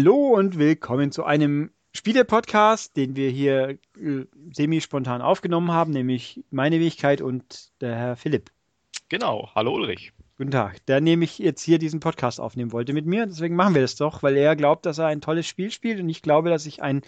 Hallo 0.00 0.28
und 0.28 0.60
willkommen 0.60 1.10
zu 1.10 1.24
einem 1.24 1.72
Spiele-Podcast, 1.92 2.96
den 2.96 3.16
wir 3.16 3.30
hier 3.30 3.78
äh, 4.00 4.26
semi-spontan 4.52 5.20
aufgenommen 5.20 5.72
haben, 5.72 5.90
nämlich 5.90 6.44
meine 6.52 6.78
Wenigkeit 6.78 7.20
und 7.20 7.72
der 7.80 7.96
Herr 7.96 8.16
Philipp. 8.16 8.52
Genau, 9.08 9.50
hallo 9.56 9.74
Ulrich. 9.74 10.12
Guten 10.36 10.52
Tag. 10.52 10.86
Der 10.86 11.00
nämlich 11.00 11.40
jetzt 11.40 11.62
hier 11.62 11.80
diesen 11.80 11.98
Podcast 11.98 12.40
aufnehmen 12.40 12.70
wollte 12.70 12.92
mit 12.92 13.06
mir. 13.06 13.26
Deswegen 13.26 13.56
machen 13.56 13.74
wir 13.74 13.82
das 13.82 13.96
doch, 13.96 14.22
weil 14.22 14.36
er 14.36 14.54
glaubt, 14.54 14.86
dass 14.86 14.98
er 14.98 15.06
ein 15.06 15.20
tolles 15.20 15.48
Spiel 15.48 15.72
spielt 15.72 15.98
und 15.98 16.08
ich 16.08 16.22
glaube, 16.22 16.48
dass 16.48 16.64
ich 16.64 16.80
ein 16.80 17.02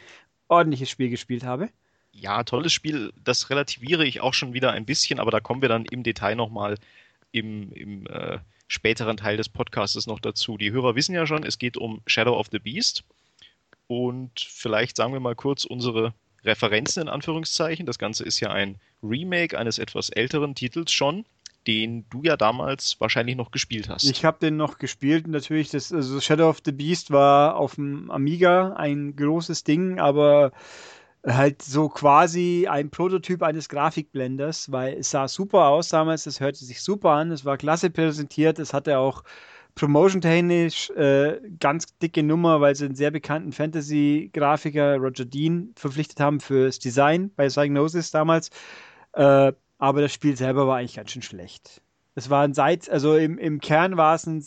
ordentliches 0.49 0.91
Spiel 0.91 1.11
gespielt 1.11 1.45
habe. 1.45 1.69
Ja, 2.11 2.43
tolles 2.43 2.73
Spiel, 2.73 3.13
das 3.23 3.51
relativiere 3.51 4.05
ich 4.05 4.21
auch 4.21 4.35
schon 4.35 4.53
wieder 4.53 4.73
ein 4.73 4.85
bisschen, 4.85 5.21
aber 5.21 5.31
da 5.31 5.39
kommen 5.39 5.63
wir 5.63 5.69
dann 5.69 5.85
im 5.85 6.03
Detail 6.03 6.35
nochmal 6.35 6.75
im, 7.31 7.71
im 7.71 8.09
äh, 8.09 8.39
späteren 8.71 9.17
Teil 9.17 9.37
des 9.37 9.49
Podcasts 9.49 10.07
noch 10.07 10.21
dazu. 10.21 10.57
Die 10.57 10.71
Hörer 10.71 10.95
wissen 10.95 11.15
ja 11.15 11.27
schon, 11.27 11.43
es 11.45 11.59
geht 11.59 11.77
um 11.77 12.01
Shadow 12.07 12.39
of 12.39 12.47
the 12.53 12.61
Beast. 12.61 13.03
Und 13.89 14.39
vielleicht 14.39 14.97
sagen 14.97 15.13
wir 15.13 15.21
mal 15.21 15.35
kurz 15.35 15.65
unsere 15.65 16.15
Referenzen 16.45 17.03
in 17.03 17.09
Anführungszeichen. 17.09 17.85
Das 17.85 17.99
Ganze 17.99 18.25
ist 18.25 18.39
ja 18.39 18.51
ein 18.51 18.77
Remake 19.03 19.59
eines 19.59 19.79
etwas 19.79 20.11
älteren 20.11 20.55
Titels 20.55 20.93
schon, 20.93 21.25
den 21.67 22.09
du 22.11 22.23
ja 22.23 22.37
damals 22.37 23.01
wahrscheinlich 23.01 23.35
noch 23.35 23.51
gespielt 23.51 23.89
hast. 23.89 24.05
Ich 24.05 24.25
habe 24.25 24.39
den 24.39 24.57
noch 24.57 24.79
gespielt. 24.79 25.27
Natürlich, 25.27 25.71
das 25.71 25.93
also 25.93 26.21
Shadow 26.21 26.49
of 26.49 26.61
the 26.65 26.73
Beast 26.73 27.11
war 27.11 27.57
auf 27.57 27.75
dem 27.75 28.09
Amiga 28.13 28.75
ein 28.75 29.17
großes 29.17 29.65
Ding, 29.65 29.99
aber 29.99 30.53
halt 31.27 31.63
so 31.63 31.89
quasi 31.89 32.67
ein 32.69 32.91
Prototyp 32.91 33.43
eines 33.43 33.69
Grafikblenders, 33.69 34.73
weil 34.73 34.99
es 34.99 35.11
sah 35.11 35.29
super 35.29 35.67
aus 35.67 35.89
damals, 35.89 36.27
es 36.27 36.41
hörte 36.41 36.65
sich 36.65 36.81
super 36.83 37.11
an, 37.11 37.31
es 37.31 37.45
war 37.45 37.59
klasse 37.59 37.91
präsentiert, 37.91 38.59
es 38.59 38.73
hatte 38.73 38.99
auch 38.99 39.23
promotion-technisch 39.75 40.91
äh, 40.91 41.41
ganz 41.59 41.97
dicke 41.99 42.23
Nummer, 42.23 42.61
weil 42.61 42.75
sie 42.75 42.87
einen 42.87 42.95
sehr 42.95 43.11
bekannten 43.11 43.53
Fantasy-Grafiker 43.53 44.97
Roger 44.97 45.25
Dean 45.25 45.73
verpflichtet 45.77 46.21
haben 46.21 46.41
fürs 46.41 46.79
Design 46.79 47.31
bei 47.37 47.47
Psygnosis 47.49 48.11
damals. 48.11 48.51
Äh, 49.13 49.53
aber 49.79 50.03
das 50.03 50.13
Spiel 50.13 50.37
selber 50.37 50.67
war 50.67 50.79
eigentlich 50.79 50.97
ganz 50.97 51.11
schön 51.11 51.23
schlecht. 51.23 51.83
Es 52.15 52.29
war 52.29 52.43
ein 52.43 52.55
Seit, 52.55 52.91
also 52.91 53.17
im, 53.17 53.39
im 53.39 53.61
Kern 53.61 53.97
war 53.97 54.15
es 54.15 54.27
ein 54.27 54.45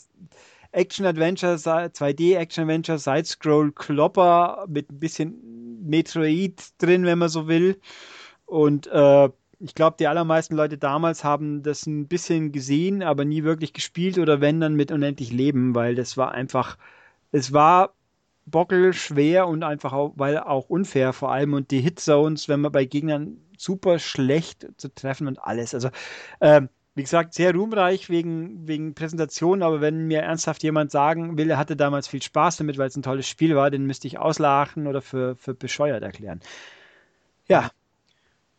Action-Adventure, 0.74 1.56
2D-Action-Adventure, 1.56 3.00
Side-Scroll-Klopper 3.00 4.66
mit 4.68 4.92
ein 4.92 5.00
bisschen 5.00 5.53
Metroid 5.84 6.62
drin, 6.78 7.06
wenn 7.06 7.20
man 7.20 7.30
so 7.30 7.48
will. 7.48 7.80
Und 8.46 8.88
äh, 8.88 9.30
ich 9.60 9.76
glaube, 9.76 9.96
die 10.00 10.08
allermeisten 10.08 10.56
Leute 10.56 10.78
damals 10.78 11.24
haben 11.24 11.64
das 11.64 11.86
ein 11.86 12.08
bisschen 12.08 12.52
gesehen, 12.52 13.02
aber 13.02 13.26
nie 13.26 13.44
wirklich 13.44 13.74
gespielt 13.74 14.18
oder 14.18 14.42
wenn 14.42 14.60
dann 14.60 14.76
mit 14.76 14.92
unendlich 14.92 15.32
Leben, 15.32 15.74
weil 15.76 15.96
das 15.96 16.18
war 16.18 16.34
einfach, 16.34 16.78
es 17.32 17.54
war 17.54 17.94
bockel 18.46 18.94
schwer 18.94 19.48
und 19.48 19.64
einfach 19.64 19.94
auch, 19.94 20.14
weil 20.16 20.38
auch 20.38 20.70
unfair 20.70 21.14
vor 21.14 21.32
allem 21.32 21.54
und 21.54 21.72
die 21.72 21.80
Hitzones, 21.80 22.50
wenn 22.50 22.60
man 22.62 22.72
bei 22.72 22.86
Gegnern 22.86 23.38
super 23.58 24.00
schlecht 24.00 24.68
zu 24.78 24.94
treffen 24.94 25.28
und 25.28 25.40
alles. 25.42 25.74
Also 25.74 25.90
äh, 26.42 26.64
wie 26.96 27.02
gesagt, 27.02 27.34
sehr 27.34 27.54
ruhmreich 27.54 28.10
wegen, 28.10 28.68
wegen 28.68 28.94
Präsentation, 28.94 29.64
aber 29.64 29.82
wenn 29.82 30.08
mir 30.08 30.22
ernsthaft 30.22 30.62
jemand 30.62 30.92
sagen 30.92 31.38
will, 31.38 31.50
er 31.50 31.58
hatte 31.58 31.76
damals 31.76 32.08
viel 32.08 32.22
Spaß 32.22 32.58
damit, 32.58 32.78
weil 32.78 32.88
es 32.88 32.96
ein 32.96 33.02
tolles 33.02 33.28
Spiel 33.28 33.56
war, 33.56 33.72
den 33.72 33.86
müsste 33.86 34.08
ich 34.08 34.20
auslachen 34.20 34.86
oder 34.86 35.02
für, 35.02 35.36
für 35.36 35.56
bescheuert 35.56 36.04
erklären. 36.04 36.42
Ja. 37.48 37.72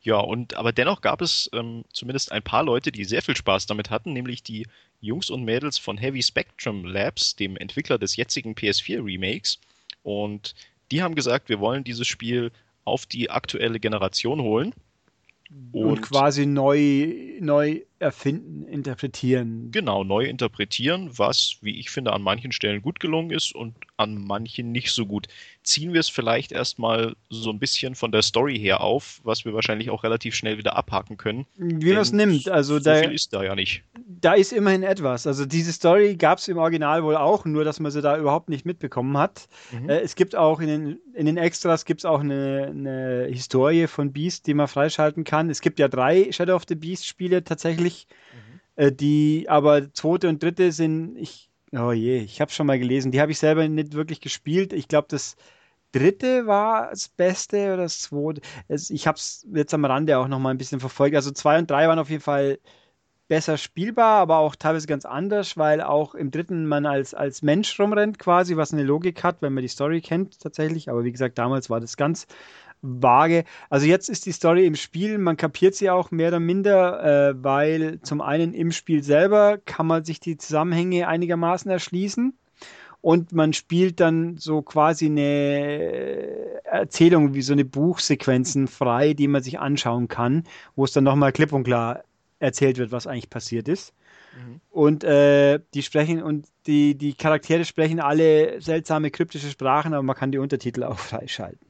Ja, 0.03 0.19
und 0.19 0.55
aber 0.55 0.73
dennoch 0.73 1.01
gab 1.01 1.23
es 1.23 1.49
ähm, 1.55 1.85
zumindest 1.93 2.31
ein 2.33 2.43
paar 2.43 2.63
Leute, 2.63 2.93
die 2.93 3.05
sehr 3.05 3.23
viel 3.23 3.37
Spaß 3.37 3.67
damit 3.67 3.89
hatten, 3.91 4.13
nämlich 4.13 4.43
die 4.43 4.67
Jungs 5.01 5.31
und 5.31 5.45
Mädels 5.45 5.79
von 5.79 5.97
Heavy 5.97 6.23
Spectrum 6.23 6.85
Labs, 6.85 7.37
dem 7.37 7.57
Entwickler 7.57 7.99
des 7.99 8.17
jetzigen 8.17 8.55
PS4 8.55 9.03
Remakes. 9.03 9.59
Und 10.03 10.55
die 10.91 11.03
haben 11.03 11.15
gesagt, 11.15 11.49
wir 11.49 11.61
wollen 11.61 11.85
dieses 11.85 12.07
Spiel 12.07 12.51
auf 12.85 13.07
die 13.07 13.31
aktuelle 13.31 13.81
Generation 13.81 14.43
holen. 14.43 14.75
Und, 15.73 15.85
und 15.85 16.03
quasi 16.03 16.47
neu, 16.47 17.39
neu 17.41 17.83
erfinden, 18.05 18.69
interpretieren. 18.69 19.71
Genau, 19.73 20.05
neu 20.05 20.25
interpretieren, 20.27 21.11
was, 21.17 21.57
wie 21.63 21.81
ich 21.81 21.91
finde, 21.91 22.13
an 22.13 22.23
manchen 22.23 22.53
Stellen 22.53 22.83
gut 22.83 23.01
gelungen 23.01 23.31
ist 23.31 23.55
und 23.55 23.75
an 23.97 24.23
manchen 24.23 24.73
nicht 24.73 24.93
so 24.93 25.07
gut. 25.07 25.27
Ziehen 25.63 25.93
wir 25.93 26.01
es 26.01 26.09
vielleicht 26.09 26.53
erstmal 26.53 27.17
so 27.31 27.51
ein 27.51 27.59
bisschen 27.59 27.95
von 27.95 28.13
der 28.13 28.23
Story 28.23 28.59
her 28.59 28.81
auf, 28.81 29.21
was 29.25 29.45
wir 29.45 29.55
wahrscheinlich 29.55 29.91
auch 29.91 30.05
relativ 30.05 30.35
schnell 30.35 30.59
wieder 30.59 30.77
abhaken 30.77 31.17
können. 31.17 31.47
Wie 31.57 31.93
man 31.93 32.03
es 32.03 32.13
nimmt. 32.13 32.49
Also 32.49 32.75
so 32.75 32.81
da, 32.81 32.97
viel 32.97 33.13
ist 33.13 33.33
da 33.33 33.43
ja 33.43 33.55
nicht. 33.55 33.83
Da 34.07 34.35
ist 34.35 34.53
immerhin 34.53 34.83
etwas. 34.83 35.27
Also 35.27 35.47
diese 35.47 35.73
Story 35.73 36.17
gab 36.17 36.39
es 36.39 36.49
im 36.49 36.59
Original 36.59 37.05
wohl 37.05 37.17
auch, 37.17 37.45
nur 37.45 37.65
dass 37.65 37.81
man 37.81 37.91
sie 37.91 38.03
da 38.03 38.19
überhaupt 38.19 38.49
nicht 38.49 38.67
mitbekommen 38.67 39.17
hat. 39.17 39.49
Mhm. 39.73 39.89
Äh, 39.89 40.01
es 40.01 40.17
gibt 40.17 40.37
auch 40.37 40.61
in 40.61 40.67
den, 40.69 40.99
in 41.15 41.27
den 41.27 41.37
Extras 41.37 41.85
gibt 41.85 42.01
es 42.01 42.05
auch 42.05 42.21
eine, 42.21 42.67
eine 42.71 43.29
Historie 43.31 43.87
von 43.87 44.13
Beast, 44.13 44.47
die 44.47 44.55
man 44.55 44.69
freischalten 44.69 45.25
kann. 45.25 45.49
Es 45.49 45.61
gibt 45.61 45.79
ja 45.79 45.89
drei 45.89 46.31
Shadow 46.33 46.57
of 46.57 46.65
the 46.69 46.75
Beast 46.75 47.07
Spiele 47.07 47.45
tatsächlich 47.45 47.94
Mhm. 48.33 48.61
Äh, 48.77 48.93
die, 48.93 49.47
aber 49.49 49.93
zweite 49.93 50.29
und 50.29 50.43
dritte 50.43 50.73
sind, 50.73 51.17
ich, 51.17 51.51
oh 51.73 51.93
je, 51.93 52.19
ich 52.19 52.41
habe 52.41 52.51
schon 52.51 52.67
mal 52.67 52.79
gelesen, 52.79 53.13
die 53.13 53.21
habe 53.21 53.33
ich 53.33 53.39
selber 53.39 53.67
nicht 53.69 53.95
wirklich 53.95 54.21
gespielt. 54.21 54.73
Ich 54.73 54.89
glaube, 54.89 55.09
das 55.11 55.37
dritte 55.93 56.47
war 56.47 56.91
das 56.91 57.09
Beste 57.09 57.75
oder 57.75 57.85
das 57.85 58.01
zweite. 58.01 58.41
Ich 58.69 59.07
habe 59.07 59.17
es 59.17 59.47
jetzt 59.53 59.75
am 59.75 59.85
Rande 59.85 60.19
auch 60.19 60.29
noch 60.29 60.39
mal 60.41 60.51
ein 60.51 60.59
bisschen 60.59 60.81
verfolgt. 60.81 61.17
Also 61.17 61.31
zwei 61.31 61.59
und 61.59 61.71
drei 61.71 61.89
waren 61.89 61.99
auf 61.99 62.11
jeden 62.11 62.23
Fall 62.23 62.59
besser 63.29 63.57
spielbar, 63.57 64.21
aber 64.21 64.39
auch 64.39 64.55
teilweise 64.55 64.87
ganz 64.87 65.05
anders, 65.05 65.57
weil 65.57 65.81
auch 65.81 66.15
im 66.15 66.31
dritten 66.31 66.67
man 66.67 66.85
als, 66.85 67.15
als 67.15 67.43
Mensch 67.43 67.79
rumrennt 67.81 68.19
quasi, 68.19 68.57
was 68.57 68.73
eine 68.73 68.83
Logik 68.83 69.25
hat, 69.25 69.41
wenn 69.41 69.55
man 69.55 69.63
die 69.63 69.69
Story 69.69 70.01
kennt 70.01 70.41
tatsächlich. 70.41 70.91
Aber 70.91 71.05
wie 71.05 71.13
gesagt, 71.13 71.39
damals 71.39 71.71
war 71.71 71.81
das 71.81 71.97
ganz 71.97 72.27
vage. 72.85 73.45
Also 73.71 73.87
jetzt 73.87 74.09
ist 74.09 74.27
die 74.27 74.33
Story 74.33 74.67
im 74.67 74.77
Spiel, 74.77 75.19
man 75.19 75.37
kapiert 75.37 75.75
sie 75.75 75.91
auch 75.91 76.11
mehr 76.11 76.29
oder 76.29 76.41
minder, 76.41 77.31
äh, 77.31 77.35
weil 77.43 78.01
zum 78.03 78.21
einen 78.21 78.53
im 78.53 78.73
Spiel 78.73 79.03
selber 79.03 79.59
kann 79.65 79.87
man 79.87 80.05
sich 80.05 80.21
die 80.21 80.37
Zusammenhänge 80.37 81.09
einigermaßen 81.09 81.71
erschließen 81.71 82.35
und 83.05 83.33
man 83.33 83.53
spielt 83.53 84.01
dann 84.01 84.39
so 84.39 84.63
quasi 84.63 85.07
eine 85.07 86.63
Erzählung 86.65 87.35
wie 87.35 87.43
so 87.43 87.53
eine 87.53 87.67
Buchsequenzen 87.67 88.67
frei, 88.67 89.13
die 89.13 89.29
man 89.29 89.43
sich 89.43 89.59
anschauen 89.59 90.09
kann, 90.09 90.45
wo 90.75 90.85
es 90.85 90.93
dann 90.93 91.05
nochmal 91.05 91.33
klipp 91.33 91.53
und 91.53 91.65
klar 91.65 92.05
erzählt 92.39 92.79
wird, 92.79 92.93
was 92.93 93.07
eigentlich 93.07 93.29
passiert 93.29 93.69
ist. 93.69 93.93
Mhm. 94.35 94.61
Und 94.71 95.05
äh, 95.05 95.61
die 95.75 95.83
sprechen 95.83 96.23
und 96.23 96.47
die, 96.67 96.95
die 96.95 97.15
Charaktere 97.15 97.65
sprechen 97.65 98.01
alle 98.01 98.61
seltsame 98.61 99.11
kryptische 99.11 99.51
Sprachen, 99.51 99.93
aber 99.93 100.03
man 100.03 100.17
kann 100.17 100.33
die 100.33 100.39
Untertitel 100.39 100.83
auch 100.83 100.99
freischalten. 100.99 101.67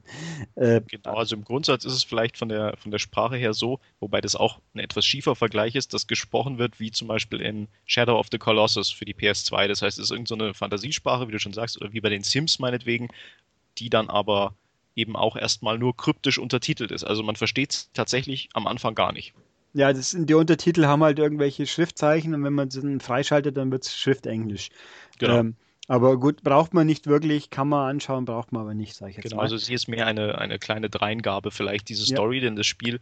Äh, 0.55 0.81
genau, 0.87 1.15
also 1.15 1.35
im 1.35 1.43
Grundsatz 1.43 1.85
ist 1.85 1.93
es 1.93 2.03
vielleicht 2.03 2.37
von 2.37 2.49
der, 2.49 2.75
von 2.77 2.91
der 2.91 2.99
Sprache 2.99 3.35
her 3.35 3.53
so, 3.53 3.79
wobei 3.99 4.21
das 4.21 4.35
auch 4.35 4.59
ein 4.73 4.79
etwas 4.79 5.05
schiefer 5.05 5.35
Vergleich 5.35 5.75
ist, 5.75 5.93
dass 5.93 6.07
gesprochen 6.07 6.57
wird 6.57 6.79
wie 6.79 6.91
zum 6.91 7.07
Beispiel 7.07 7.41
in 7.41 7.67
Shadow 7.85 8.17
of 8.17 8.27
the 8.31 8.37
Colossus 8.37 8.91
für 8.91 9.05
die 9.05 9.15
PS2. 9.15 9.67
Das 9.67 9.81
heißt, 9.81 9.97
es 9.97 10.05
ist 10.05 10.11
irgendeine 10.11 10.49
so 10.49 10.53
Fantasiesprache, 10.53 11.27
wie 11.27 11.31
du 11.31 11.39
schon 11.39 11.53
sagst, 11.53 11.79
oder 11.81 11.91
wie 11.91 12.01
bei 12.01 12.09
den 12.09 12.23
Sims 12.23 12.59
meinetwegen, 12.59 13.09
die 13.77 13.89
dann 13.89 14.09
aber 14.09 14.55
eben 14.95 15.17
auch 15.17 15.35
erstmal 15.35 15.77
nur 15.77 15.95
kryptisch 15.95 16.37
untertitelt 16.37 16.91
ist. 16.91 17.03
Also 17.03 17.21
man 17.21 17.35
versteht 17.35 17.73
es 17.73 17.91
tatsächlich 17.93 18.49
am 18.53 18.65
Anfang 18.65 18.95
gar 18.95 19.11
nicht. 19.11 19.33
Ja, 19.75 19.91
das, 19.91 20.15
die 20.17 20.33
Untertitel 20.33 20.85
haben 20.85 21.03
halt 21.03 21.19
irgendwelche 21.19 21.67
Schriftzeichen 21.67 22.33
und 22.33 22.45
wenn 22.45 22.53
man 22.53 22.71
sie 22.71 22.81
dann 22.81 23.01
freischaltet, 23.01 23.57
dann 23.57 23.71
wird 23.71 23.85
es 23.85 23.97
Schriftenglisch. 23.97 24.69
Genau. 25.19 25.39
Ähm, 25.39 25.55
aber 25.89 26.17
gut, 26.17 26.43
braucht 26.43 26.73
man 26.73 26.87
nicht 26.87 27.07
wirklich, 27.07 27.49
kann 27.49 27.67
man 27.67 27.89
anschauen, 27.89 28.23
braucht 28.23 28.53
man 28.53 28.61
aber 28.61 28.73
nicht, 28.73 28.95
sage 28.95 29.11
ich 29.11 29.17
jetzt 29.17 29.25
genau, 29.25 29.35
mal. 29.35 29.43
also 29.43 29.57
sie 29.57 29.73
ist 29.73 29.89
mehr 29.89 30.07
eine, 30.07 30.37
eine 30.37 30.59
kleine 30.59 30.89
Dreingabe 30.89 31.51
vielleicht, 31.51 31.89
diese 31.89 32.05
Story, 32.05 32.37
ja. 32.37 32.45
denn 32.45 32.55
das 32.55 32.65
Spiel 32.65 33.01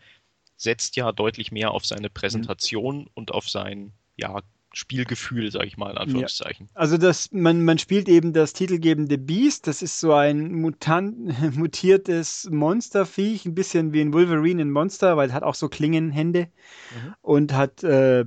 setzt 0.57 0.95
ja 0.95 1.11
deutlich 1.11 1.51
mehr 1.51 1.71
auf 1.71 1.85
seine 1.85 2.09
Präsentation 2.09 3.01
mhm. 3.01 3.09
und 3.13 3.31
auf 3.31 3.47
sein 3.47 3.93
ja, 4.15 4.41
Spielgefühl, 4.73 5.51
sage 5.51 5.67
ich 5.67 5.77
mal, 5.77 5.91
in 5.91 5.97
Anführungszeichen. 5.97 6.67
Ja. 6.73 6.79
Also 6.79 6.97
das, 6.97 7.31
man, 7.31 7.63
man 7.63 7.77
spielt 7.77 8.09
eben 8.09 8.33
das 8.33 8.53
titelgebende 8.53 9.17
Beast, 9.17 9.67
das 9.67 9.81
ist 9.81 9.99
so 9.99 10.13
ein 10.13 10.51
mutant, 10.53 11.15
mutiertes 11.55 12.49
Monsterviech, 12.51 13.45
ein 13.45 13.53
bisschen 13.53 13.93
wie 13.93 14.01
ein 14.01 14.13
Wolverine 14.13 14.63
in 14.63 14.71
Monster, 14.71 15.15
weil 15.15 15.29
es 15.29 15.33
hat 15.33 15.43
auch 15.43 15.55
so 15.55 15.69
Klingenhände 15.69 16.47
mhm. 16.47 17.13
und 17.21 17.53
hat, 17.53 17.83
äh, 17.83 18.25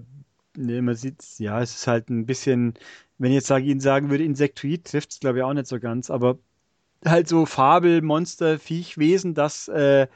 ne, 0.57 0.83
man 0.83 0.95
sieht, 0.95 1.23
ja, 1.39 1.61
es 1.61 1.75
ist 1.75 1.87
halt 1.89 2.11
ein 2.11 2.27
bisschen, 2.27 2.75
wenn 3.19 3.33
ich 3.33 3.37
jetzt 3.37 3.49
sage, 3.49 3.65
Ihnen 3.67 3.81
sagen 3.81 4.11
würde, 4.11 4.25
Insektoid, 4.25 4.85
trifft 4.85 5.11
es 5.11 5.21
glaube 5.21 5.39
ich 5.39 5.45
auch 5.45 5.53
nicht 5.53 5.67
so 5.67 5.81
ganz, 5.81 6.11
aber 6.11 6.39
halt 7.05 7.29
so 7.29 7.45
Fabel, 7.45 8.03
Monster, 8.03 8.59
Viechwesen, 8.59 9.35
das 9.35 9.69
äh, 9.69 10.07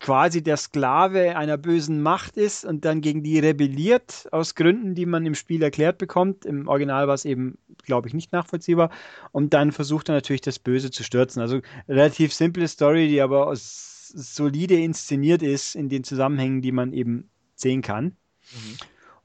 quasi 0.00 0.42
der 0.42 0.56
Sklave 0.56 1.36
einer 1.36 1.56
bösen 1.56 2.02
Macht 2.02 2.36
ist 2.36 2.64
und 2.64 2.84
dann 2.84 3.00
gegen 3.00 3.22
die 3.22 3.38
rebelliert, 3.38 4.28
aus 4.32 4.54
Gründen, 4.54 4.94
die 4.94 5.06
man 5.06 5.26
im 5.26 5.34
Spiel 5.34 5.62
erklärt 5.62 5.98
bekommt. 5.98 6.44
Im 6.44 6.66
Original 6.66 7.08
war 7.08 7.14
es 7.14 7.24
eben, 7.24 7.58
glaube 7.84 8.08
ich, 8.08 8.14
nicht 8.14 8.32
nachvollziehbar. 8.32 8.90
Und 9.32 9.54
dann 9.54 9.72
versucht 9.72 10.08
er 10.08 10.14
natürlich 10.14 10.40
das 10.40 10.58
Böse 10.58 10.90
zu 10.90 11.04
stürzen. 11.04 11.42
Also 11.42 11.60
relativ 11.88 12.32
simple 12.32 12.66
Story, 12.68 13.08
die 13.08 13.20
aber 13.20 13.52
solide 13.54 14.80
inszeniert 14.80 15.42
ist 15.42 15.74
in 15.74 15.88
den 15.88 16.04
Zusammenhängen, 16.04 16.62
die 16.62 16.72
man 16.72 16.92
eben 16.92 17.30
sehen 17.54 17.82
kann. 17.82 18.04
Mhm. 18.04 18.76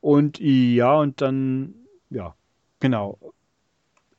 Und 0.01 0.39
ja, 0.39 0.95
und 0.95 1.21
dann, 1.21 1.75
ja, 2.09 2.35
genau. 2.79 3.17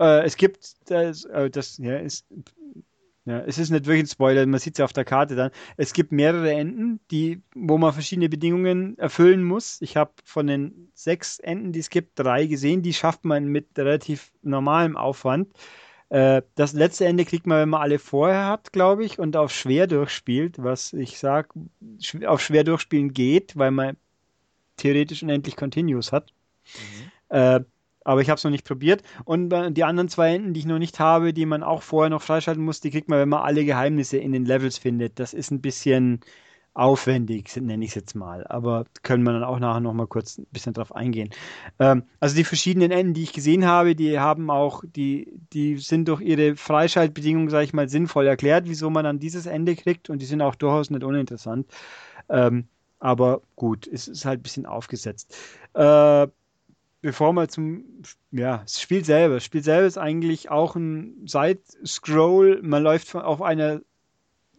Äh, 0.00 0.24
es 0.24 0.36
gibt 0.36 0.90
das, 0.90 1.24
äh, 1.24 1.50
das 1.50 1.78
ja, 1.78 1.98
ist, 1.98 2.26
ja, 3.28 3.40
es 3.40 3.58
ist 3.58 3.68
nicht 3.68 3.84
wirklich 3.84 4.04
ein 4.04 4.06
Spoiler, 4.06 4.46
man 4.46 4.58
sieht 4.58 4.74
es 4.74 4.78
ja 4.78 4.86
auf 4.86 4.94
der 4.94 5.04
Karte 5.04 5.36
dann. 5.36 5.50
Es 5.76 5.92
gibt 5.92 6.12
mehrere 6.12 6.50
Enden, 6.50 6.98
die, 7.10 7.42
wo 7.54 7.76
man 7.76 7.92
verschiedene 7.92 8.30
Bedingungen 8.30 8.96
erfüllen 8.96 9.44
muss. 9.44 9.82
Ich 9.82 9.98
habe 9.98 10.12
von 10.24 10.46
den 10.46 10.88
sechs 10.94 11.38
Enden, 11.38 11.72
die 11.72 11.80
es 11.80 11.90
gibt, 11.90 12.18
drei 12.18 12.46
gesehen. 12.46 12.80
Die 12.80 12.94
schafft 12.94 13.26
man 13.26 13.44
mit 13.48 13.66
relativ 13.76 14.32
normalem 14.42 14.96
Aufwand. 14.96 15.48
Äh, 16.08 16.40
das 16.54 16.72
letzte 16.72 17.04
Ende 17.04 17.26
kriegt 17.26 17.46
man, 17.46 17.60
wenn 17.60 17.68
man 17.68 17.82
alle 17.82 17.98
vorher 17.98 18.46
hat, 18.46 18.72
glaube 18.72 19.04
ich, 19.04 19.18
und 19.18 19.36
auf 19.36 19.52
schwer 19.52 19.86
durchspielt, 19.86 20.62
was 20.62 20.94
ich 20.94 21.18
sage, 21.18 21.50
auf 22.26 22.40
schwer 22.40 22.64
durchspielen 22.64 23.12
geht, 23.12 23.58
weil 23.58 23.72
man 23.72 23.98
theoretisch 24.78 25.22
unendlich 25.22 25.56
Continuous 25.56 26.12
hat. 26.12 26.32
Mhm. 26.64 27.36
Äh, 27.36 27.60
aber 28.08 28.22
ich 28.22 28.30
habe 28.30 28.38
es 28.38 28.44
noch 28.44 28.50
nicht 28.50 28.66
probiert. 28.66 29.02
Und 29.26 29.52
äh, 29.52 29.70
die 29.70 29.84
anderen 29.84 30.08
zwei 30.08 30.34
Enden, 30.34 30.54
die 30.54 30.60
ich 30.60 30.66
noch 30.66 30.78
nicht 30.78 30.98
habe, 30.98 31.34
die 31.34 31.44
man 31.44 31.62
auch 31.62 31.82
vorher 31.82 32.08
noch 32.08 32.22
freischalten 32.22 32.64
muss, 32.64 32.80
die 32.80 32.90
kriegt 32.90 33.10
man, 33.10 33.18
wenn 33.18 33.28
man 33.28 33.42
alle 33.42 33.66
Geheimnisse 33.66 34.16
in 34.16 34.32
den 34.32 34.46
Levels 34.46 34.78
findet. 34.78 35.18
Das 35.18 35.34
ist 35.34 35.50
ein 35.50 35.60
bisschen 35.60 36.20
aufwendig, 36.72 37.54
nenne 37.60 37.84
ich 37.84 37.90
es 37.90 37.96
jetzt 37.96 38.14
mal. 38.14 38.46
Aber 38.46 38.86
können 39.02 39.24
wir 39.24 39.32
dann 39.34 39.44
auch 39.44 39.58
nachher 39.58 39.80
noch 39.80 39.92
mal 39.92 40.06
kurz 40.06 40.38
ein 40.38 40.46
bisschen 40.50 40.72
drauf 40.72 40.96
eingehen. 40.96 41.28
Ähm, 41.78 42.04
also 42.18 42.34
die 42.34 42.44
verschiedenen 42.44 42.92
Enden, 42.92 43.12
die 43.12 43.24
ich 43.24 43.34
gesehen 43.34 43.66
habe, 43.66 43.94
die 43.94 44.18
haben 44.18 44.48
auch, 44.48 44.84
die, 44.86 45.30
die 45.52 45.76
sind 45.76 46.08
durch 46.08 46.22
ihre 46.22 46.56
Freischaltbedingungen, 46.56 47.50
sage 47.50 47.64
ich 47.64 47.74
mal, 47.74 47.90
sinnvoll 47.90 48.26
erklärt, 48.26 48.64
wieso 48.68 48.88
man 48.88 49.04
dann 49.04 49.18
dieses 49.18 49.44
Ende 49.44 49.76
kriegt 49.76 50.08
und 50.08 50.22
die 50.22 50.26
sind 50.26 50.40
auch 50.40 50.54
durchaus 50.54 50.88
nicht 50.88 51.04
uninteressant. 51.04 51.66
Ähm, 52.30 52.68
aber 53.00 53.42
gut, 53.54 53.86
es 53.86 54.08
ist 54.08 54.24
halt 54.24 54.40
ein 54.40 54.42
bisschen 54.42 54.66
aufgesetzt. 54.66 55.36
Äh, 55.74 56.26
bevor 57.00 57.32
wir 57.32 57.48
zum 57.48 57.84
ja, 58.30 58.58
das 58.58 58.80
Spiel 58.80 59.04
selber. 59.04 59.34
Das 59.34 59.44
Spiel 59.44 59.62
selber 59.62 59.86
ist 59.86 59.98
eigentlich 59.98 60.50
auch 60.50 60.76
ein 60.76 61.26
Side-Scroll. 61.26 62.60
Man 62.62 62.82
läuft 62.82 63.14
auf 63.14 63.42
einer 63.42 63.80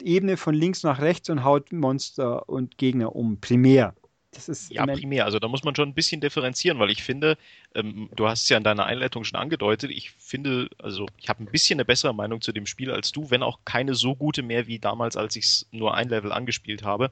Ebene 0.01 0.37
von 0.37 0.55
links 0.55 0.83
nach 0.83 1.01
rechts 1.01 1.29
und 1.29 1.43
haut 1.43 1.71
Monster 1.71 2.47
und 2.47 2.77
Gegner 2.77 3.15
um. 3.15 3.39
Primär. 3.39 3.93
Das 4.31 4.47
ist 4.47 4.71
ja, 4.71 4.85
primär. 4.85 5.25
Also 5.25 5.39
da 5.39 5.47
muss 5.47 5.63
man 5.63 5.75
schon 5.75 5.89
ein 5.89 5.95
bisschen 5.95 6.21
differenzieren, 6.21 6.77
weil 6.77 6.91
ich 6.91 7.03
finde, 7.03 7.37
ähm, 7.73 8.09
du 8.15 8.27
hast 8.27 8.43
es 8.43 8.49
ja 8.49 8.57
in 8.57 8.63
deiner 8.63 8.85
Einleitung 8.85 9.23
schon 9.23 9.39
angedeutet, 9.39 9.89
ich 9.89 10.11
finde, 10.11 10.69
also 10.77 11.07
ich 11.17 11.29
habe 11.29 11.43
ein 11.43 11.51
bisschen 11.51 11.77
eine 11.77 11.85
bessere 11.85 12.13
Meinung 12.13 12.39
zu 12.41 12.51
dem 12.51 12.67
Spiel 12.67 12.91
als 12.91 13.11
du, 13.11 13.31
wenn 13.31 13.41
auch 13.41 13.59
keine 13.65 13.95
so 13.95 14.15
gute 14.15 14.43
mehr 14.43 14.67
wie 14.67 14.77
damals, 14.77 15.17
als 15.17 15.35
ich 15.35 15.45
es 15.45 15.67
nur 15.71 15.95
ein 15.95 16.09
Level 16.09 16.31
angespielt 16.31 16.83
habe. 16.83 17.11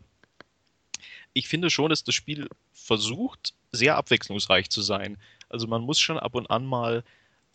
Ich 1.37 1.47
finde 1.47 1.69
schon, 1.69 1.89
dass 1.89 2.03
das 2.03 2.15
Spiel 2.15 2.49
versucht, 2.73 3.53
sehr 3.71 3.95
abwechslungsreich 3.95 4.71
zu 4.71 4.81
sein. 4.81 5.17
Also 5.49 5.67
man 5.67 5.83
muss 5.83 5.99
schon 5.99 6.17
ab 6.17 6.33
und 6.33 6.49
an 6.49 6.65
mal 6.65 7.03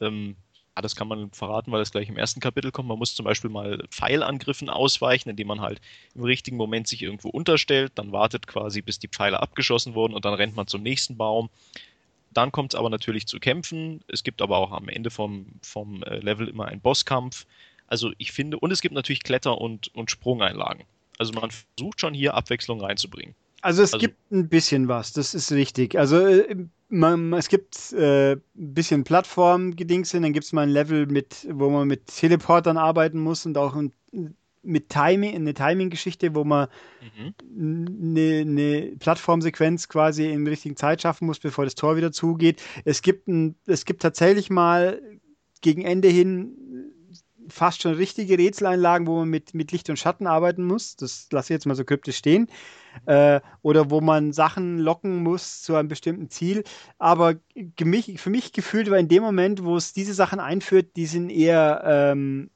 ähm, 0.01 0.37
ja, 0.77 0.83
das 0.83 0.95
kann 0.95 1.09
man 1.09 1.33
verraten, 1.33 1.73
weil 1.73 1.81
das 1.81 1.91
gleich 1.91 2.09
im 2.09 2.17
ersten 2.17 2.39
Kapitel 2.39 2.71
kommt. 2.71 2.89
Man 2.89 2.99
muss 2.99 3.17
zum 3.17 3.25
Beispiel 3.25 3.51
mal 3.51 3.85
Pfeilangriffen 3.91 4.71
ausweichen, 4.71 5.29
indem 5.31 5.49
man 5.49 5.61
halt 5.61 5.81
im 6.15 6.23
richtigen 6.23 6.57
Moment 6.57 6.87
sich 6.87 7.03
irgendwo 7.03 7.29
unterstellt, 7.29 7.93
dann 7.97 8.13
wartet 8.13 8.47
quasi, 8.47 8.83
bis 8.83 9.01
die 9.01 9.09
Pfeile 9.09 9.41
abgeschossen 9.41 9.95
wurden 9.95 10.15
und 10.15 10.25
dann 10.25 10.35
rennt 10.35 10.55
man 10.55 10.69
zum 10.69 10.83
nächsten 10.83 11.17
Baum. 11.17 11.51
Dann 12.33 12.53
kommt 12.53 12.73
es 12.73 12.79
aber 12.79 12.89
natürlich 12.89 13.27
zu 13.27 13.41
Kämpfen. 13.41 14.03
Es 14.07 14.23
gibt 14.23 14.41
aber 14.41 14.59
auch 14.59 14.71
am 14.71 14.89
Ende 14.89 15.11
vom, 15.11 15.47
vom 15.61 16.05
äh, 16.05 16.19
Level 16.19 16.49
immer 16.49 16.67
einen 16.67 16.81
Bosskampf. 16.81 17.47
Also 17.89 18.13
ich 18.17 18.31
finde, 18.31 18.61
und 18.61 18.71
es 18.71 18.81
gibt 18.81 18.95
natürlich 18.95 19.25
Kletter- 19.25 19.61
und, 19.61 19.95
und 19.95 20.11
Sprungeinlagen. 20.11 20.85
Also 21.19 21.33
man 21.33 21.51
versucht 21.51 22.01
schon 22.01 22.15
hier 22.15 22.35
Abwechslung 22.35 22.81
reinzubringen. 22.81 23.35
Also 23.63 23.83
es 23.83 23.95
also, 23.95 24.05
gibt 24.05 24.31
ein 24.33 24.49
bisschen 24.49 24.89
was, 24.89 25.13
das 25.13 25.35
ist 25.35 25.53
richtig. 25.53 25.97
Also 25.97 26.19
äh, 26.19 26.67
man, 26.89 27.33
es 27.33 27.49
gibt 27.49 27.93
äh, 27.93 28.33
ein 28.33 28.43
bisschen 28.55 29.05
Plattform-Gedings 29.05 30.11
dann 30.11 30.33
gibt 30.33 30.45
es 30.45 30.53
mal 30.53 30.63
ein 30.63 30.69
Level, 30.69 31.07
mit, 31.07 31.47
wo 31.51 31.71
man 31.71 31.87
mit 31.89 32.09
Teleportern 32.09 32.77
arbeiten 32.77 33.21
muss 33.21 33.47
und 33.47 33.57
auch 33.57 33.77
ein, 33.77 33.93
mit 34.65 34.89
Timing, 34.89 35.35
eine 35.35 35.55
Timing-Geschichte, 35.55 36.35
wo 36.35 36.45
man 36.45 36.69
mhm. 37.57 37.87
eine, 38.17 38.41
eine 38.41 38.97
Plattformsequenz 38.99 39.89
quasi 39.89 40.31
in 40.31 40.45
der 40.45 40.53
richtigen 40.53 40.77
Zeit 40.77 41.03
schaffen 41.03 41.27
muss, 41.27 41.39
bevor 41.39 41.65
das 41.65 41.77
Tor 41.77 41.97
wieder 41.97 42.11
zugeht. 42.11 42.61
Es 42.85 43.01
gibt, 43.01 43.29
ein, 43.29 43.55
es 43.67 43.85
gibt 43.85 44.03
tatsächlich 44.03 44.51
mal 44.51 45.01
gegen 45.61 45.83
Ende 45.83 46.09
hin 46.09 46.57
fast 47.53 47.83
schon 47.83 47.95
richtige 47.95 48.39
Rätseleinlagen, 48.39 49.07
wo 49.07 49.21
man 49.21 49.29
mit, 49.29 49.55
mit 49.55 49.73
Licht 49.73 49.89
und 49.91 49.99
Schatten 49.99 50.27
arbeiten 50.27 50.65
muss. 50.65 50.97
Das 50.97 51.29
lasse 51.31 51.53
ich 51.53 51.57
jetzt 51.57 51.67
mal 51.67 51.75
so 51.75 51.85
kryptisch 51.85 52.17
stehen. 52.17 52.49
Äh, 53.07 53.41
oder 53.63 53.91
wo 53.91 54.01
man 54.01 54.33
Sachen 54.33 54.79
locken 54.79 55.23
muss 55.23 55.63
zu 55.63 55.75
einem 55.75 55.89
bestimmten 55.89 56.31
Ziel. 56.31 56.65
Aber 56.99 57.35
mich, 57.81 58.21
für 58.21 58.31
mich 58.31 58.53
gefühlt 58.53 58.91
war 58.91 58.99
in 58.99 59.09
dem 59.09 59.23
Moment, 59.23 59.65
wo 59.65 59.77
es 59.77 59.93
diese 59.93 60.15
Sachen 60.15 60.41
einführt, 60.41 60.97
die 60.97 61.07
sind 61.07 61.31
eher 61.31 61.83
ähm, 61.85 62.51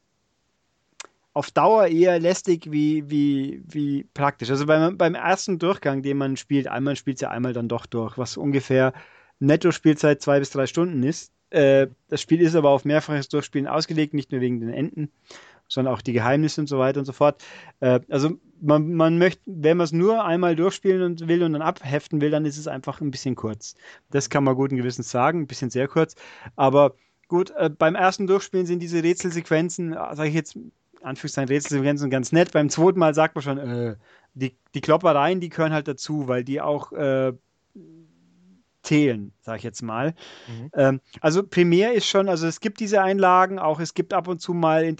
auf 1.37 1.50
Dauer 1.50 1.88
eher 1.88 2.19
lästig 2.19 2.72
wie, 2.72 3.10
wie, 3.10 3.62
wie 3.66 4.04
praktisch. 4.14 4.48
Also 4.48 4.64
beim, 4.64 4.96
beim 4.96 5.14
ersten 5.14 5.58
Durchgang, 5.58 6.02
den 6.02 6.16
man 6.16 6.38
spielt, 6.38 6.66
einmal 6.66 6.96
spielt 6.96 7.19
es 7.19 7.20
ja 7.20 7.31
einmal 7.31 7.52
dann 7.52 7.69
doch 7.69 7.84
durch, 7.84 8.16
was 8.16 8.38
ungefähr 8.38 8.94
Netto-Spielzeit 9.38 10.22
zwei 10.22 10.38
bis 10.38 10.48
drei 10.48 10.66
Stunden 10.66 11.02
ist. 11.02 11.32
Äh, 11.50 11.88
das 12.08 12.20
Spiel 12.20 12.40
ist 12.40 12.54
aber 12.54 12.70
auf 12.70 12.84
mehrfaches 12.84 13.28
Durchspielen 13.28 13.66
ausgelegt, 13.66 14.14
nicht 14.14 14.32
nur 14.32 14.40
wegen 14.40 14.60
den 14.60 14.72
Enden, 14.72 15.10
sondern 15.69 15.94
auch 15.94 16.02
die 16.02 16.12
Geheimnisse 16.12 16.60
und 16.60 16.66
so 16.66 16.78
weiter 16.78 17.00
und 17.00 17.06
so 17.06 17.12
fort. 17.12 17.43
Äh, 17.81 18.00
also 18.08 18.31
man, 18.60 18.94
man 18.94 19.19
möchte, 19.19 19.43
wenn 19.46 19.76
man 19.76 19.84
es 19.84 19.93
nur 19.93 20.25
einmal 20.25 20.56
durchspielen 20.56 21.02
und 21.02 21.28
will 21.28 21.43
und 21.43 21.52
dann 21.52 21.62
abheften 21.62 22.20
will, 22.20 22.31
dann 22.31 22.44
ist 22.44 22.58
es 22.58 22.69
einfach 22.69 23.00
ein 23.00 23.10
bisschen 23.10 23.34
kurz. 23.34 23.75
Das 24.10 24.31
kann 24.31 24.44
man 24.44 24.56
guten 24.56 24.76
Gewissens 24.76 25.10
sagen, 25.10 25.43
ein 25.43 25.46
bisschen 25.46 25.70
sehr 25.70 25.88
kurz. 25.88 26.14
Aber 26.56 26.94
gut, 27.28 27.50
äh, 27.50 27.70
beim 27.70 27.94
ersten 27.94 28.26
Durchspielen 28.26 28.66
sind 28.66 28.81
diese 28.81 29.02
Rätselsequenzen, 29.02 29.93
sage 29.93 30.28
ich 30.28 30.34
jetzt, 30.34 30.58
Anführungszeichen 31.02 31.48
Rätselsequenzen 31.48 32.10
ganz 32.10 32.32
nett. 32.32 32.52
Beim 32.52 32.69
zweiten 32.69 32.98
Mal 32.98 33.14
sagt 33.14 33.34
man 33.34 33.43
schon, 33.43 33.58
äh, 33.58 33.96
die, 34.34 34.56
die 34.75 34.81
Kloppereien, 34.81 35.40
die 35.40 35.48
gehören 35.48 35.72
halt 35.72 35.88
dazu, 35.88 36.28
weil 36.28 36.44
die 36.44 36.60
auch 36.60 36.93
äh, 36.93 37.32
zählen, 38.86 39.32
sage 39.40 39.58
ich 39.58 39.64
jetzt 39.64 39.82
mal. 39.82 40.14
Mhm. 40.46 40.70
Ähm, 40.74 41.00
also 41.20 41.42
primär 41.42 41.92
ist 41.92 42.06
schon, 42.06 42.28
also 42.28 42.46
es 42.46 42.60
gibt 42.60 42.80
diese 42.80 43.02
Einlagen, 43.02 43.58
auch 43.58 43.80
es 43.80 43.94
gibt 43.94 44.14
ab 44.14 44.28
und 44.28 44.40
zu 44.40 44.54
mal 44.54 44.94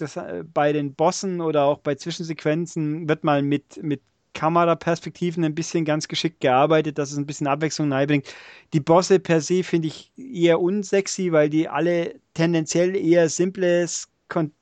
bei 0.53 0.73
den 0.73 0.95
Bossen 0.95 1.41
oder 1.41 1.65
auch 1.65 1.79
bei 1.79 1.95
Zwischensequenzen 1.95 3.09
wird 3.09 3.25
mal 3.25 3.43
mit, 3.43 3.83
mit 3.83 4.03
Kameraperspektiven 4.35 5.45
ein 5.45 5.55
bisschen 5.55 5.85
ganz 5.85 6.09
geschickt 6.09 6.41
gearbeitet, 6.41 6.99
dass 6.99 7.11
es 7.11 7.17
ein 7.17 7.27
bisschen 7.27 7.47
Abwechslung 7.47 7.93
reinbringt. 7.93 8.27
Die 8.73 8.81
Bosse 8.81 9.19
per 9.19 9.41
se 9.41 9.63
finde 9.63 9.89
ich 9.89 10.13
eher 10.17 10.61
unsexy, 10.61 11.33
weil 11.33 11.49
die 11.49 11.69
alle 11.69 12.17
tendenziell 12.35 12.97
eher 12.97 13.29
simples, 13.29 14.09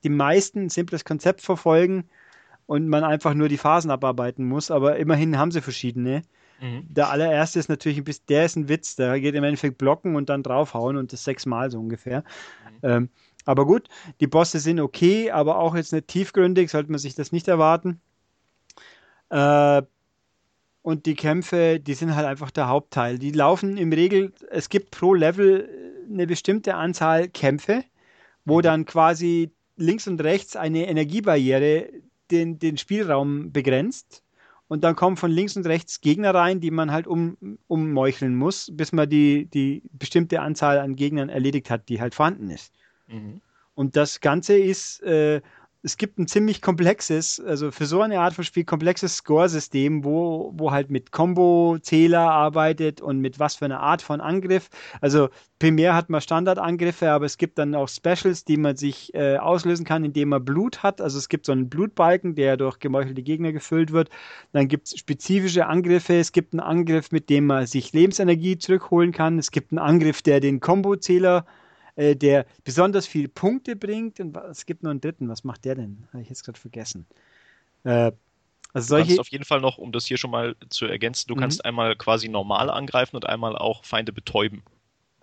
die 0.04 0.08
meisten 0.08 0.68
simples 0.68 1.04
Konzept 1.04 1.40
verfolgen 1.40 2.04
und 2.66 2.88
man 2.88 3.04
einfach 3.04 3.34
nur 3.34 3.48
die 3.48 3.58
Phasen 3.58 3.90
abarbeiten 3.90 4.46
muss, 4.46 4.70
aber 4.70 4.96
immerhin 4.96 5.38
haben 5.38 5.50
sie 5.50 5.60
verschiedene. 5.60 6.22
Mhm. 6.60 6.86
Der 6.88 7.10
allererste 7.10 7.58
ist 7.58 7.68
natürlich 7.68 7.98
ein 7.98 8.04
bisschen, 8.04 8.26
der 8.28 8.44
ist 8.44 8.56
ein 8.56 8.68
Witz, 8.68 8.96
der 8.96 9.20
geht 9.20 9.34
im 9.34 9.44
Endeffekt 9.44 9.78
blocken 9.78 10.16
und 10.16 10.28
dann 10.28 10.42
draufhauen 10.42 10.96
und 10.96 11.12
das 11.12 11.24
sechsmal 11.24 11.70
so 11.70 11.78
ungefähr. 11.78 12.20
Mhm. 12.82 12.88
Ähm, 12.90 13.08
aber 13.44 13.66
gut, 13.66 13.88
die 14.20 14.26
Bosse 14.26 14.58
sind 14.58 14.80
okay, 14.80 15.30
aber 15.30 15.58
auch 15.58 15.74
jetzt 15.74 15.92
nicht 15.92 16.08
tiefgründig, 16.08 16.70
sollte 16.70 16.90
man 16.90 16.98
sich 16.98 17.14
das 17.14 17.32
nicht 17.32 17.48
erwarten. 17.48 18.00
Äh, 19.30 19.82
und 20.82 21.06
die 21.06 21.14
Kämpfe, 21.14 21.80
die 21.80 21.94
sind 21.94 22.14
halt 22.14 22.26
einfach 22.26 22.50
der 22.50 22.68
Hauptteil. 22.68 23.18
Die 23.18 23.32
laufen 23.32 23.76
im 23.76 23.92
Regel, 23.92 24.32
es 24.50 24.68
gibt 24.68 24.90
pro 24.90 25.14
Level 25.14 25.68
eine 26.10 26.26
bestimmte 26.26 26.74
Anzahl 26.74 27.28
Kämpfe, 27.28 27.84
wo 28.44 28.58
mhm. 28.58 28.62
dann 28.62 28.84
quasi 28.84 29.50
links 29.76 30.06
und 30.06 30.22
rechts 30.22 30.56
eine 30.56 30.86
Energiebarriere 30.86 31.88
den, 32.30 32.58
den 32.58 32.76
Spielraum 32.76 33.52
begrenzt. 33.52 34.23
Und 34.66 34.82
dann 34.82 34.96
kommen 34.96 35.16
von 35.16 35.30
links 35.30 35.56
und 35.56 35.66
rechts 35.66 36.00
Gegner 36.00 36.34
rein, 36.34 36.60
die 36.60 36.70
man 36.70 36.90
halt 36.90 37.06
um, 37.06 37.36
ummeucheln 37.68 38.34
muss, 38.34 38.70
bis 38.72 38.92
man 38.92 39.08
die, 39.08 39.46
die 39.46 39.82
bestimmte 39.92 40.40
Anzahl 40.40 40.78
an 40.78 40.96
Gegnern 40.96 41.28
erledigt 41.28 41.70
hat, 41.70 41.88
die 41.88 42.00
halt 42.00 42.14
vorhanden 42.14 42.50
ist. 42.50 42.72
Mhm. 43.06 43.40
Und 43.74 43.96
das 43.96 44.20
Ganze 44.20 44.56
ist 44.56 45.02
äh, 45.02 45.42
es 45.84 45.98
gibt 45.98 46.18
ein 46.18 46.26
ziemlich 46.26 46.62
komplexes, 46.62 47.38
also 47.40 47.70
für 47.70 47.84
so 47.84 48.00
eine 48.00 48.18
Art 48.18 48.32
von 48.32 48.42
Spiel 48.42 48.64
komplexes 48.64 49.18
Score-System, 49.18 50.02
wo, 50.02 50.50
wo 50.56 50.70
halt 50.70 50.90
mit 50.90 51.12
Combo-Zähler 51.12 52.30
arbeitet 52.30 53.02
und 53.02 53.20
mit 53.20 53.38
was 53.38 53.56
für 53.56 53.66
eine 53.66 53.80
Art 53.80 54.00
von 54.00 54.22
Angriff. 54.22 54.70
Also 55.02 55.28
primär 55.58 55.94
hat 55.94 56.08
man 56.08 56.22
Standardangriffe, 56.22 57.10
aber 57.10 57.26
es 57.26 57.36
gibt 57.36 57.58
dann 57.58 57.74
auch 57.74 57.88
Specials, 57.88 58.46
die 58.46 58.56
man 58.56 58.76
sich 58.76 59.12
äh, 59.12 59.36
auslösen 59.36 59.84
kann, 59.84 60.04
indem 60.04 60.30
man 60.30 60.42
Blut 60.42 60.82
hat. 60.82 61.02
Also 61.02 61.18
es 61.18 61.28
gibt 61.28 61.44
so 61.44 61.52
einen 61.52 61.68
Blutbalken, 61.68 62.34
der 62.34 62.56
durch 62.56 62.78
gemeuchelte 62.78 63.22
Gegner 63.22 63.52
gefüllt 63.52 63.92
wird. 63.92 64.08
Dann 64.52 64.68
gibt 64.68 64.86
es 64.86 64.98
spezifische 64.98 65.66
Angriffe. 65.66 66.14
Es 66.14 66.32
gibt 66.32 66.54
einen 66.54 66.60
Angriff, 66.60 67.12
mit 67.12 67.28
dem 67.28 67.44
man 67.44 67.66
sich 67.66 67.92
Lebensenergie 67.92 68.56
zurückholen 68.56 69.12
kann. 69.12 69.38
Es 69.38 69.50
gibt 69.50 69.70
einen 69.70 69.80
Angriff, 69.80 70.22
der 70.22 70.40
den 70.40 70.60
Combo-Zähler 70.60 71.44
äh, 71.46 71.63
der 71.96 72.46
besonders 72.64 73.06
viele 73.06 73.28
Punkte 73.28 73.76
bringt. 73.76 74.20
Und 74.20 74.36
es 74.36 74.66
gibt 74.66 74.82
noch 74.82 74.90
einen 74.90 75.00
dritten. 75.00 75.28
Was 75.28 75.44
macht 75.44 75.64
der 75.64 75.74
denn? 75.74 76.06
Habe 76.12 76.22
ich 76.22 76.28
jetzt 76.28 76.44
gerade 76.44 76.58
vergessen. 76.58 77.06
Äh, 77.84 78.12
also 78.72 78.88
solche... 78.88 79.04
Du 79.04 79.16
kannst 79.16 79.20
auf 79.20 79.28
jeden 79.28 79.44
Fall 79.44 79.60
noch, 79.60 79.78
um 79.78 79.92
das 79.92 80.06
hier 80.06 80.16
schon 80.16 80.30
mal 80.30 80.56
zu 80.68 80.86
ergänzen, 80.86 81.28
du 81.28 81.36
mhm. 81.36 81.40
kannst 81.40 81.64
einmal 81.64 81.94
quasi 81.96 82.28
normal 82.28 82.70
angreifen 82.70 83.16
und 83.16 83.26
einmal 83.26 83.56
auch 83.56 83.84
Feinde 83.84 84.12
betäuben. 84.12 84.62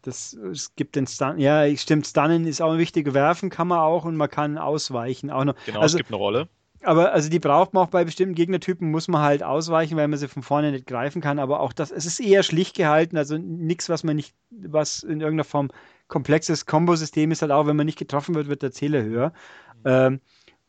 Das, 0.04 0.34
es 0.34 0.75
gibt 0.75 0.96
den 0.96 1.06
Stun. 1.06 1.38
Ja, 1.38 1.63
stimmt. 1.75 2.08
Stunnen 2.08 2.48
ist 2.48 2.62
auch 2.62 2.72
ein 2.72 2.80
wichtiger 2.80 3.13
Werfen 3.13 3.50
kann 3.50 3.68
man 3.68 3.80
auch 3.80 4.06
und 4.06 4.16
man 4.16 4.30
kann 4.30 4.58
ausweichen 4.58 5.30
auch 5.30 5.44
noch. 5.44 5.56
Genau, 5.66 5.82
also, 5.82 5.96
es 5.96 5.98
gibt 5.98 6.10
eine 6.10 6.18
Rolle. 6.18 6.48
Aber 6.84 7.12
also 7.13 7.30
die 7.30 7.38
braucht 7.38 7.74
man 7.74 7.84
auch 7.84 7.90
bei 7.90 8.04
bestimmten 8.04 8.34
Gegnertypen, 8.34 8.90
muss 8.90 9.08
man 9.08 9.22
halt 9.22 9.44
ausweichen, 9.44 9.98
weil 9.98 10.08
man 10.08 10.18
sie 10.18 10.28
von 10.28 10.42
vorne 10.42 10.72
nicht 10.72 10.88
greifen 10.88 11.22
kann. 11.22 11.38
Aber 11.38 11.60
auch 11.60 11.74
das, 11.74 11.92
es 11.92 12.08
ist 12.08 12.20
eher 12.20 12.42
schlicht 12.42 12.75
gehalten, 12.75 13.18
also 13.18 13.38
nichts, 13.38 13.90
was 13.90 14.04
man 14.04 14.16
nicht, 14.16 14.34
was 14.50 15.04
in 15.04 15.22
irgendeiner 15.22 15.44
Form 15.44 15.70
komplexes 16.12 16.65
Kombosystem 16.65 17.32
ist 17.32 17.41
halt 17.41 17.51
auch, 17.51 17.65
wenn 17.65 17.77
man 17.77 17.86
nicht 17.88 17.98
getroffen 17.98 18.36
wird, 18.36 18.50
wird 18.50 18.62
der 18.62 18.72
Zähler 18.72 19.01
höher. 19.01 19.34
Mhm. 19.77 19.82
Ähm, 19.86 20.20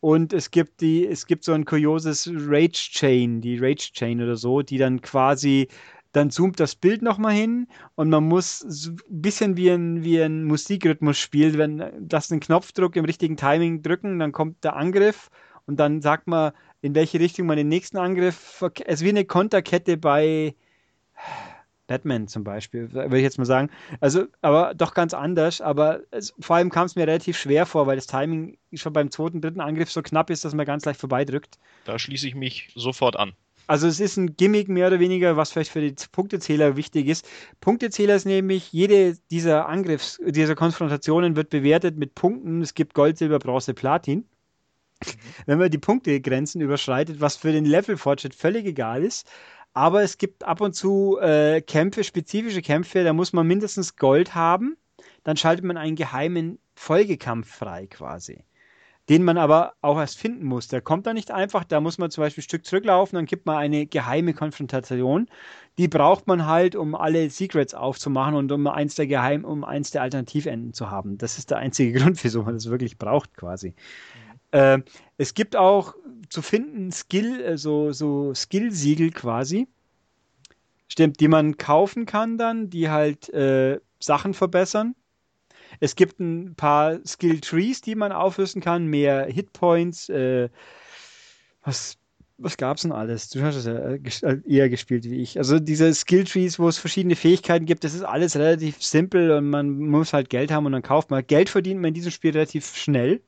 und 0.01 0.33
es 0.33 0.51
gibt 0.51 0.81
die, 0.81 1.07
es 1.07 1.27
gibt 1.27 1.45
so 1.45 1.53
ein 1.53 1.65
kurioses 1.65 2.31
Rage 2.33 2.91
Chain, 2.93 3.41
die 3.41 3.59
Rage 3.59 3.93
Chain 3.93 4.23
oder 4.23 4.37
so, 4.37 4.63
die 4.63 4.79
dann 4.79 5.01
quasi 5.03 5.69
dann 6.13 6.31
zoomt 6.31 6.61
das 6.61 6.75
Bild 6.75 7.03
nochmal 7.03 7.33
hin 7.33 7.67
und 7.95 8.11
man 8.11 8.25
muss 8.25 8.59
so 8.59 8.91
ein 8.91 8.97
bisschen 9.09 9.57
wie 9.57 9.71
ein, 9.71 10.05
wie 10.05 10.21
ein 10.21 10.45
Musikrhythmus 10.45 11.19
spielen, 11.19 11.57
wenn 11.59 11.91
das 12.01 12.31
einen 12.31 12.41
Knopfdruck 12.41 12.97
im 12.97 13.05
richtigen 13.05 13.37
Timing 13.37 13.83
drücken, 13.83 14.19
dann 14.19 14.33
kommt 14.33 14.63
der 14.63 14.77
Angriff 14.77 15.31
und 15.67 15.81
dann 15.81 16.03
sagt 16.03 16.27
man, 16.27 16.53
in 16.83 16.95
welche 16.95 17.19
Richtung 17.19 17.47
man 17.47 17.57
den 17.57 17.69
nächsten 17.69 17.97
Angriff. 17.97 18.63
Es 18.85 19.01
ist 19.01 19.05
wie 19.05 19.09
eine 19.09 19.25
Konterkette 19.25 19.97
bei 19.97 20.55
Batman 21.93 22.27
zum 22.27 22.43
Beispiel, 22.43 22.91
würde 22.91 23.19
ich 23.19 23.23
jetzt 23.23 23.37
mal 23.37 23.45
sagen. 23.45 23.69
Also, 24.01 24.25
aber 24.41 24.73
doch 24.75 24.95
ganz 24.95 25.13
anders. 25.13 25.61
Aber 25.61 26.01
es, 26.11 26.33
vor 26.41 26.57
allem 26.57 26.71
kam 26.71 26.87
es 26.87 26.97
mir 26.97 27.03
relativ 27.03 27.37
schwer 27.37 27.67
vor, 27.67 27.87
weil 27.87 27.97
das 27.97 28.07
Timing 28.07 28.57
schon 28.73 28.95
beim 28.95 29.11
zweiten, 29.11 29.43
dritten 29.43 29.61
Angriff 29.61 29.93
so 29.93 30.01
knapp 30.01 30.31
ist, 30.31 30.43
dass 30.43 30.55
man 30.55 30.65
ganz 30.65 30.87
leicht 30.87 30.99
vorbeidrückt. 30.99 31.59
Da 31.85 31.99
schließe 31.99 32.27
ich 32.27 32.35
mich 32.35 32.73
sofort 32.75 33.17
an. 33.17 33.35
Also 33.67 33.87
es 33.87 34.01
ist 34.01 34.17
ein 34.17 34.37
Gimmick 34.37 34.69
mehr 34.69 34.87
oder 34.87 35.01
weniger, 35.01 35.37
was 35.37 35.53
vielleicht 35.53 35.71
für 35.71 35.83
die 35.83 35.95
Punktezähler 36.11 36.77
wichtig 36.77 37.09
ist. 37.09 37.29
Punktezähler 37.61 38.17
ist 38.17 38.25
nämlich, 38.25 38.73
jede 38.73 39.19
dieser 39.31 39.69
Angriffs, 39.69 40.19
dieser 40.25 40.55
Konfrontationen 40.55 41.37
wird 41.37 41.51
bewertet 41.51 41.99
mit 41.99 42.15
Punkten. 42.15 42.63
Es 42.63 42.73
gibt 42.73 42.95
Gold, 42.95 43.19
Silber, 43.19 43.39
Bronze, 43.39 43.75
Platin. 43.75 44.25
Wenn 45.47 45.59
man 45.59 45.71
die 45.71 45.79
Punktegrenzen 45.79 46.63
überschreitet, 46.63 47.21
was 47.21 47.37
für 47.37 47.53
den 47.53 47.67
Levelfortschritt 47.67 48.35
völlig 48.35 48.65
egal 48.65 49.05
ist. 49.05 49.29
Aber 49.75 50.03
es 50.03 50.19
gibt 50.19 50.45
ab 50.45 50.61
und 50.61 50.75
zu 50.75 51.19
äh, 51.21 51.63
Kämpfe, 51.63 52.05
spezifische 52.05 52.63
Kämpfe, 52.63 53.05
da 53.05 53.13
muss 53.13 53.33
man 53.33 53.47
mindestens 53.47 53.97
Gold 53.97 54.35
haben. 54.35 54.77
Dann 55.25 55.37
schaltet 55.37 55.65
man 55.65 55.77
einen 55.77 55.97
geheimen 55.97 56.59
Folgekampf 56.75 57.49
frei 57.51 57.87
quasi. 57.87 58.45
Den 59.09 59.25
man 59.25 59.37
aber 59.37 59.73
auch 59.81 59.99
erst 59.99 60.19
finden 60.19 60.45
muss. 60.45 60.69
Der 60.69 60.81
kommt 60.81 61.07
da 61.07 61.13
nicht 61.13 61.33
einfach, 61.33 61.65
da 61.65 61.81
muss 61.81 61.99
man 61.99 62.11
zum 62.11 62.23
Beispiel 62.23 62.43
ein 62.43 62.45
Stück 62.45 62.65
zurücklaufen, 62.65 63.17
dann 63.17 63.27
gibt 63.27 63.47
man 63.47 63.57
eine 63.57 63.87
geheime 63.87 64.33
Konfrontation. 64.33 65.29
Die 65.77 65.89
braucht 65.89 66.29
man 66.29 66.47
halt, 66.47 66.77
um 66.77 66.95
alle 66.95 67.29
Secrets 67.31 67.75
aufzumachen 67.75 68.35
und 68.35 68.53
um 68.53 68.67
eins 68.69 68.95
der 68.95 69.09
Geheim, 69.09 69.45
um 69.45 69.65
eins 69.65 69.91
der 69.91 70.03
Alternativenden 70.03 70.73
zu 70.73 70.91
haben. 70.91 71.19
Das 71.19 71.39
ist 71.39 71.51
der 71.51 71.59
einzige 71.59 71.93
Grund, 71.99 72.23
wieso 72.23 72.43
man 72.43 72.55
das 72.55 72.71
wirklich 72.71 72.99
braucht, 72.99 73.35
quasi. 73.37 73.75
Äh, 74.53 74.79
es 75.19 75.35
gibt 75.35 75.57
auch 75.57 75.95
zu 76.29 76.43
finden 76.43 76.93
Skill, 76.93 77.41
äh, 77.41 77.59
so, 77.59 77.93
so 77.93 78.33
Skill-Siegel 78.35 79.11
quasi. 79.11 79.69
Stimmt, 80.89 81.21
die 81.21 81.29
man 81.29 81.57
kaufen 81.57 82.07
kann 82.07 82.39
dann, 82.39 82.71
die 82.71 82.91
halt 82.91 83.29
äh, 83.31 83.81
Sachen 83.99 84.35
verbessern. 84.35 84.95
Es 85.81 85.97
gibt 85.97 86.21
ein 86.21 86.55
paar 86.55 87.01
Skill 87.07 87.41
Trees, 87.41 87.81
die 87.81 87.95
man 87.95 88.13
aufrüsten 88.13 88.61
kann, 88.61 88.87
mehr 88.87 89.25
Hitpoints. 89.27 90.09
Äh, 90.11 90.51
was 91.63 91.99
was 92.39 92.57
gab's 92.57 92.83
denn 92.83 92.93
alles? 92.93 93.29
Du 93.31 93.43
hast 93.43 93.57
es 93.57 93.67
ja 93.67 93.75
äh, 93.75 94.01
äh, 94.23 94.41
eher 94.47 94.69
gespielt 94.69 95.05
wie 95.05 95.23
ich. 95.23 95.39
Also 95.39 95.59
diese 95.59 95.93
Skill 95.95 96.25
Trees, 96.25 96.59
wo 96.59 96.69
es 96.69 96.79
verschiedene 96.79 97.17
Fähigkeiten 97.17 97.67
gibt, 97.67 97.85
das 97.85 97.95
ist 97.95 98.03
alles 98.03 98.37
relativ 98.37 98.83
simpel 98.83 99.31
und 99.31 99.49
man 99.49 99.71
muss 99.79 100.13
halt 100.13 100.29
Geld 100.31 100.51
haben 100.51 100.67
und 100.67 100.73
dann 100.73 100.83
kauft 100.83 101.11
man. 101.11 101.27
Geld 101.27 101.49
verdient 101.49 101.81
man 101.81 101.89
in 101.89 101.95
diesem 101.95 102.11
Spiel 102.11 102.33
relativ 102.33 102.77
schnell. 102.77 103.23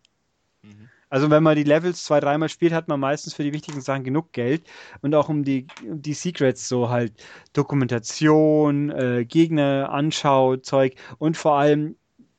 Also 1.15 1.31
wenn 1.31 1.45
man 1.45 1.55
die 1.55 1.63
Levels 1.63 2.03
zwei, 2.03 2.19
dreimal 2.19 2.49
spielt, 2.49 2.73
hat 2.73 2.89
man 2.89 2.99
meistens 2.99 3.35
für 3.35 3.45
die 3.45 3.53
wichtigen 3.53 3.81
Sachen 3.81 4.03
genug 4.03 4.33
Geld 4.33 4.69
und 5.01 5.15
auch 5.15 5.29
um 5.29 5.45
die, 5.45 5.69
um 5.89 6.03
die 6.03 6.13
Secrets 6.13 6.69
so 6.69 6.89
halt 6.89 7.13
Dokumentation, 7.53 8.91
äh, 8.91 9.25
Gegner 9.25 9.91
anschaut, 9.93 10.67
Zeug 10.67 10.97
und 11.19 11.37
vor 11.37 11.55
allem 11.57 11.97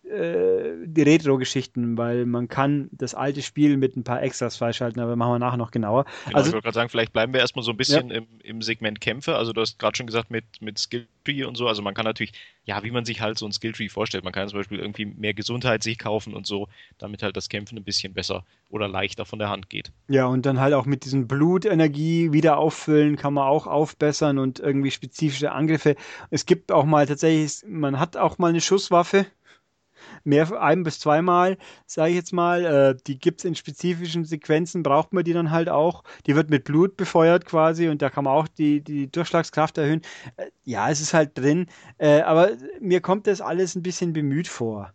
äh, 0.09 0.85
die 0.85 1.01
Retro-Geschichten, 1.01 1.97
weil 1.97 2.25
man 2.25 2.47
kann 2.47 2.89
das 2.91 3.15
alte 3.15 3.41
Spiel 3.41 3.75
mit 3.77 3.95
ein 3.97 4.03
paar 4.03 4.21
Extras 4.21 4.57
freischalten, 4.57 5.01
aber 5.01 5.15
machen 5.15 5.33
wir 5.33 5.39
nachher 5.39 5.57
noch 5.57 5.71
genauer. 5.71 6.05
Genau, 6.25 6.37
also, 6.37 6.49
ich 6.49 6.53
wollte 6.53 6.65
gerade 6.65 6.75
sagen, 6.75 6.89
vielleicht 6.89 7.11
bleiben 7.11 7.33
wir 7.33 7.39
erstmal 7.39 7.63
so 7.63 7.71
ein 7.71 7.77
bisschen 7.77 8.09
ja. 8.09 8.17
im, 8.17 8.27
im 8.43 8.61
Segment 8.61 9.01
Kämpfe. 9.01 9.35
Also 9.35 9.51
du 9.51 9.61
hast 9.61 9.79
gerade 9.79 9.97
schon 9.97 10.05
gesagt 10.05 10.29
mit, 10.29 10.45
mit 10.61 10.77
Skilltree 10.77 11.43
und 11.45 11.55
so. 11.55 11.67
Also 11.67 11.81
man 11.81 11.95
kann 11.95 12.05
natürlich, 12.05 12.33
ja, 12.65 12.83
wie 12.83 12.91
man 12.91 13.03
sich 13.03 13.21
halt 13.21 13.39
so 13.39 13.47
ein 13.47 13.51
Skilltree 13.51 13.89
vorstellt. 13.89 14.23
Man 14.23 14.31
kann 14.31 14.47
zum 14.47 14.59
Beispiel 14.59 14.79
irgendwie 14.79 15.05
mehr 15.05 15.33
Gesundheit 15.33 15.81
sich 15.81 15.97
kaufen 15.97 16.33
und 16.33 16.45
so, 16.45 16.67
damit 16.99 17.23
halt 17.23 17.35
das 17.35 17.49
Kämpfen 17.49 17.77
ein 17.77 17.83
bisschen 17.83 18.13
besser 18.13 18.43
oder 18.69 18.87
leichter 18.87 19.25
von 19.25 19.39
der 19.39 19.49
Hand 19.49 19.69
geht. 19.69 19.91
Ja, 20.07 20.27
und 20.27 20.45
dann 20.45 20.59
halt 20.59 20.75
auch 20.75 20.85
mit 20.85 21.05
diesen 21.05 21.27
Blutenergie 21.27 22.31
wieder 22.31 22.57
auffüllen, 22.57 23.15
kann 23.15 23.33
man 23.33 23.47
auch 23.47 23.65
aufbessern 23.65 24.37
und 24.37 24.59
irgendwie 24.59 24.91
spezifische 24.91 25.51
Angriffe. 25.51 25.95
Es 26.29 26.45
gibt 26.45 26.71
auch 26.71 26.85
mal 26.85 27.07
tatsächlich, 27.07 27.67
man 27.67 27.99
hat 27.99 28.17
auch 28.17 28.37
mal 28.37 28.49
eine 28.49 28.61
Schusswaffe 28.61 29.25
mehr, 30.23 30.61
ein 30.61 30.83
bis 30.83 30.99
zweimal, 30.99 31.57
sage 31.85 32.11
ich 32.11 32.15
jetzt 32.15 32.33
mal. 32.33 32.65
Äh, 32.65 32.97
die 33.07 33.19
gibt 33.19 33.41
es 33.41 33.45
in 33.45 33.55
spezifischen 33.55 34.25
Sequenzen, 34.25 34.83
braucht 34.83 35.13
man 35.13 35.23
die 35.23 35.33
dann 35.33 35.51
halt 35.51 35.69
auch. 35.69 36.03
Die 36.25 36.35
wird 36.35 36.49
mit 36.49 36.63
Blut 36.65 36.97
befeuert 36.97 37.45
quasi 37.45 37.87
und 37.89 38.01
da 38.01 38.09
kann 38.09 38.23
man 38.23 38.33
auch 38.33 38.47
die, 38.47 38.81
die 38.81 39.11
Durchschlagskraft 39.11 39.77
erhöhen. 39.77 40.01
Äh, 40.37 40.47
ja, 40.63 40.89
es 40.89 41.01
ist 41.01 41.13
halt 41.13 41.37
drin, 41.37 41.67
äh, 41.97 42.21
aber 42.21 42.51
mir 42.79 43.01
kommt 43.01 43.27
das 43.27 43.41
alles 43.41 43.75
ein 43.75 43.83
bisschen 43.83 44.13
bemüht 44.13 44.47
vor 44.47 44.93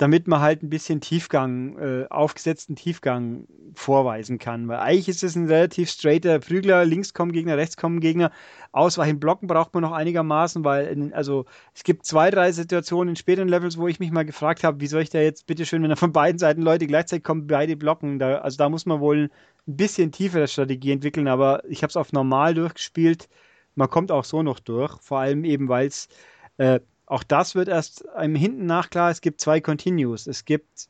damit 0.00 0.26
man 0.26 0.40
halt 0.40 0.62
ein 0.62 0.70
bisschen 0.70 1.02
Tiefgang, 1.02 1.76
äh, 1.76 2.06
aufgesetzten 2.08 2.74
Tiefgang 2.74 3.46
vorweisen 3.74 4.38
kann. 4.38 4.66
Weil 4.66 4.78
eigentlich 4.78 5.10
ist 5.10 5.22
es 5.22 5.36
ein 5.36 5.44
relativ 5.46 5.90
straighter 5.90 6.38
Prügler, 6.38 6.86
links 6.86 7.12
kommen 7.12 7.32
Gegner, 7.32 7.58
rechts 7.58 7.76
kommen 7.76 8.00
Gegner. 8.00 8.32
Ausweichen, 8.72 9.20
blocken 9.20 9.46
braucht 9.46 9.74
man 9.74 9.82
noch 9.82 9.92
einigermaßen, 9.92 10.64
weil 10.64 10.86
in, 10.86 11.12
also 11.12 11.44
es 11.74 11.84
gibt 11.84 12.06
zwei, 12.06 12.30
drei 12.30 12.50
Situationen 12.50 13.10
in 13.10 13.16
späteren 13.16 13.48
Levels, 13.48 13.76
wo 13.76 13.88
ich 13.88 14.00
mich 14.00 14.10
mal 14.10 14.24
gefragt 14.24 14.64
habe, 14.64 14.80
wie 14.80 14.86
soll 14.86 15.02
ich 15.02 15.10
da 15.10 15.18
jetzt 15.20 15.46
bitte 15.46 15.66
schön, 15.66 15.82
wenn 15.82 15.90
da 15.90 15.96
von 15.96 16.12
beiden 16.12 16.38
Seiten 16.38 16.62
Leute 16.62 16.86
gleichzeitig 16.86 17.22
kommen, 17.22 17.46
beide 17.46 17.76
blocken. 17.76 18.18
Da, 18.18 18.38
also 18.38 18.56
da 18.56 18.70
muss 18.70 18.86
man 18.86 19.00
wohl 19.00 19.28
ein 19.68 19.76
bisschen 19.76 20.12
tiefere 20.12 20.48
Strategie 20.48 20.92
entwickeln, 20.92 21.28
aber 21.28 21.62
ich 21.68 21.82
habe 21.82 21.90
es 21.90 21.96
auf 21.98 22.14
normal 22.14 22.54
durchgespielt. 22.54 23.28
Man 23.74 23.90
kommt 23.90 24.10
auch 24.10 24.24
so 24.24 24.42
noch 24.42 24.60
durch, 24.60 24.98
vor 25.02 25.18
allem 25.18 25.44
eben, 25.44 25.68
weil 25.68 25.88
es 25.88 26.08
äh, 26.56 26.80
auch 27.10 27.24
das 27.24 27.56
wird 27.56 27.66
erst 27.66 28.08
einem 28.10 28.36
hinten 28.36 28.66
nach 28.66 28.88
klar, 28.88 29.10
es 29.10 29.20
gibt 29.20 29.40
zwei 29.40 29.60
Continues. 29.60 30.28
Es 30.28 30.44
gibt 30.44 30.88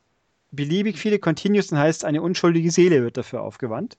beliebig 0.51 0.99
viele 0.99 1.19
Continues, 1.19 1.69
dann 1.69 1.79
heißt, 1.79 2.05
eine 2.05 2.21
unschuldige 2.21 2.71
Seele 2.71 3.03
wird 3.03 3.17
dafür 3.17 3.41
aufgewandt. 3.41 3.97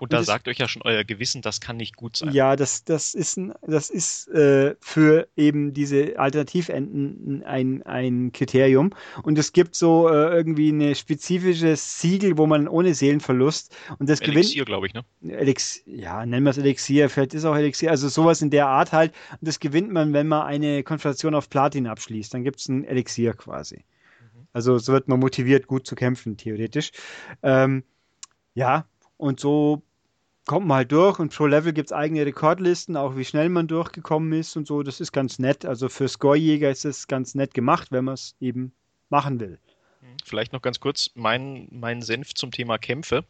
Und 0.00 0.12
da 0.14 0.22
sagt 0.22 0.48
euch 0.48 0.58
ja 0.58 0.66
schon 0.66 0.82
euer 0.82 1.04
Gewissen, 1.04 1.42
das 1.42 1.60
kann 1.60 1.76
nicht 1.76 1.94
gut 1.94 2.16
sein. 2.16 2.32
Ja, 2.32 2.56
das, 2.56 2.84
das 2.84 3.14
ist, 3.14 3.38
das 3.60 3.90
ist 3.90 4.28
äh, 4.28 4.74
für 4.80 5.28
eben 5.36 5.74
diese 5.74 6.18
Alternativenden 6.18 7.44
ein, 7.44 7.82
ein 7.82 8.32
Kriterium. 8.32 8.90
Und 9.22 9.38
es 9.38 9.52
gibt 9.52 9.74
so 9.74 10.08
äh, 10.08 10.34
irgendwie 10.34 10.70
ein 10.70 10.94
spezifisches 10.94 12.00
Siegel, 12.00 12.38
wo 12.38 12.46
man 12.46 12.66
ohne 12.66 12.94
Seelenverlust 12.94 13.76
und 13.98 14.08
das 14.08 14.20
gewinnt. 14.20 14.36
Elixier, 14.38 14.64
glaube 14.64 14.86
ich, 14.86 14.94
ne? 14.94 15.04
Elix, 15.22 15.82
ja, 15.84 16.24
nennen 16.24 16.44
wir 16.44 16.50
es 16.50 16.58
Elixier, 16.58 17.10
vielleicht 17.10 17.34
ist 17.34 17.44
auch 17.44 17.56
Elixier, 17.56 17.90
also 17.90 18.08
sowas 18.08 18.40
in 18.40 18.50
der 18.50 18.68
Art 18.68 18.92
halt. 18.92 19.12
Und 19.32 19.46
das 19.46 19.60
gewinnt 19.60 19.92
man, 19.92 20.14
wenn 20.14 20.28
man 20.28 20.46
eine 20.46 20.82
Konfrontation 20.82 21.34
auf 21.34 21.50
Platin 21.50 21.86
abschließt. 21.86 22.32
Dann 22.32 22.42
gibt 22.42 22.60
es 22.60 22.68
ein 22.68 22.84
Elixier 22.84 23.34
quasi. 23.34 23.76
Mhm. 23.76 24.46
Also 24.54 24.78
so 24.78 24.94
wird 24.94 25.08
man 25.08 25.20
motiviert, 25.20 25.66
gut 25.66 25.86
zu 25.86 25.94
kämpfen, 25.94 26.38
theoretisch. 26.38 26.90
Ähm, 27.42 27.84
ja, 28.54 28.86
und 29.16 29.38
so 29.38 29.82
kommt 30.50 30.66
man 30.66 30.78
halt 30.78 30.90
durch 30.90 31.20
und 31.20 31.32
pro 31.32 31.46
Level 31.46 31.72
gibt 31.72 31.90
es 31.90 31.92
eigene 31.92 32.26
Rekordlisten, 32.26 32.96
auch 32.96 33.16
wie 33.16 33.24
schnell 33.24 33.48
man 33.48 33.68
durchgekommen 33.68 34.32
ist 34.32 34.56
und 34.56 34.66
so. 34.66 34.82
Das 34.82 34.98
ist 34.98 35.12
ganz 35.12 35.38
nett. 35.38 35.64
Also 35.64 35.88
für 35.88 36.08
Scorejäger 36.08 36.68
ist 36.68 36.84
es 36.84 37.06
ganz 37.06 37.36
nett 37.36 37.54
gemacht, 37.54 37.92
wenn 37.92 38.06
man 38.06 38.14
es 38.14 38.34
eben 38.40 38.72
machen 39.10 39.38
will. 39.38 39.60
Vielleicht 40.24 40.52
noch 40.52 40.60
ganz 40.60 40.80
kurz 40.80 41.12
mein, 41.14 41.68
mein 41.70 42.02
Senf 42.02 42.34
zum 42.34 42.50
Thema 42.50 42.78
Kämpfe. 42.78 43.24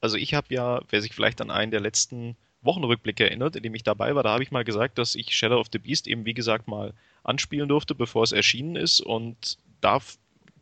Also 0.00 0.16
ich 0.16 0.34
habe 0.34 0.54
ja, 0.54 0.80
wer 0.88 1.02
sich 1.02 1.16
vielleicht 1.16 1.40
an 1.40 1.50
einen 1.50 1.72
der 1.72 1.80
letzten 1.80 2.36
Wochenrückblicke 2.60 3.24
erinnert, 3.24 3.56
in 3.56 3.64
dem 3.64 3.74
ich 3.74 3.82
dabei 3.82 4.14
war, 4.14 4.22
da 4.22 4.30
habe 4.30 4.44
ich 4.44 4.52
mal 4.52 4.62
gesagt, 4.62 4.98
dass 4.98 5.16
ich 5.16 5.36
Shadow 5.36 5.58
of 5.58 5.66
the 5.72 5.80
Beast 5.80 6.06
eben 6.06 6.26
wie 6.26 6.34
gesagt 6.34 6.68
mal 6.68 6.94
anspielen 7.24 7.68
durfte, 7.68 7.96
bevor 7.96 8.22
es 8.22 8.30
erschienen 8.30 8.76
ist 8.76 9.00
und 9.00 9.58
da 9.80 9.98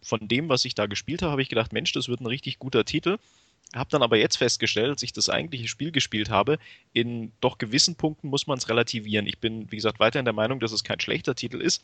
von 0.01 0.29
dem, 0.29 0.49
was 0.49 0.65
ich 0.65 0.75
da 0.75 0.87
gespielt 0.87 1.21
habe, 1.21 1.33
habe 1.33 1.43
ich 1.43 1.51
gedacht, 1.51 1.75
Mensch, 1.75 1.93
das 1.93 2.09
wird 2.09 2.23
ein 2.23 2.27
richtig 2.27 2.59
guter 2.59 2.87
Titel. 2.87 3.19
Habe 3.75 3.91
dann 3.91 4.03
aber 4.03 4.17
jetzt 4.17 4.37
festgestellt, 4.37 4.91
als 4.91 5.03
ich 5.03 5.13
das 5.13 5.29
eigentliche 5.29 5.69
Spiel 5.69 5.93
gespielt 5.93 6.29
habe, 6.29 6.59
in 6.93 7.31
doch 7.41 7.59
gewissen 7.59 7.95
Punkten 7.95 8.29
muss 8.29 8.49
man 8.49 8.59
es 8.59 8.69
relativieren. 8.69 9.27
Ich 9.27 9.39
bin, 9.39 9.71
wie 9.71 9.77
gesagt, 9.77 10.01
weiterhin 10.01 10.25
der 10.25 10.35
Meinung, 10.35 10.59
dass 10.59 10.73
es 10.73 10.83
kein 10.83 10.99
schlechter 10.99 11.37
Titel 11.37 11.61
ist. 11.61 11.83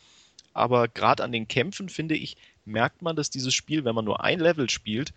Aber 0.53 0.89
gerade 0.89 1.23
an 1.23 1.33
den 1.33 1.47
Kämpfen, 1.47 1.89
finde 1.89 2.17
ich, 2.17 2.37
merkt 2.65 3.03
man, 3.03 3.15
dass 3.15 3.31
dieses 3.31 3.55
Spiel, 3.55 3.85
wenn 3.85 3.95
man 3.95 4.05
nur 4.05 4.25
ein 4.25 4.41
Level 4.41 4.69
spielt, 4.69 5.13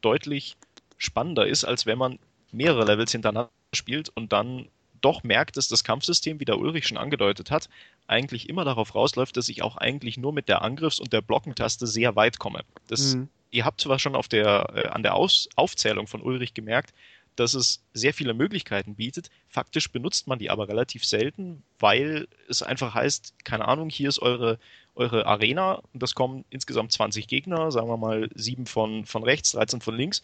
deutlich 0.00 0.56
spannender 0.98 1.46
ist, 1.46 1.64
als 1.64 1.86
wenn 1.86 1.98
man 1.98 2.18
mehrere 2.50 2.84
Levels 2.84 3.12
hintereinander 3.12 3.50
spielt 3.72 4.08
und 4.08 4.32
dann 4.32 4.68
doch 5.00 5.22
merkt, 5.22 5.56
dass 5.56 5.68
das 5.68 5.84
Kampfsystem, 5.84 6.40
wie 6.40 6.44
der 6.44 6.58
Ulrich 6.58 6.86
schon 6.86 6.98
angedeutet 6.98 7.50
hat, 7.50 7.68
eigentlich 8.06 8.48
immer 8.48 8.64
darauf 8.64 8.94
rausläuft, 8.94 9.36
dass 9.36 9.48
ich 9.48 9.62
auch 9.62 9.76
eigentlich 9.76 10.18
nur 10.18 10.32
mit 10.32 10.48
der 10.48 10.62
Angriffs- 10.62 11.00
und 11.00 11.12
der 11.12 11.22
Blockentaste 11.22 11.86
sehr 11.86 12.16
weit 12.16 12.38
komme. 12.38 12.64
Das, 12.88 13.14
mhm. 13.14 13.28
Ihr 13.50 13.64
habt 13.64 13.80
zwar 13.80 13.98
schon 13.98 14.14
auf 14.14 14.28
der, 14.28 14.72
äh, 14.74 14.88
an 14.88 15.02
der 15.02 15.14
Aus 15.14 15.48
Aufzählung 15.56 16.06
von 16.06 16.22
Ulrich 16.22 16.54
gemerkt, 16.54 16.92
dass 17.36 17.54
es 17.54 17.82
sehr 17.94 18.12
viele 18.12 18.34
Möglichkeiten 18.34 18.96
bietet. 18.96 19.30
Faktisch 19.48 19.90
benutzt 19.90 20.26
man 20.26 20.38
die 20.38 20.50
aber 20.50 20.68
relativ 20.68 21.04
selten, 21.04 21.62
weil 21.78 22.28
es 22.48 22.62
einfach 22.62 22.94
heißt, 22.94 23.34
keine 23.44 23.66
Ahnung, 23.66 23.88
hier 23.88 24.08
ist 24.08 24.20
eure, 24.20 24.58
eure 24.94 25.26
Arena 25.26 25.82
und 25.92 26.02
das 26.02 26.14
kommen 26.14 26.44
insgesamt 26.50 26.92
20 26.92 27.28
Gegner, 27.28 27.72
sagen 27.72 27.88
wir 27.88 27.96
mal 27.96 28.28
sieben 28.34 28.66
von, 28.66 29.06
von 29.06 29.22
rechts, 29.22 29.52
13 29.52 29.80
von 29.80 29.96
links 29.96 30.22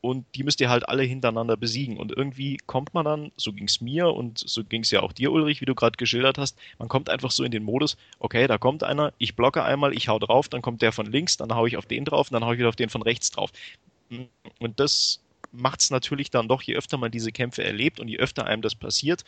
und 0.00 0.24
die 0.34 0.44
müsst 0.44 0.60
ihr 0.60 0.70
halt 0.70 0.88
alle 0.88 1.02
hintereinander 1.02 1.56
besiegen. 1.56 1.98
Und 1.98 2.16
irgendwie 2.16 2.56
kommt 2.66 2.94
man 2.94 3.04
dann, 3.04 3.32
so 3.36 3.52
ging 3.52 3.66
es 3.66 3.80
mir 3.80 4.08
und 4.08 4.38
so 4.38 4.64
ging 4.64 4.82
es 4.82 4.90
ja 4.90 5.00
auch 5.00 5.12
dir, 5.12 5.30
Ulrich, 5.30 5.60
wie 5.60 5.66
du 5.66 5.74
gerade 5.74 5.96
geschildert 5.96 6.38
hast, 6.38 6.58
man 6.78 6.88
kommt 6.88 7.10
einfach 7.10 7.30
so 7.30 7.44
in 7.44 7.50
den 7.50 7.64
Modus, 7.64 7.96
okay, 8.18 8.46
da 8.46 8.58
kommt 8.58 8.82
einer, 8.82 9.12
ich 9.18 9.36
blocke 9.36 9.62
einmal, 9.62 9.94
ich 9.94 10.08
hau 10.08 10.18
drauf, 10.18 10.48
dann 10.48 10.62
kommt 10.62 10.82
der 10.82 10.92
von 10.92 11.06
links, 11.06 11.36
dann 11.36 11.54
hau 11.54 11.66
ich 11.66 11.76
auf 11.76 11.86
den 11.86 12.04
drauf 12.04 12.28
dann 12.30 12.44
hau 12.44 12.52
ich 12.52 12.58
wieder 12.58 12.68
auf 12.68 12.76
den 12.76 12.90
von 12.90 13.02
rechts 13.02 13.30
drauf. 13.30 13.50
Und 14.58 14.80
das 14.80 15.20
macht 15.52 15.80
es 15.80 15.90
natürlich 15.90 16.30
dann 16.30 16.48
doch, 16.48 16.62
je 16.62 16.76
öfter 16.76 16.96
man 16.96 17.10
diese 17.10 17.32
Kämpfe 17.32 17.64
erlebt 17.64 18.00
und 18.00 18.08
je 18.08 18.18
öfter 18.18 18.46
einem 18.46 18.62
das 18.62 18.74
passiert, 18.74 19.24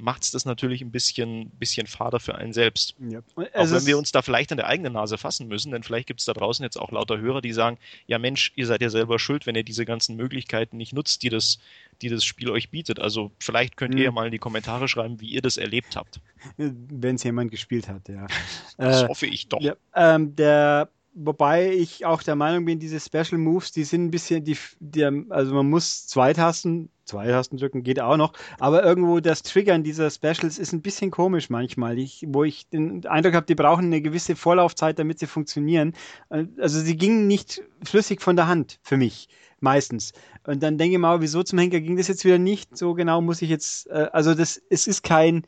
macht 0.00 0.22
es 0.22 0.30
das 0.30 0.44
natürlich 0.44 0.82
ein 0.82 0.90
bisschen, 0.90 1.50
bisschen 1.50 1.86
fader 1.86 2.20
für 2.20 2.34
einen 2.34 2.52
selbst. 2.52 2.94
Ja. 2.98 3.20
Auch 3.36 3.70
wenn 3.70 3.86
wir 3.86 3.98
uns 3.98 4.12
da 4.12 4.22
vielleicht 4.22 4.50
an 4.52 4.56
der 4.56 4.66
eigenen 4.66 4.94
Nase 4.94 5.18
fassen 5.18 5.48
müssen, 5.48 5.72
denn 5.72 5.82
vielleicht 5.82 6.06
gibt 6.06 6.20
es 6.20 6.26
da 6.26 6.32
draußen 6.32 6.62
jetzt 6.62 6.76
auch 6.76 6.90
lauter 6.90 7.18
Hörer, 7.18 7.40
die 7.40 7.52
sagen, 7.52 7.78
ja 8.06 8.18
Mensch, 8.18 8.52
ihr 8.56 8.66
seid 8.66 8.82
ja 8.82 8.90
selber 8.90 9.18
schuld, 9.18 9.46
wenn 9.46 9.54
ihr 9.54 9.64
diese 9.64 9.84
ganzen 9.84 10.16
Möglichkeiten 10.16 10.76
nicht 10.76 10.92
nutzt, 10.92 11.22
die 11.22 11.28
das, 11.28 11.58
die 12.02 12.08
das 12.08 12.24
Spiel 12.24 12.50
euch 12.50 12.70
bietet. 12.70 12.98
Also 12.98 13.30
vielleicht 13.38 13.76
könnt 13.76 13.94
ihr 13.94 14.04
ja 14.04 14.08
hm. 14.08 14.14
mal 14.14 14.26
in 14.26 14.32
die 14.32 14.38
Kommentare 14.38 14.88
schreiben, 14.88 15.20
wie 15.20 15.28
ihr 15.28 15.42
das 15.42 15.56
erlebt 15.56 15.96
habt. 15.96 16.20
Wenn 16.56 17.16
es 17.16 17.24
jemand 17.24 17.50
gespielt 17.50 17.88
hat, 17.88 18.08
ja. 18.08 18.26
Das 18.76 19.02
äh, 19.02 19.08
hoffe 19.08 19.26
ich 19.26 19.48
doch. 19.48 19.60
Ja, 19.60 19.74
ähm, 19.94 20.34
der 20.36 20.88
wobei 21.14 21.72
ich 21.72 22.06
auch 22.06 22.22
der 22.22 22.36
Meinung 22.36 22.64
bin, 22.64 22.78
diese 22.78 23.00
Special 23.00 23.38
Moves, 23.38 23.72
die 23.72 23.84
sind 23.84 24.04
ein 24.04 24.10
bisschen, 24.10 24.44
die, 24.44 24.56
die, 24.78 25.04
also 25.30 25.54
man 25.54 25.68
muss 25.68 26.06
zwei 26.06 26.32
Tasten, 26.32 26.90
zwei 27.04 27.26
Tasten 27.26 27.56
drücken 27.56 27.82
geht 27.82 28.00
auch 28.00 28.16
noch, 28.16 28.32
aber 28.58 28.84
irgendwo 28.84 29.20
das 29.20 29.42
Triggern 29.42 29.82
dieser 29.82 30.10
Specials 30.10 30.58
ist 30.58 30.72
ein 30.72 30.82
bisschen 30.82 31.10
komisch 31.10 31.50
manchmal, 31.50 31.98
ich, 31.98 32.24
wo 32.28 32.44
ich 32.44 32.68
den 32.68 33.04
Eindruck 33.06 33.34
habe, 33.34 33.46
die 33.46 33.54
brauchen 33.54 33.86
eine 33.86 34.00
gewisse 34.00 34.36
Vorlaufzeit, 34.36 34.98
damit 34.98 35.18
sie 35.18 35.26
funktionieren. 35.26 35.94
Also 36.28 36.80
sie 36.80 36.96
gingen 36.96 37.26
nicht 37.26 37.62
flüssig 37.84 38.22
von 38.22 38.36
der 38.36 38.46
Hand 38.46 38.78
für 38.82 38.96
mich 38.96 39.28
meistens. 39.60 40.12
Und 40.46 40.62
dann 40.62 40.78
denke 40.78 40.94
ich 40.94 41.00
mal, 41.00 41.20
wieso 41.20 41.42
zum 41.42 41.58
Henker 41.58 41.80
ging 41.80 41.96
das 41.96 42.08
jetzt 42.08 42.24
wieder 42.24 42.38
nicht? 42.38 42.76
So 42.76 42.94
genau 42.94 43.20
muss 43.20 43.42
ich 43.42 43.50
jetzt, 43.50 43.88
äh, 43.90 44.08
also 44.12 44.34
das, 44.34 44.60
es 44.70 44.86
ist 44.86 45.02
kein 45.02 45.42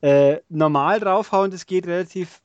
äh, 0.00 0.38
normal 0.48 0.98
draufhauen, 1.00 1.50
das 1.50 1.66
geht 1.66 1.86
relativ 1.86 2.42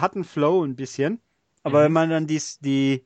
hat 0.00 0.14
einen 0.14 0.24
Flow 0.24 0.64
ein 0.64 0.76
bisschen. 0.76 1.20
Aber 1.62 1.80
mhm. 1.80 1.84
wenn 1.84 1.92
man 1.92 2.10
dann 2.10 2.26
dies, 2.26 2.58
die, 2.58 3.04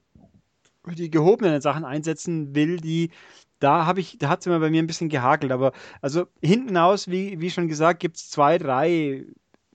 die 0.87 1.11
gehobenen 1.11 1.61
Sachen 1.61 1.85
einsetzen 1.85 2.55
will, 2.55 2.79
die, 2.79 3.11
da 3.59 3.87
habe 3.87 4.01
ich, 4.01 4.19
da 4.19 4.29
hat 4.29 4.41
es 4.41 4.47
immer 4.47 4.61
bei 4.61 4.71
mir 4.71 4.83
ein 4.83 4.87
bisschen 4.87 5.09
gehakelt. 5.09 5.53
Aber 5.53 5.73
also 6.01 6.27
hinten 6.43 6.77
aus, 6.77 7.09
wie, 7.09 7.41
wie 7.41 7.51
schon 7.51 7.69
gesagt, 7.69 8.01
gibt 8.01 8.17
es 8.17 8.31
zwei, 8.31 8.59
drei 8.59 9.27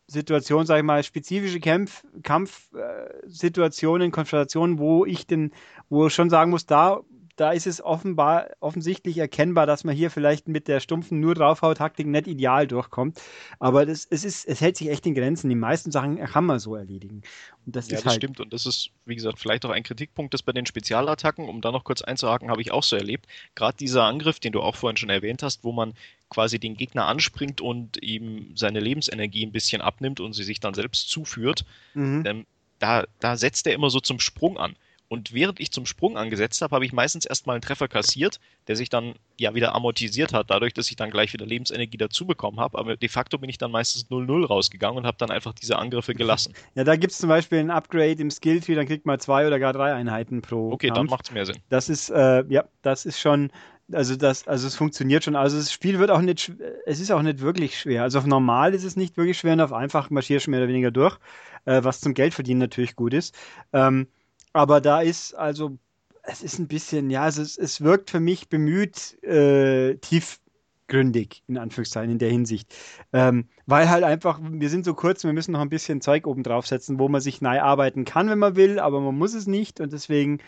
Situationen, 0.07 0.65
sage 0.65 0.81
ich 0.81 0.85
mal, 0.85 1.03
spezifische 1.03 1.59
Kampf, 1.59 2.03
Kampfsituationen, 2.23 4.09
äh, 4.09 4.11
Konfrontationen, 4.11 4.77
wo 4.77 5.05
ich 5.05 5.25
den, 5.25 5.51
wo 5.89 6.07
ich 6.07 6.13
schon 6.13 6.29
sagen 6.29 6.51
muss, 6.51 6.65
da 6.65 7.01
da 7.41 7.53
ist 7.53 7.65
es 7.65 7.83
offenbar 7.83 8.51
offensichtlich 8.59 9.17
erkennbar, 9.17 9.65
dass 9.65 9.83
man 9.83 9.95
hier 9.95 10.11
vielleicht 10.11 10.47
mit 10.47 10.67
der 10.67 10.79
stumpfen 10.79 11.19
nur 11.19 11.33
draufhaut 11.33 11.77
Taktik 11.77 12.05
nicht 12.05 12.27
ideal 12.27 12.67
durchkommt. 12.67 13.19
Aber 13.57 13.83
das, 13.83 14.05
es 14.07 14.23
ist, 14.23 14.45
es 14.47 14.61
hält 14.61 14.77
sich 14.77 14.89
echt 14.89 15.07
in 15.07 15.15
Grenzen. 15.15 15.49
Die 15.49 15.55
meisten 15.55 15.89
Sachen 15.89 16.19
kann 16.19 16.45
man 16.45 16.59
so 16.59 16.75
erledigen. 16.75 17.23
Und 17.65 17.75
das 17.75 17.89
ja, 17.89 17.97
ist 17.97 18.05
das 18.05 18.11
halt 18.11 18.21
stimmt. 18.21 18.39
Und 18.39 18.53
das 18.53 18.67
ist, 18.67 18.91
wie 19.05 19.15
gesagt, 19.15 19.39
vielleicht 19.39 19.65
auch 19.65 19.71
ein 19.71 19.81
Kritikpunkt, 19.81 20.35
das 20.35 20.43
bei 20.43 20.51
den 20.51 20.67
Spezialattacken, 20.67 21.49
um 21.49 21.61
da 21.61 21.71
noch 21.71 21.83
kurz 21.83 22.03
einzuhaken, 22.03 22.51
habe 22.51 22.61
ich 22.61 22.71
auch 22.71 22.83
so 22.83 22.95
erlebt. 22.95 23.25
Gerade 23.55 23.75
dieser 23.75 24.03
Angriff, 24.03 24.39
den 24.39 24.51
du 24.51 24.61
auch 24.61 24.75
vorhin 24.75 24.97
schon 24.97 25.09
erwähnt 25.09 25.41
hast, 25.41 25.63
wo 25.63 25.71
man 25.71 25.95
quasi 26.29 26.59
den 26.59 26.77
Gegner 26.77 27.07
anspringt 27.07 27.59
und 27.59 28.03
ihm 28.03 28.55
seine 28.55 28.79
Lebensenergie 28.81 29.43
ein 29.47 29.51
bisschen 29.51 29.81
abnimmt 29.81 30.19
und 30.19 30.33
sie 30.33 30.43
sich 30.43 30.59
dann 30.59 30.75
selbst 30.75 31.09
zuführt, 31.09 31.65
mhm. 31.95 32.23
ähm, 32.23 32.45
da, 32.77 33.05
da 33.19 33.35
setzt 33.35 33.65
er 33.65 33.73
immer 33.73 33.89
so 33.89 33.99
zum 33.99 34.19
Sprung 34.19 34.59
an. 34.59 34.75
Und 35.11 35.33
während 35.33 35.59
ich 35.59 35.71
zum 35.71 35.85
Sprung 35.85 36.15
angesetzt 36.15 36.61
habe, 36.61 36.73
habe 36.73 36.85
ich 36.85 36.93
meistens 36.93 37.25
erstmal 37.25 37.55
einen 37.55 37.61
Treffer 37.61 37.89
kassiert, 37.89 38.39
der 38.69 38.77
sich 38.77 38.87
dann 38.87 39.15
ja 39.37 39.53
wieder 39.53 39.75
amortisiert 39.75 40.31
hat, 40.31 40.49
dadurch, 40.49 40.73
dass 40.73 40.89
ich 40.89 40.95
dann 40.95 41.11
gleich 41.11 41.33
wieder 41.33 41.45
Lebensenergie 41.45 41.97
dazu 41.97 42.25
bekommen 42.25 42.61
habe. 42.61 42.79
Aber 42.79 42.95
de 42.95 43.09
facto 43.09 43.37
bin 43.37 43.49
ich 43.49 43.57
dann 43.57 43.71
meistens 43.71 44.09
0-0 44.09 44.45
rausgegangen 44.45 44.99
und 44.99 45.05
habe 45.05 45.17
dann 45.19 45.29
einfach 45.29 45.51
diese 45.53 45.77
Angriffe 45.77 46.15
gelassen. 46.15 46.53
Ja, 46.75 46.85
da 46.85 46.95
gibt 46.95 47.11
es 47.11 47.17
zum 47.17 47.27
Beispiel 47.27 47.59
ein 47.59 47.69
Upgrade 47.69 48.21
im 48.21 48.31
Skilltree, 48.31 48.75
dann 48.75 48.87
kriegt 48.87 49.05
man 49.05 49.19
zwei 49.19 49.45
oder 49.45 49.59
gar 49.59 49.73
drei 49.73 49.93
Einheiten 49.93 50.41
pro. 50.41 50.71
Okay, 50.71 50.87
Kampf. 50.87 50.97
dann 50.97 51.05
macht 51.07 51.25
es 51.25 51.31
mehr 51.33 51.45
Sinn. 51.45 51.57
Das 51.67 51.89
ist, 51.89 52.09
äh, 52.09 52.45
ja, 52.47 52.63
das 52.81 53.05
ist 53.05 53.19
schon, 53.19 53.51
also 53.91 54.15
das, 54.15 54.47
also 54.47 54.67
es 54.67 54.75
funktioniert 54.75 55.25
schon. 55.25 55.35
Also 55.35 55.57
das 55.57 55.73
Spiel 55.73 55.99
wird 55.99 56.11
auch 56.11 56.21
nicht, 56.21 56.53
es 56.85 57.01
ist 57.01 57.11
auch 57.11 57.21
nicht 57.21 57.41
wirklich 57.41 57.77
schwer. 57.77 58.03
Also 58.03 58.19
auf 58.19 58.25
normal 58.25 58.73
ist 58.73 58.85
es 58.85 58.95
nicht 58.95 59.17
wirklich 59.17 59.37
schwer 59.37 59.53
und 59.53 59.61
auf 59.61 59.73
einfach 59.73 60.09
marschierst 60.09 60.47
du 60.47 60.51
mehr 60.51 60.61
oder 60.61 60.69
weniger 60.69 60.91
durch, 60.91 61.17
äh, 61.65 61.83
was 61.83 61.99
zum 61.99 62.13
Geldverdienen 62.13 62.59
natürlich 62.59 62.95
gut 62.95 63.13
ist. 63.13 63.35
Ähm, 63.73 64.07
aber 64.53 64.81
da 64.81 65.01
ist 65.01 65.33
also, 65.33 65.77
es 66.23 66.43
ist 66.43 66.59
ein 66.59 66.67
bisschen, 66.67 67.09
ja, 67.09 67.27
es, 67.27 67.37
ist, 67.37 67.57
es 67.57 67.81
wirkt 67.81 68.09
für 68.09 68.19
mich 68.19 68.49
bemüht 68.49 69.21
äh, 69.23 69.95
tiefgründig, 69.97 71.43
in 71.47 71.57
Anführungszeichen, 71.57 72.11
in 72.11 72.19
der 72.19 72.29
Hinsicht. 72.29 72.73
Ähm, 73.13 73.47
weil 73.65 73.89
halt 73.89 74.03
einfach, 74.03 74.39
wir 74.41 74.69
sind 74.69 74.85
so 74.85 74.93
kurz, 74.93 75.23
wir 75.23 75.33
müssen 75.33 75.53
noch 75.53 75.61
ein 75.61 75.69
bisschen 75.69 76.01
Zeug 76.01 76.27
oben 76.27 76.43
draufsetzen, 76.43 76.99
wo 76.99 77.09
man 77.09 77.21
sich 77.21 77.41
neu 77.41 77.61
arbeiten 77.61 78.05
kann, 78.05 78.29
wenn 78.29 78.39
man 78.39 78.55
will, 78.55 78.79
aber 78.79 79.01
man 79.01 79.17
muss 79.17 79.33
es 79.33 79.47
nicht 79.47 79.79
und 79.79 79.93
deswegen 79.93 80.39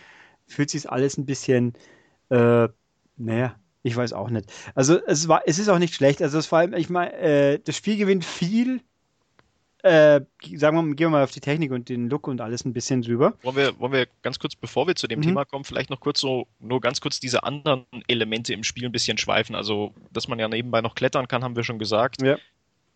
fühlt 0.47 0.69
sich 0.69 0.89
alles 0.89 1.17
ein 1.17 1.25
bisschen, 1.25 1.73
äh, 2.29 2.67
naja, 3.17 3.55
ich 3.83 3.95
weiß 3.95 4.13
auch 4.13 4.29
nicht. 4.29 4.51
Also 4.75 4.97
es 5.05 5.27
war, 5.27 5.43
es 5.45 5.59
ist 5.59 5.69
auch 5.69 5.79
nicht 5.79 5.93
schlecht. 5.93 6.21
Also 6.21 6.37
es 6.39 6.51
allem, 6.51 6.73
ich 6.73 6.89
meine, 6.89 7.13
äh, 7.13 7.59
das 7.59 7.75
Spiel 7.75 7.97
gewinnt 7.97 8.25
viel 8.25 8.81
äh, 9.83 10.21
sagen 10.55 10.77
wir, 10.77 10.95
gehen 10.95 11.07
wir 11.07 11.09
mal 11.09 11.23
auf 11.23 11.31
die 11.31 11.41
Technik 11.41 11.71
und 11.71 11.89
den 11.89 12.09
Look 12.09 12.27
und 12.27 12.39
alles 12.39 12.63
ein 12.63 12.71
bisschen 12.71 13.01
drüber. 13.01 13.33
Wollen 13.43 13.57
wir, 13.57 13.79
wollen 13.79 13.91
wir 13.91 14.07
ganz 14.21 14.39
kurz, 14.39 14.55
bevor 14.55 14.87
wir 14.87 14.95
zu 14.95 15.07
dem 15.07 15.19
mhm. 15.19 15.23
Thema 15.23 15.45
kommen, 15.45 15.65
vielleicht 15.65 15.89
noch 15.89 15.99
kurz 15.99 16.21
so, 16.21 16.47
nur 16.59 16.79
ganz 16.79 17.01
kurz 17.01 17.19
diese 17.19 17.43
anderen 17.43 17.85
Elemente 18.07 18.53
im 18.53 18.63
Spiel 18.63 18.85
ein 18.85 18.93
bisschen 18.93 19.17
schweifen. 19.17 19.55
Also, 19.55 19.93
dass 20.11 20.29
man 20.29 20.39
ja 20.39 20.47
nebenbei 20.47 20.79
noch 20.79 20.95
klettern 20.95 21.27
kann, 21.27 21.43
haben 21.43 21.57
wir 21.57 21.65
schon 21.65 21.79
gesagt. 21.79 22.21
Ja. 22.21 22.37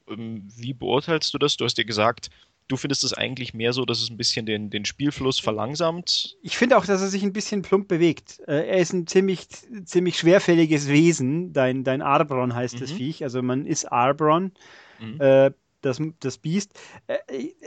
Ähm, 0.10 0.48
wie 0.56 0.74
beurteilst 0.74 1.34
du 1.34 1.38
das? 1.38 1.58
Du 1.58 1.66
hast 1.66 1.78
dir 1.78 1.84
gesagt, 1.84 2.30
du 2.70 2.78
findest 2.78 3.04
es 3.04 3.14
eigentlich 3.14 3.54
mehr 3.54 3.74
so, 3.74 3.84
dass 3.84 4.02
es 4.02 4.10
ein 4.10 4.16
bisschen 4.16 4.46
den, 4.46 4.70
den 4.70 4.86
Spielfluss 4.86 5.40
verlangsamt. 5.40 6.38
Ich 6.42 6.56
finde 6.56 6.78
auch, 6.78 6.86
dass 6.86 7.02
er 7.02 7.10
sich 7.10 7.24
ein 7.24 7.34
bisschen 7.34 7.64
plump 7.64 7.90
bewegt. 7.90 8.40
Äh, 8.48 8.66
er 8.66 8.78
ist 8.78 8.94
ein 8.94 9.08
ziemlich, 9.08 9.48
ziemlich 9.84 10.18
schwerfälliges 10.18 10.88
Wesen. 10.88 11.52
Dein, 11.52 11.84
dein 11.84 12.02
Arbron 12.02 12.56
heißt 12.56 12.76
mhm. 12.76 12.80
das 12.80 12.92
Viech. 12.94 13.24
Also 13.24 13.42
man 13.42 13.66
ist 13.66 13.92
Arbron. 13.92 14.54
Mhm. 15.00 15.20
Äh, 15.20 15.52
das, 15.88 16.02
das 16.20 16.38
Biest, 16.38 16.72
er, 17.08 17.20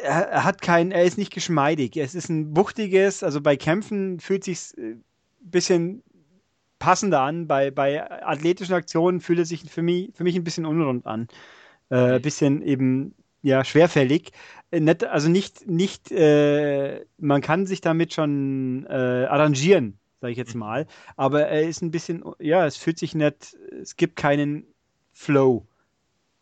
er, 0.03 0.45
hat 0.45 0.63
kein, 0.63 0.93
er 0.93 1.05
ist 1.05 1.19
nicht 1.19 1.33
geschmeidig. 1.33 1.97
Es 1.97 2.15
ist 2.15 2.29
ein 2.29 2.57
wuchtiges, 2.57 3.23
also 3.23 3.41
bei 3.41 3.57
Kämpfen 3.57 4.21
fühlt 4.21 4.45
sich 4.45 4.73
ein 4.77 4.93
äh, 4.93 4.97
bisschen 5.41 6.03
passender 6.79 7.21
an. 7.21 7.47
Bei, 7.47 7.71
bei 7.71 8.11
athletischen 8.23 8.75
Aktionen 8.75 9.21
fühlt 9.21 9.39
er 9.39 9.45
sich 9.45 9.71
für 9.71 9.83
mich, 9.83 10.11
für 10.15 10.25
mich 10.25 10.37
ein 10.37 10.45
bisschen 10.45 10.67
unrund 10.67 11.07
an. 11.07 11.29
Äh, 11.91 12.15
ein 12.15 12.23
bisschen 12.23 12.63
eben 12.63 13.15
ja 13.43 13.65
schwerfällig. 13.65 14.33
Äh, 14.71 14.81
nicht, 14.81 15.05
also 15.05 15.29
nicht, 15.29 15.69
nicht, 15.69 16.11
äh, 16.11 17.05
man 17.19 17.41
kann 17.41 17.67
sich 17.67 17.81
damit 17.81 18.13
schon 18.15 18.87
äh, 18.87 19.27
arrangieren, 19.27 19.99
sage 20.21 20.33
ich 20.33 20.39
jetzt 20.39 20.55
mhm. 20.55 20.61
mal. 20.61 20.87
Aber 21.17 21.47
er 21.47 21.63
ist 21.63 21.83
ein 21.83 21.91
bisschen, 21.91 22.25
ja, 22.39 22.67
es 22.67 22.77
fühlt 22.77 22.99
sich 22.99 23.15
nicht, 23.15 23.57
es 23.81 23.97
gibt 23.97 24.17
keinen 24.17 24.67
Flow 25.13 25.67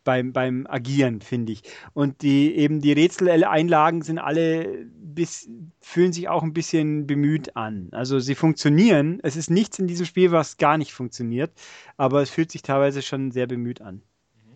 beim, 0.03 0.33
beim 0.33 0.65
Agieren, 0.67 1.21
finde 1.21 1.53
ich. 1.53 1.61
Und 1.93 2.21
die 2.21 2.55
eben 2.55 2.81
die 2.81 2.93
Rätseleinlagen 2.93 4.01
sind 4.01 4.19
alle 4.19 4.85
bis, 4.85 5.49
fühlen 5.81 6.13
sich 6.13 6.29
auch 6.29 6.43
ein 6.43 6.53
bisschen 6.53 7.07
bemüht 7.07 7.55
an. 7.55 7.89
Also 7.91 8.19
sie 8.19 8.35
funktionieren. 8.35 9.19
Es 9.23 9.35
ist 9.35 9.49
nichts 9.49 9.79
in 9.79 9.87
diesem 9.87 10.05
Spiel, 10.05 10.31
was 10.31 10.57
gar 10.57 10.77
nicht 10.77 10.93
funktioniert, 10.93 11.51
aber 11.97 12.21
es 12.21 12.29
fühlt 12.29 12.51
sich 12.51 12.61
teilweise 12.61 13.01
schon 13.01 13.31
sehr 13.31 13.47
bemüht 13.47 13.81
an. 13.81 14.01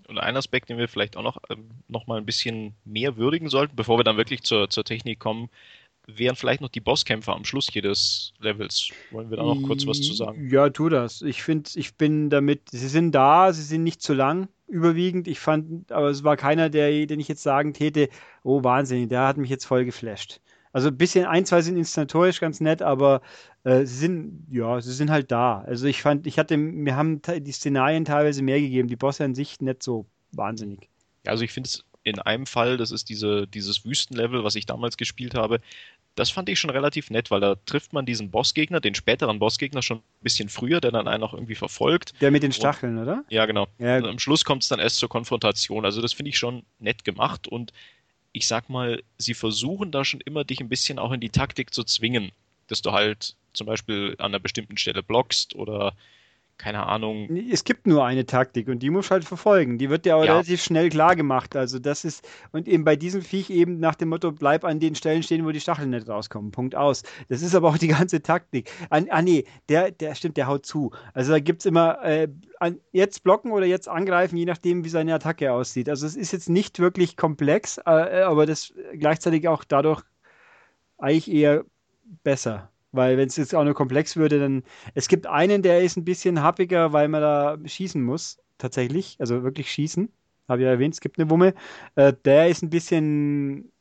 Und 0.08 0.20
ein 0.20 0.36
Aspekt, 0.36 0.70
den 0.70 0.78
wir 0.78 0.88
vielleicht 0.88 1.18
auch 1.18 1.24
noch, 1.24 1.38
ähm, 1.50 1.70
noch 1.88 2.08
mal 2.08 2.18
ein 2.18 2.26
bisschen 2.26 2.76
mehr 2.84 3.18
würdigen 3.18 3.50
sollten, 3.50 3.76
bevor 3.76 3.98
wir 3.98 4.04
dann 4.04 4.18
wirklich 4.18 4.44
zur, 4.44 4.70
zur 4.70 4.84
Technik 4.84 5.20
kommen, 5.20 5.50
wären 6.06 6.36
vielleicht 6.36 6.62
noch 6.62 6.70
die 6.70 6.82
Bosskämpfe 6.82 7.32
am 7.32 7.46
Schluss 7.46 7.74
jedes 7.74 8.34
Levels. 8.40 8.90
Wollen 9.12 9.30
wir 9.30 9.38
da 9.38 9.44
noch 9.44 9.62
kurz 9.64 9.88
was 9.88 10.02
zu 10.02 10.14
sagen? 10.14 10.50
Ja, 10.50 10.70
tu 10.70 10.90
das. 10.90 11.22
Ich 11.22 11.44
finde, 11.44 11.70
ich 11.76 11.96
bin 11.96 12.30
damit, 12.30 12.70
sie 12.72 12.90
sind 12.90 13.14
da, 13.14 13.54
sie 13.54 13.64
sind 13.64 13.84
nicht 13.84 14.02
zu 14.02 14.14
lang 14.14 14.50
überwiegend. 14.74 15.28
Ich 15.28 15.40
fand, 15.40 15.92
aber 15.92 16.10
es 16.10 16.24
war 16.24 16.36
keiner, 16.36 16.70
der, 16.70 17.06
den 17.06 17.20
ich 17.20 17.28
jetzt 17.28 17.44
sagen 17.44 17.74
täte, 17.74 18.10
oh 18.44 18.64
Wahnsinn, 18.64 19.08
der 19.08 19.28
hat 19.28 19.38
mich 19.38 19.50
jetzt 19.50 19.66
voll 19.66 19.86
geflasht. 19.86 20.42
Also 20.74 20.88
ein 20.88 20.98
bisschen, 20.98 21.26
ein, 21.26 21.46
zwei 21.46 21.62
sind 21.62 21.78
inszenatorisch 21.78 22.40
ganz 22.40 22.60
nett, 22.60 22.82
aber 22.82 23.22
äh, 23.64 23.86
sie 23.86 23.96
sind, 23.96 24.48
ja, 24.50 24.82
sie 24.82 24.92
sind 24.92 25.12
halt 25.12 25.32
da. 25.32 25.62
Also 25.62 25.86
ich 25.86 26.02
fand, 26.02 26.26
ich 26.26 26.40
hatte, 26.40 26.58
mir 26.58 26.96
haben 26.96 27.22
die 27.22 27.52
Szenarien 27.52 28.06
teilweise 28.06 28.42
mehr 28.42 28.60
gegeben, 28.60 28.88
die 28.88 28.96
Bosse 28.96 29.24
an 29.24 29.36
sich 29.36 29.62
nicht 29.62 29.84
so 29.84 30.08
wahnsinnig. 30.32 30.90
Also 31.28 31.44
ich 31.44 31.52
finde 31.52 31.68
es 31.68 31.86
in 32.04 32.20
einem 32.20 32.48
Fall, 32.48 32.78
das 32.78 32.92
ist 32.92 33.08
diese, 33.10 33.48
dieses 33.48 33.86
Wüstenlevel, 33.86 34.44
was 34.44 34.56
ich 34.56 34.66
damals 34.66 34.98
gespielt 34.98 35.36
habe, 35.36 35.60
das 36.16 36.30
fand 36.30 36.50
ich 36.50 36.60
schon 36.60 36.70
relativ 36.70 37.10
nett, 37.10 37.32
weil 37.32 37.42
da 37.42 37.56
trifft 37.66 37.94
man 37.94 38.06
diesen 38.06 38.30
Bossgegner, 38.30 38.80
den 38.80 38.96
späteren 38.96 39.40
Bossgegner 39.40 39.82
schon 39.82 39.98
ein 39.98 40.04
bisschen 40.22 40.50
früher, 40.50 40.80
der 40.80 40.92
dann 40.92 41.08
einen 41.08 41.24
auch 41.24 41.34
irgendwie 41.34 41.56
verfolgt. 41.56 42.14
Der 42.22 42.32
mit 42.32 42.44
den 42.44 42.52
Stacheln, 42.52 42.98
und, 42.98 43.04
oder? 43.04 43.24
Ja, 43.30 43.46
genau. 43.46 43.68
Ja. 43.80 43.98
Und 43.98 44.06
am 44.06 44.20
Schluss 44.20 44.46
kommt 44.46 44.64
es 44.64 44.70
dann 44.70 44.80
erst 44.80 44.98
zur 44.98 45.10
Konfrontation. 45.10 45.86
Also 45.86 46.02
das 46.02 46.14
finde 46.14 46.30
ich 46.30 46.38
schon 46.38 46.64
nett 46.80 47.04
gemacht 47.04 47.48
und 47.48 47.74
ich 48.32 48.48
sag 48.48 48.70
mal, 48.70 49.02
sie 49.18 49.34
versuchen 49.34 49.92
da 49.92 50.06
schon 50.06 50.22
immer 50.22 50.44
dich 50.44 50.60
ein 50.60 50.70
bisschen 50.70 51.00
auch 51.00 51.12
in 51.12 51.20
die 51.20 51.30
Taktik 51.30 51.74
zu 51.74 51.84
zwingen, 51.84 52.32
dass 52.68 52.82
du 52.82 52.92
halt 52.92 53.36
zum 53.54 53.68
Beispiel 53.68 54.16
an 54.18 54.28
einer 54.28 54.40
bestimmten 54.40 54.78
Stelle 54.78 55.04
blockst 55.04 55.56
oder 55.56 55.96
keine 56.64 56.86
Ahnung. 56.88 57.30
Es 57.52 57.66
gibt 57.66 57.88
nur 57.88 58.06
eine 58.06 58.26
Taktik 58.26 58.70
und 58.70 58.80
die 58.80 58.90
muss 58.90 59.12
halt 59.12 59.26
verfolgen. 59.26 59.78
Die 59.78 59.90
wird 59.90 60.06
dir 60.06 60.16
aber 60.16 60.26
ja. 60.26 60.32
relativ 60.32 60.64
schnell 60.64 60.90
klar 60.90 61.18
gemacht. 61.18 61.58
Also 61.58 61.78
das 61.78 62.06
ist, 62.06 62.26
und 62.54 62.70
eben 62.70 62.86
bei 62.86 62.96
diesem 62.96 63.22
Viech 63.22 63.50
eben 63.50 63.82
nach 63.82 63.96
dem 63.96 64.10
Motto, 64.10 64.32
bleib 64.32 64.64
an 64.64 64.80
den 64.80 64.96
Stellen 64.96 65.24
stehen, 65.24 65.46
wo 65.46 65.52
die 65.52 65.60
Stacheln 65.60 65.90
nicht 65.90 66.08
rauskommen. 66.08 66.52
Punkt 66.52 66.74
aus. 66.74 67.04
Das 67.28 67.42
ist 67.42 67.54
aber 67.54 67.68
auch 67.68 67.78
die 67.78 67.90
ganze 67.90 68.22
Taktik. 68.22 68.72
Ah, 68.90 69.02
ah 69.10 69.22
nee, 69.22 69.44
der, 69.68 69.92
der 69.92 70.16
stimmt, 70.16 70.38
der 70.38 70.48
haut 70.48 70.66
zu. 70.66 70.92
Also 71.14 71.34
da 71.34 71.40
gibt 71.40 71.64
es 71.64 71.66
immer 71.66 72.02
äh, 72.02 72.30
an, 72.62 72.80
jetzt 72.94 73.24
blocken 73.24 73.52
oder 73.52 73.66
jetzt 73.66 73.90
angreifen, 73.90 74.38
je 74.38 74.46
nachdem, 74.46 74.86
wie 74.86 74.90
seine 74.90 75.14
Attacke 75.14 75.52
aussieht. 75.52 75.90
Also 75.90 76.08
es 76.08 76.16
ist 76.16 76.32
jetzt 76.32 76.50
nicht 76.50 76.80
wirklich 76.80 77.18
komplex, 77.18 77.78
äh, 77.80 78.22
aber 78.24 78.46
das 78.46 78.74
gleichzeitig 78.94 79.50
auch 79.50 79.66
dadurch 79.66 80.02
eigentlich 80.98 81.30
eher 81.30 81.66
besser. 82.24 82.70
Weil 82.94 83.18
wenn 83.18 83.28
es 83.28 83.36
jetzt 83.38 83.54
auch 83.56 83.64
nur 83.64 83.74
komplex 83.74 84.16
würde, 84.16 84.40
dann. 84.40 84.64
Es 84.94 85.08
gibt 85.08 85.28
einen, 85.28 85.64
der 85.64 85.82
ist 85.82 85.98
ein 85.98 86.06
bisschen 86.06 86.42
happiger, 86.42 86.94
weil 86.94 87.08
man 87.10 87.22
da 87.22 87.58
schießen 87.66 88.02
muss, 88.02 88.40
tatsächlich. 88.58 89.18
Also 89.20 89.44
wirklich 89.44 89.70
schießen. 89.72 90.10
Habe 90.48 90.62
ich 90.62 90.66
ja 90.66 90.72
erwähnt, 90.72 90.94
es 90.94 91.02
gibt 91.02 91.20
eine 91.20 91.30
Wumme. 91.30 91.54
Äh, 91.96 92.14
der 92.24 92.50
ist 92.50 92.62
ein 92.62 92.70
bisschen 92.70 93.72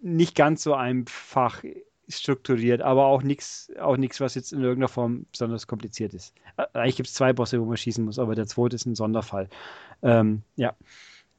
nicht 0.00 0.36
ganz 0.36 0.62
so 0.62 0.74
einfach 0.74 1.62
strukturiert, 2.08 2.80
aber 2.82 3.06
auch 3.06 3.22
nichts, 3.22 3.70
auch 3.80 3.96
nichts, 3.96 4.20
was 4.20 4.34
jetzt 4.34 4.52
in 4.52 4.60
irgendeiner 4.60 4.88
Form 4.88 5.26
besonders 5.30 5.66
kompliziert 5.66 6.14
ist. 6.14 6.34
Äh, 6.56 6.66
eigentlich 6.74 6.96
gibt 6.96 7.08
es 7.08 7.14
zwei 7.14 7.32
Bosse, 7.32 7.60
wo 7.60 7.66
man 7.66 7.76
schießen 7.76 8.04
muss, 8.04 8.18
aber 8.18 8.34
der 8.34 8.46
zweite 8.46 8.76
ist 8.76 8.86
ein 8.86 8.94
Sonderfall. 8.94 9.48
Ähm, 10.02 10.42
ja. 10.56 10.74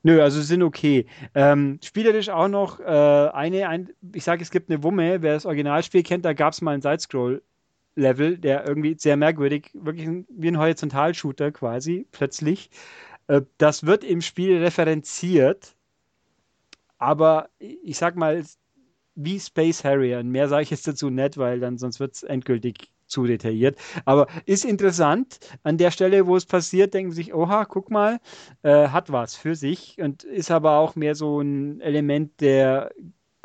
Nö, 0.03 0.21
also 0.21 0.41
sind 0.41 0.63
okay. 0.63 1.05
Ähm, 1.35 1.79
spielerisch 1.83 2.29
auch 2.29 2.47
noch 2.47 2.79
äh, 2.79 2.83
eine, 2.83 3.67
ein, 3.67 3.89
ich 4.13 4.23
sage, 4.23 4.41
es 4.41 4.51
gibt 4.51 4.69
eine 4.69 4.81
Wumme, 4.83 5.21
wer 5.21 5.33
das 5.33 5.45
Originalspiel 5.45 6.03
kennt, 6.03 6.23
da 6.23 6.33
gab 6.33 6.53
es 6.53 6.61
mal 6.61 6.71
einen 6.71 6.81
Sidescroll-Level, 6.81 8.37
der 8.37 8.65
irgendwie 8.65 8.95
sehr 8.97 9.17
merkwürdig, 9.17 9.71
wirklich 9.73 10.07
wie 10.29 10.47
ein 10.47 10.57
Horizontal-Shooter 10.57 11.51
quasi, 11.51 12.07
plötzlich. 12.11 12.69
Äh, 13.27 13.41
das 13.57 13.85
wird 13.85 14.03
im 14.05 14.21
Spiel 14.21 14.57
referenziert, 14.63 15.75
aber 16.97 17.49
ich 17.59 17.97
sag 17.97 18.15
mal, 18.15 18.43
wie 19.15 19.39
Space 19.39 19.83
Harrier. 19.83 20.23
Mehr 20.23 20.47
sage 20.47 20.63
ich 20.63 20.69
jetzt 20.69 20.87
dazu 20.87 21.09
nicht, 21.09 21.37
weil 21.37 21.59
dann 21.59 21.77
sonst 21.77 21.99
wird 21.99 22.15
es 22.15 22.23
endgültig 22.23 22.89
zu 23.09 23.25
detailliert. 23.25 23.77
Aber 24.05 24.27
ist 24.45 24.65
interessant. 24.65 25.39
An 25.63 25.77
der 25.77 25.91
Stelle, 25.91 26.27
wo 26.27 26.35
es 26.35 26.45
passiert, 26.45 26.93
denken 26.93 27.11
sich, 27.11 27.33
oha, 27.33 27.65
guck 27.65 27.89
mal, 27.91 28.19
äh, 28.63 28.87
hat 28.89 29.11
was 29.11 29.35
für 29.35 29.55
sich 29.55 29.99
und 29.99 30.23
ist 30.23 30.51
aber 30.51 30.77
auch 30.77 30.95
mehr 30.95 31.15
so 31.15 31.41
ein 31.41 31.81
Element 31.81 32.39
der 32.41 32.91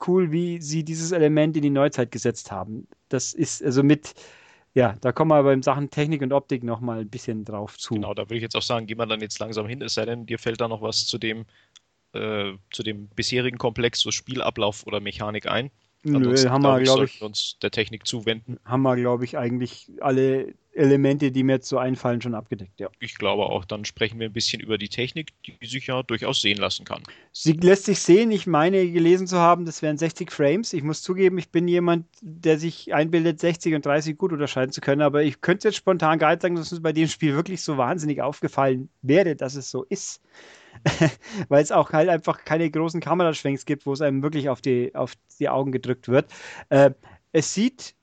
cool, 0.07 0.33
wie 0.33 0.61
sie 0.61 0.85
dieses 0.85 1.13
Element 1.13 1.57
in 1.57 1.63
die 1.63 1.71
Neuzeit 1.71 2.11
gesetzt 2.11 2.51
haben. 2.51 2.87
Das 3.09 3.33
ist 3.33 3.63
also 3.63 3.83
mit, 3.83 4.15
ja, 4.75 4.97
da 5.01 5.13
kommen 5.13 5.31
wir 5.31 5.37
aber 5.37 5.53
in 5.53 5.63
Sachen 5.63 5.91
Technik 5.91 6.23
und 6.23 6.33
Optik 6.33 6.65
nochmal 6.65 7.01
ein 7.01 7.11
bisschen 7.11 7.45
drauf 7.45 7.79
zu. 7.79 7.95
Genau, 7.95 8.15
da 8.15 8.25
würde 8.25 8.37
ich 8.37 8.43
jetzt 8.43 8.57
auch 8.57 8.63
sagen, 8.63 8.87
gehen 8.87 8.99
wir 8.99 9.07
dann 9.07 9.21
jetzt 9.21 9.39
langsam 9.39 9.67
hin, 9.67 9.83
es 9.83 9.95
sei 9.95 10.05
denn, 10.05 10.27
dir 10.27 10.39
fällt 10.39 10.61
da 10.61 10.69
noch 10.69 10.83
was 10.83 11.07
zu 11.07 11.19
dem, 11.19 11.47
äh, 12.13 12.53
zu 12.73 12.83
dem 12.83 13.09
bisherigen 13.09 13.59
Komplex, 13.59 14.01
so 14.01 14.11
Spielablauf 14.11 14.87
oder 14.87 15.01
Mechanik 15.01 15.47
ein. 15.47 15.71
Nö, 16.05 16.37
haben 16.49 16.63
wir, 16.63 16.81
glaube 16.81 17.05
ich, 17.05 17.23
uns 17.23 17.59
der 17.61 17.71
Technik 17.71 18.07
zuwenden. 18.07 18.59
Haben 18.65 18.83
wir, 18.83 18.97
glaube 18.97 19.25
ich, 19.25 19.39
eigentlich 19.39 19.91
alle 20.01 20.55
Elemente, 20.73 21.31
die 21.31 21.45
mir 21.45 21.55
jetzt 21.55 21.69
so 21.69 21.79
einfallen, 21.79 22.21
schon 22.21 22.35
abgedeckt, 22.35 22.81
ja. 22.81 22.89
Ich 22.99 23.17
glaube 23.17 23.45
auch, 23.45 23.65
dann 23.65 23.85
sprechen 23.85 24.19
wir 24.19 24.29
ein 24.29 24.33
bisschen 24.33 24.61
über 24.61 24.77
die 24.77 24.89
Technik, 24.89 25.33
die 25.47 25.67
sich 25.67 25.87
ja 25.87 26.03
durchaus 26.03 26.43
sehen 26.43 26.59
lassen 26.59 26.85
kann. 26.85 27.03
Sie 27.33 27.53
lässt 27.53 27.85
sich 27.85 28.01
sehen, 28.01 28.31
ich 28.33 28.47
meine 28.47 28.91
gelesen 28.91 29.27
zu 29.27 29.39
haben, 29.39 29.65
das 29.65 29.83
wären 29.83 29.97
60 29.97 30.31
Frames. 30.33 30.73
Ich 30.73 30.83
muss 30.83 31.03
zugeben, 31.03 31.39
ich 31.39 31.51
bin 31.51 31.69
jemand, 31.69 32.07
der 32.21 32.59
sich 32.59 32.93
einbildet, 32.93 33.41
60 33.41 33.75
und 33.75 33.87
30 33.87 34.19
gut 34.19 34.33
unterscheiden 34.33 34.73
zu 34.73 34.81
können, 34.81 35.03
aber 35.03 35.23
ich 35.23 35.41
könnte 35.41 35.69
jetzt 35.69 35.77
spontan 35.77 36.19
gar 36.19 36.31
nicht 36.31 36.43
sagen, 36.43 36.57
dass 36.57 36.73
es 36.73 36.83
bei 36.83 36.93
dem 36.93 37.09
Spiel 37.09 37.35
wirklich 37.35 37.63
so 37.63 37.77
wahnsinnig 37.77 38.21
aufgefallen 38.21 38.89
wäre, 39.01 39.37
dass 39.37 39.55
es 39.55 39.71
so 39.71 39.85
ist. 39.85 40.21
weil 41.49 41.63
es 41.63 41.73
auch 41.73 41.93
halt 41.93 42.09
einfach 42.09 42.45
keine 42.45 42.71
großen 42.71 43.01
Kameraschwenks 43.01 43.65
gibt, 43.65 43.87
wo 43.87 43.93
es 43.93 44.01
einem 44.01 44.23
wirklich 44.23 44.49
auf 44.49 44.61
die, 44.61 44.95
auf 44.95 45.15
die 45.39 45.49
Augen 45.49 45.73
gedrückt 45.73 46.09
wird. 46.09 46.31
Äh, 46.69 46.91
es 47.33 47.55
sieht 47.55 47.95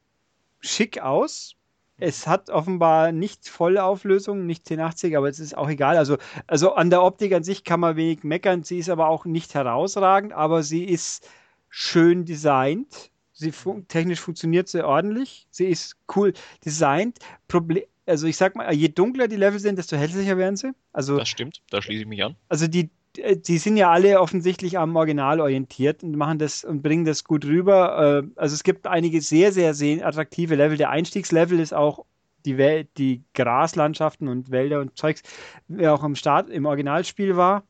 schick 0.59 1.01
aus. 1.01 1.55
Es 1.97 2.25
hat 2.25 2.49
offenbar 2.49 3.11
nicht 3.11 3.47
volle 3.47 3.83
Auflösung, 3.83 4.47
nicht 4.47 4.69
1080, 4.69 5.15
aber 5.17 5.29
es 5.29 5.39
ist 5.39 5.55
auch 5.55 5.69
egal. 5.69 5.97
Also, 5.97 6.17
also 6.47 6.73
an 6.73 6.89
der 6.89 7.03
Optik 7.03 7.31
an 7.33 7.43
sich 7.43 7.63
kann 7.63 7.79
man 7.79 7.95
wenig 7.95 8.23
meckern. 8.23 8.63
Sie 8.63 8.79
ist 8.79 8.89
aber 8.89 9.07
auch 9.07 9.25
nicht 9.25 9.53
herausragend, 9.53 10.33
aber 10.33 10.63
sie 10.63 10.83
ist 10.83 11.29
schön 11.69 12.25
designt. 12.25 13.11
Sie 13.33 13.51
fun 13.51 13.87
technisch 13.87 14.19
funktioniert 14.19 14.67
sehr 14.67 14.87
ordentlich. 14.87 15.47
Sie 15.51 15.65
ist 15.65 15.95
cool 16.15 16.33
designt. 16.65 17.19
Problem 17.47 17.83
also 18.11 18.27
ich 18.27 18.37
sag 18.37 18.55
mal, 18.55 18.71
je 18.73 18.89
dunkler 18.89 19.27
die 19.27 19.37
Level 19.37 19.59
sind, 19.59 19.77
desto 19.77 19.97
hässlicher 19.97 20.37
werden 20.37 20.57
sie. 20.57 20.73
Also, 20.93 21.17
das 21.17 21.29
stimmt, 21.29 21.61
da 21.69 21.81
schließe 21.81 22.01
ich 22.01 22.07
mich 22.07 22.23
an. 22.23 22.35
Also 22.49 22.67
die, 22.67 22.89
äh, 23.17 23.37
die 23.37 23.57
sind 23.57 23.77
ja 23.77 23.89
alle 23.89 24.19
offensichtlich 24.19 24.77
am 24.77 24.95
Original 24.95 25.39
orientiert 25.39 26.03
und 26.03 26.15
machen 26.15 26.37
das 26.37 26.63
und 26.63 26.81
bringen 26.83 27.05
das 27.05 27.23
gut 27.23 27.45
rüber. 27.45 28.23
Äh, 28.23 28.39
also 28.39 28.53
es 28.53 28.63
gibt 28.63 28.85
einige 28.85 29.21
sehr, 29.21 29.51
sehr, 29.51 29.73
sehr 29.73 30.05
attraktive 30.05 30.55
Level. 30.55 30.77
Der 30.77 30.89
Einstiegslevel 30.89 31.59
ist 31.59 31.73
auch 31.73 32.05
die, 32.45 32.57
Wel 32.57 32.87
die 32.97 33.23
Graslandschaften 33.33 34.27
und 34.27 34.51
Wälder 34.51 34.81
und 34.81 34.97
Zeugs, 34.97 35.21
wie 35.67 35.87
auch 35.87 36.03
im 36.03 36.15
Start, 36.15 36.49
im 36.49 36.65
Originalspiel 36.65 37.37
war. 37.37 37.63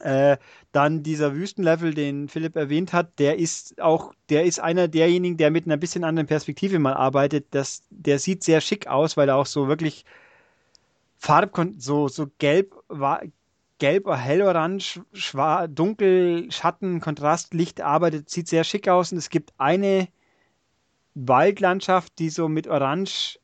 Äh, 0.00 0.38
dann 0.72 1.02
dieser 1.02 1.34
Wüstenlevel, 1.34 1.94
den 1.94 2.28
Philipp 2.28 2.56
erwähnt 2.56 2.92
hat, 2.92 3.18
der 3.18 3.38
ist 3.38 3.80
auch, 3.80 4.12
der 4.30 4.44
ist 4.44 4.58
einer 4.58 4.88
derjenigen, 4.88 5.36
der 5.36 5.50
mit 5.50 5.66
einer 5.66 5.76
bisschen 5.76 6.04
anderen 6.04 6.26
Perspektive 6.26 6.78
mal 6.78 6.94
arbeitet. 6.94 7.48
Das, 7.50 7.82
der 7.90 8.18
sieht 8.18 8.42
sehr 8.42 8.60
schick 8.60 8.86
aus, 8.86 9.16
weil 9.16 9.28
er 9.28 9.36
auch 9.36 9.46
so 9.46 9.68
wirklich 9.68 10.04
Farb, 11.18 11.54
so, 11.76 12.08
so 12.08 12.28
gelb, 12.38 12.74
war, 12.88 13.20
gelb, 13.78 14.06
hellorange, 14.08 15.04
dunkel, 15.68 16.50
Schatten, 16.50 17.00
Kontrast, 17.00 17.52
Licht 17.52 17.80
arbeitet, 17.80 18.30
sieht 18.30 18.48
sehr 18.48 18.64
schick 18.64 18.88
aus. 18.88 19.12
Und 19.12 19.18
es 19.18 19.28
gibt 19.28 19.52
eine 19.58 20.08
Waldlandschaft, 21.14 22.18
die 22.18 22.30
so 22.30 22.48
mit 22.48 22.68
Orange, 22.68 23.38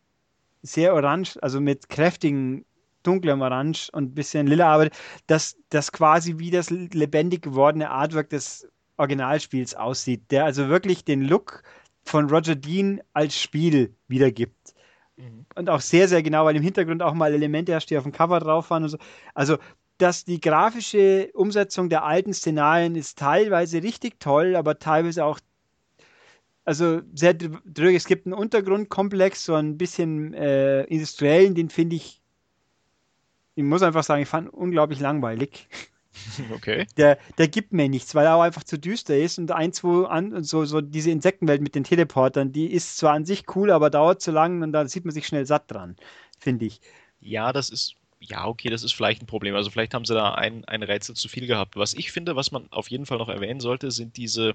sehr 0.63 0.95
orange, 0.95 1.37
also 1.43 1.61
mit 1.61 1.89
kräftigen 1.89 2.65
dunklem 3.07 3.41
Orange 3.41 3.91
und 3.93 4.05
ein 4.05 4.15
bisschen 4.15 4.47
lila, 4.47 4.73
aber 4.73 4.89
das, 5.27 5.57
das 5.71 5.93
quasi 5.93 6.39
wie 6.39 6.51
das 6.51 6.71
lebendig 6.71 7.43
gewordene 7.43 7.91
Artwork 7.91 8.31
des 8.31 8.69
Originalspiels 8.97 9.75
aussieht, 9.75 10.31
der 10.31 10.45
also 10.45 10.69
wirklich 10.69 11.05
den 11.05 11.23
Look 11.23 11.63
von 12.05 12.31
Roger 12.31 12.55
Dean 12.55 13.01
als 13.13 13.41
Spiel 13.41 13.95
wiedergibt. 14.09 14.75
Mhm. 15.17 15.47
Und 15.55 15.69
auch 15.69 15.81
sehr, 15.81 16.09
sehr 16.09 16.23
genau, 16.23 16.45
weil 16.45 16.57
im 16.57 16.63
Hintergrund 16.63 17.03
auch 17.03 17.15
mal 17.15 17.33
Elemente 17.33 17.75
hast, 17.75 17.87
die 17.87 17.97
auf 17.99 18.05
dem 18.05 18.13
Cover 18.13 18.41
drauf 18.41 18.71
waren 18.71 18.85
und 18.85 18.91
so. 18.91 18.99
Also, 19.35 19.59
dass 19.99 20.25
die 20.25 20.41
grafische 20.41 21.31
Umsetzung 21.33 21.89
der 21.89 22.05
alten 22.05 22.35
Szenarien 22.35 22.97
ist 22.97 23.19
teilweise 23.19 23.83
richtig 23.83 24.21
toll, 24.21 24.55
aber 24.55 24.79
teilweise 24.79 25.25
auch 25.25 25.41
also 26.67 27.01
sehr 27.15 27.33
drüber. 27.33 27.93
Es 27.93 28.07
gibt 28.07 28.27
einen 28.27 28.35
Untergrundkomplex, 28.35 29.45
so 29.45 29.55
ein 29.55 29.79
bisschen 29.79 30.35
äh, 30.35 30.83
industriellen, 30.85 31.55
den 31.55 31.71
finde 31.71 31.97
ich 31.97 32.21
ich 33.57 33.65
muss 33.65 33.83
einfach 33.83 34.05
sagen, 34.05 34.23
ich 34.23 34.29
fand 34.29 34.49
ihn 34.49 34.51
unglaublich 34.51 35.01
langweilig. 35.01 35.69
Okay. 36.51 36.87
Der, 36.97 37.19
der 37.37 37.47
gibt 37.47 37.75
mir 37.75 37.91
nichts, 37.91 38.15
weil 38.15 38.25
er 38.25 38.37
auch 38.37 38.41
einfach 38.41 38.65
zu 38.65 38.79
düster 38.79 39.19
ist 39.19 39.39
und 39.39 39.53
ein, 39.53 39.75
zwei 39.75 40.07
an, 40.09 40.43
so, 40.45 40.65
so 40.65 40.81
diese 40.81 41.11
Insektenwelt 41.11 41.61
mit 41.61 41.75
den 41.75 41.85
Teleportern, 41.85 42.53
die 42.53 42.73
ist 42.73 42.97
zwar 42.97 43.13
an 43.13 43.27
sich 43.27 43.45
cool, 43.55 43.71
aber 43.71 43.91
dauert 43.91 44.23
zu 44.23 44.31
lang 44.31 44.63
und 44.63 44.73
da 44.73 44.89
sieht 44.89 45.05
man 45.05 45.13
sich 45.13 45.27
schnell 45.27 45.45
satt 45.45 45.71
dran, 45.71 45.95
finde 46.39 46.65
ich. 46.65 46.81
Ja, 47.21 47.53
das 47.53 47.69
ist, 47.69 47.97
ja, 48.19 48.47
okay, 48.47 48.71
das 48.71 48.83
ist 48.83 48.93
vielleicht 48.93 49.23
ein 49.23 49.27
Problem. 49.27 49.55
Also 49.55 49.69
vielleicht 49.71 49.93
haben 49.93 50.07
sie 50.07 50.15
da 50.15 50.35
ein, 50.35 50.65
ein 50.65 50.83
Rätsel 50.83 51.15
zu 51.15 51.29
viel 51.29 51.47
gehabt. 51.47 51.77
Was 51.77 51.93
ich 51.93 52.11
finde, 52.11 52.35
was 52.35 52.51
man 52.51 52.67
auf 52.73 52.91
jeden 52.91 53.05
Fall 53.05 53.19
noch 53.19 53.29
erwähnen 53.29 53.61
sollte, 53.61 53.91
sind 53.91 54.17
diese 54.17 54.55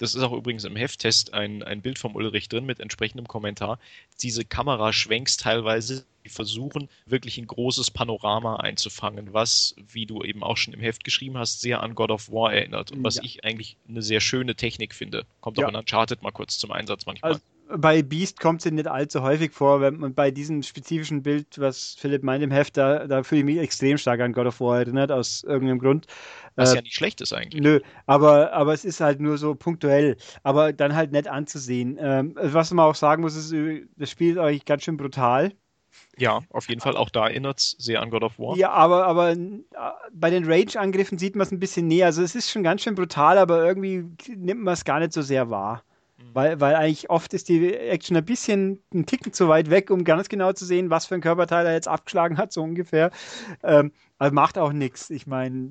das 0.00 0.14
ist 0.14 0.22
auch 0.22 0.32
übrigens 0.32 0.64
im 0.64 0.76
Hefttest 0.76 1.34
ein, 1.34 1.62
ein 1.62 1.82
Bild 1.82 1.98
vom 1.98 2.14
Ulrich 2.16 2.48
drin 2.48 2.64
mit 2.64 2.80
entsprechendem 2.80 3.28
Kommentar, 3.28 3.78
diese 4.22 4.46
Kameraschwenks 4.46 5.36
teilweise, 5.36 6.06
die 6.24 6.30
versuchen, 6.30 6.88
wirklich 7.04 7.36
ein 7.36 7.46
großes 7.46 7.90
Panorama 7.90 8.56
einzufangen, 8.56 9.34
was, 9.34 9.74
wie 9.92 10.06
du 10.06 10.22
eben 10.22 10.42
auch 10.42 10.56
schon 10.56 10.72
im 10.72 10.80
Heft 10.80 11.04
geschrieben 11.04 11.36
hast, 11.36 11.60
sehr 11.60 11.82
an 11.82 11.94
God 11.94 12.10
of 12.10 12.30
War 12.30 12.52
erinnert 12.52 12.92
und 12.92 13.04
was 13.04 13.16
ja. 13.16 13.24
ich 13.24 13.44
eigentlich 13.44 13.76
eine 13.88 14.00
sehr 14.00 14.20
schöne 14.20 14.54
Technik 14.54 14.94
finde. 14.94 15.26
Kommt 15.42 15.58
ja. 15.58 15.66
auch 15.66 15.70
in 15.70 15.76
Uncharted 15.76 16.22
mal 16.22 16.32
kurz 16.32 16.58
zum 16.58 16.72
Einsatz 16.72 17.04
manchmal. 17.04 17.32
Also 17.32 17.44
bei 17.76 18.02
Beast 18.02 18.40
kommt 18.40 18.62
sie 18.62 18.70
nicht 18.70 18.86
allzu 18.86 19.22
häufig 19.22 19.52
vor, 19.52 19.80
wenn 19.80 19.98
man 19.98 20.14
bei 20.14 20.30
diesem 20.30 20.62
spezifischen 20.62 21.22
Bild, 21.22 21.58
was 21.58 21.96
Philipp 21.98 22.22
meint 22.22 22.42
im 22.42 22.50
Heft, 22.50 22.76
da, 22.76 23.06
da 23.06 23.22
fühle 23.22 23.40
ich 23.40 23.44
mich 23.44 23.58
extrem 23.58 23.98
stark 23.98 24.20
an 24.20 24.32
God 24.32 24.46
of 24.46 24.60
War 24.60 24.78
erinnert, 24.78 25.12
aus 25.12 25.44
irgendeinem 25.44 25.78
Grund. 25.78 26.06
Was 26.56 26.72
äh, 26.72 26.76
ja 26.76 26.82
nicht 26.82 26.94
schlecht 26.94 27.20
ist 27.20 27.32
eigentlich. 27.32 27.62
Nö, 27.62 27.80
aber, 28.06 28.52
aber 28.52 28.72
es 28.72 28.84
ist 28.84 29.00
halt 29.00 29.20
nur 29.20 29.38
so 29.38 29.54
punktuell, 29.54 30.16
aber 30.42 30.72
dann 30.72 30.94
halt 30.94 31.12
nett 31.12 31.28
anzusehen. 31.28 31.98
Ähm, 32.00 32.34
was 32.40 32.70
man 32.72 32.86
auch 32.86 32.94
sagen 32.94 33.22
muss, 33.22 33.36
ist, 33.36 33.54
das 33.96 34.10
Spiel 34.10 34.32
ist 34.32 34.38
eigentlich 34.38 34.64
ganz 34.64 34.84
schön 34.84 34.96
brutal. 34.96 35.52
Ja, 36.16 36.40
auf 36.50 36.68
jeden 36.68 36.80
Fall. 36.80 36.96
Auch 36.96 37.10
da 37.10 37.28
erinnert 37.28 37.58
es 37.58 37.76
sehr 37.78 38.00
an 38.00 38.10
God 38.10 38.22
of 38.22 38.38
War. 38.38 38.56
Ja, 38.56 38.70
aber, 38.70 39.06
aber 39.06 39.30
äh, 39.32 39.38
bei 40.12 40.30
den 40.30 40.44
Rage-Angriffen 40.44 41.18
sieht 41.18 41.34
man 41.34 41.46
es 41.46 41.52
ein 41.52 41.58
bisschen 41.58 41.88
näher. 41.88 42.06
Also 42.06 42.22
es 42.22 42.34
ist 42.34 42.50
schon 42.50 42.62
ganz 42.62 42.82
schön 42.82 42.94
brutal, 42.94 43.38
aber 43.38 43.64
irgendwie 43.64 44.04
nimmt 44.28 44.62
man 44.62 44.74
es 44.74 44.84
gar 44.84 45.00
nicht 45.00 45.12
so 45.12 45.22
sehr 45.22 45.50
wahr. 45.50 45.82
Mhm. 46.20 46.34
Weil, 46.34 46.60
weil 46.60 46.74
eigentlich 46.74 47.10
oft 47.10 47.34
ist 47.34 47.48
die 47.48 47.74
Action 47.74 48.16
ein 48.16 48.24
bisschen 48.24 48.82
einen 48.92 49.06
Ticken 49.06 49.32
zu 49.32 49.48
weit 49.48 49.70
weg, 49.70 49.90
um 49.90 50.04
ganz 50.04 50.28
genau 50.28 50.52
zu 50.52 50.64
sehen, 50.64 50.90
was 50.90 51.06
für 51.06 51.14
ein 51.14 51.20
Körperteil 51.20 51.66
er 51.66 51.72
jetzt 51.72 51.88
abgeschlagen 51.88 52.38
hat, 52.38 52.52
so 52.52 52.62
ungefähr. 52.62 53.10
Ähm, 53.62 53.92
aber 54.18 54.32
macht 54.32 54.58
auch 54.58 54.72
nichts. 54.72 55.10
Ich 55.10 55.26
meine, 55.26 55.70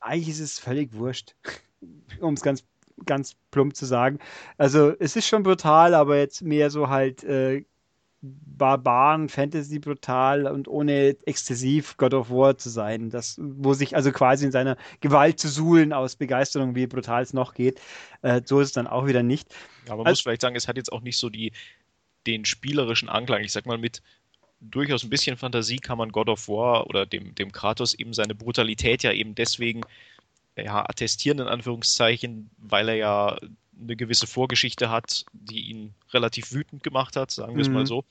eigentlich 0.00 0.28
ist 0.28 0.40
es 0.40 0.58
völlig 0.58 0.94
wurscht, 0.94 1.34
um 2.20 2.34
es 2.34 2.42
ganz, 2.42 2.64
ganz 3.04 3.36
plump 3.50 3.76
zu 3.76 3.86
sagen. 3.86 4.18
Also 4.56 4.92
es 4.98 5.16
ist 5.16 5.26
schon 5.26 5.42
brutal, 5.42 5.94
aber 5.94 6.16
jetzt 6.18 6.42
mehr 6.42 6.70
so 6.70 6.88
halt 6.88 7.24
äh, 7.24 7.64
Barbaren, 8.20 9.28
Fantasy 9.28 9.78
brutal 9.78 10.46
und 10.46 10.66
ohne 10.66 11.16
exzessiv 11.24 11.96
God 11.96 12.14
of 12.14 12.30
War 12.30 12.58
zu 12.58 12.68
sein. 12.68 13.10
Das, 13.10 13.38
wo 13.40 13.74
sich 13.74 13.94
also 13.94 14.10
quasi 14.10 14.44
in 14.44 14.52
seiner 14.52 14.76
Gewalt 15.00 15.38
zu 15.38 15.48
suhlen 15.48 15.92
aus 15.92 16.16
Begeisterung, 16.16 16.74
wie 16.74 16.86
brutal 16.86 17.22
es 17.22 17.32
noch 17.32 17.54
geht. 17.54 17.80
Äh, 18.22 18.42
so 18.44 18.60
ist 18.60 18.68
es 18.68 18.72
dann 18.72 18.88
auch 18.88 19.06
wieder 19.06 19.22
nicht. 19.22 19.54
Ja, 19.86 19.96
man 19.96 20.06
also, 20.06 20.12
muss 20.12 20.20
vielleicht 20.22 20.40
sagen, 20.40 20.56
es 20.56 20.66
hat 20.66 20.76
jetzt 20.76 20.92
auch 20.92 21.02
nicht 21.02 21.16
so 21.16 21.30
die, 21.30 21.52
den 22.26 22.44
spielerischen 22.44 23.08
Anklang. 23.08 23.42
Ich 23.44 23.52
sag 23.52 23.66
mal, 23.66 23.78
mit 23.78 24.02
durchaus 24.60 25.04
ein 25.04 25.10
bisschen 25.10 25.36
Fantasie 25.36 25.78
kann 25.78 25.98
man 25.98 26.10
God 26.10 26.28
of 26.28 26.48
War 26.48 26.88
oder 26.88 27.06
dem, 27.06 27.36
dem 27.36 27.52
Kratos 27.52 27.94
eben 27.94 28.12
seine 28.12 28.34
Brutalität 28.34 29.04
ja 29.04 29.12
eben 29.12 29.36
deswegen 29.36 29.82
ja, 30.56 30.84
attestieren, 30.88 31.38
in 31.38 31.46
Anführungszeichen, 31.46 32.50
weil 32.58 32.88
er 32.88 32.96
ja 32.96 33.38
eine 33.80 33.96
gewisse 33.96 34.26
Vorgeschichte 34.26 34.90
hat, 34.90 35.24
die 35.32 35.70
ihn 35.70 35.94
relativ 36.12 36.52
wütend 36.52 36.82
gemacht 36.82 37.16
hat, 37.16 37.30
sagen 37.30 37.54
wir 37.54 37.62
es 37.62 37.68
mal 37.68 37.82
mhm. 37.82 37.86
so. 37.86 38.04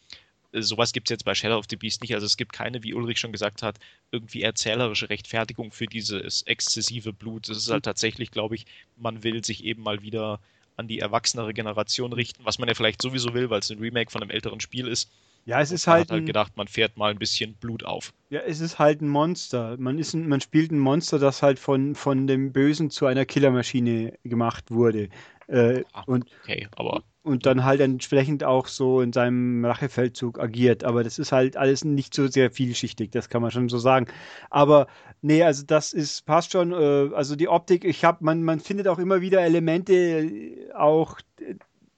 Äh, 0.51 0.61
sowas 0.61 0.93
gibt 0.93 1.09
es 1.09 1.11
jetzt 1.11 1.25
bei 1.25 1.35
Shadow 1.35 1.57
of 1.57 1.65
the 1.69 1.75
Beast 1.75 2.01
nicht. 2.01 2.13
Also 2.13 2.25
es 2.25 2.37
gibt 2.37 2.53
keine, 2.53 2.83
wie 2.83 2.93
Ulrich 2.93 3.19
schon 3.19 3.31
gesagt 3.31 3.63
hat, 3.63 3.79
irgendwie 4.11 4.41
erzählerische 4.41 5.09
Rechtfertigung 5.09 5.71
für 5.71 5.85
dieses 5.85 6.43
exzessive 6.43 7.13
Blut. 7.13 7.49
Es 7.49 7.57
ist 7.57 7.69
halt 7.69 7.85
tatsächlich, 7.85 8.31
glaube 8.31 8.55
ich, 8.55 8.65
man 8.95 9.23
will 9.23 9.43
sich 9.43 9.63
eben 9.63 9.83
mal 9.83 10.01
wieder 10.01 10.39
an 10.75 10.87
die 10.87 10.99
erwachsenere 10.99 11.53
Generation 11.53 12.13
richten, 12.13 12.45
was 12.45 12.59
man 12.59 12.67
ja 12.67 12.75
vielleicht 12.75 13.01
sowieso 13.01 13.33
will, 13.33 13.49
weil 13.49 13.59
es 13.59 13.71
ein 13.71 13.79
Remake 13.79 14.11
von 14.11 14.21
einem 14.21 14.31
älteren 14.31 14.59
Spiel 14.59 14.87
ist. 14.87 15.09
Ja, 15.47 15.61
es 15.61 15.71
ist 15.71 15.87
halt. 15.87 15.99
Man 15.99 16.01
hat 16.01 16.11
halt 16.11 16.25
gedacht, 16.25 16.57
man 16.57 16.67
fährt 16.67 16.97
mal 16.97 17.09
ein 17.09 17.19
bisschen 17.19 17.53
Blut 17.53 17.85
auf. 17.85 18.13
Ja, 18.29 18.41
es 18.41 18.59
ist 18.59 18.79
halt 18.79 19.01
ein 19.01 19.07
Monster. 19.07 19.77
Man, 19.79 19.97
ist 19.97 20.13
ein, 20.13 20.27
man 20.27 20.41
spielt 20.41 20.73
ein 20.73 20.77
Monster, 20.77 21.19
das 21.19 21.41
halt 21.41 21.57
von, 21.57 21.95
von 21.95 22.27
dem 22.27 22.51
Bösen 22.51 22.89
zu 22.89 23.05
einer 23.05 23.23
Killermaschine 23.23 24.11
gemacht 24.25 24.71
wurde. 24.71 25.07
Äh, 25.47 25.85
ah, 25.93 26.03
und, 26.05 26.25
okay, 26.43 26.67
aber. 26.75 27.01
Und 27.23 27.45
dann 27.45 27.63
halt 27.63 27.79
entsprechend 27.79 28.43
auch 28.43 28.67
so 28.67 28.99
in 28.99 29.13
seinem 29.13 29.63
Rachefeldzug 29.63 30.37
agiert. 30.37 30.83
Aber 30.83 31.05
das 31.05 31.17
ist 31.17 31.31
halt 31.31 31.55
alles 31.55 31.85
nicht 31.85 32.13
so 32.13 32.27
sehr 32.27 32.51
vielschichtig, 32.51 33.11
das 33.11 33.29
kann 33.29 33.41
man 33.41 33.51
schon 33.51 33.69
so 33.69 33.77
sagen. 33.77 34.07
Aber 34.49 34.87
nee, 35.21 35.43
also 35.43 35.63
das 35.65 35.93
ist, 35.93 36.25
passt 36.25 36.51
schon. 36.51 36.73
Äh, 36.73 37.15
also 37.15 37.37
die 37.37 37.47
Optik, 37.47 37.85
ich 37.85 38.03
habe, 38.03 38.21
man, 38.21 38.43
man 38.43 38.59
findet 38.59 38.89
auch 38.89 38.99
immer 38.99 39.21
wieder 39.21 39.39
Elemente, 39.39 39.93
äh, 39.93 40.73
auch 40.73 41.19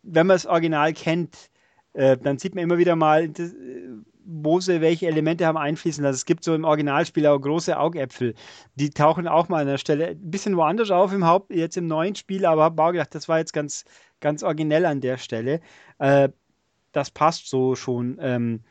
wenn 0.03 0.27
man 0.27 0.35
das 0.35 0.45
Original 0.45 0.93
kennt, 0.93 1.49
äh, 1.93 2.17
dann 2.17 2.37
sieht 2.37 2.55
man 2.55 2.63
immer 2.63 2.77
wieder 2.77 2.95
mal, 2.95 3.29
das, 3.29 3.53
wo 4.31 4.59
sie 4.59 4.79
welche 4.79 5.07
Elemente 5.07 5.45
haben 5.47 5.57
einfließen 5.57 6.03
lassen. 6.03 6.15
Es 6.15 6.25
gibt 6.25 6.43
so 6.43 6.53
im 6.53 6.63
Originalspiel 6.63 7.25
auch 7.25 7.39
große 7.39 7.77
Augäpfel. 7.77 8.35
Die 8.75 8.91
tauchen 8.91 9.27
auch 9.27 9.49
mal 9.49 9.61
an 9.61 9.67
der 9.67 9.79
Stelle 9.79 10.09
ein 10.09 10.31
bisschen 10.31 10.55
woanders 10.55 10.91
auf 10.91 11.11
im 11.11 11.25
Haupt, 11.25 11.51
jetzt 11.51 11.77
im 11.77 11.87
neuen 11.87 12.15
Spiel, 12.15 12.45
aber 12.45 12.63
habe 12.63 12.83
auch 12.83 12.91
gedacht, 12.91 13.15
das 13.15 13.27
war 13.27 13.39
jetzt 13.39 13.53
ganz, 13.53 13.85
ganz 14.19 14.43
originell 14.43 14.85
an 14.85 15.01
der 15.01 15.17
Stelle. 15.17 15.61
Äh, 15.97 16.29
das 16.91 17.09
passt 17.09 17.49
so 17.49 17.75
schon. 17.75 18.17
Ähm, 18.21 18.61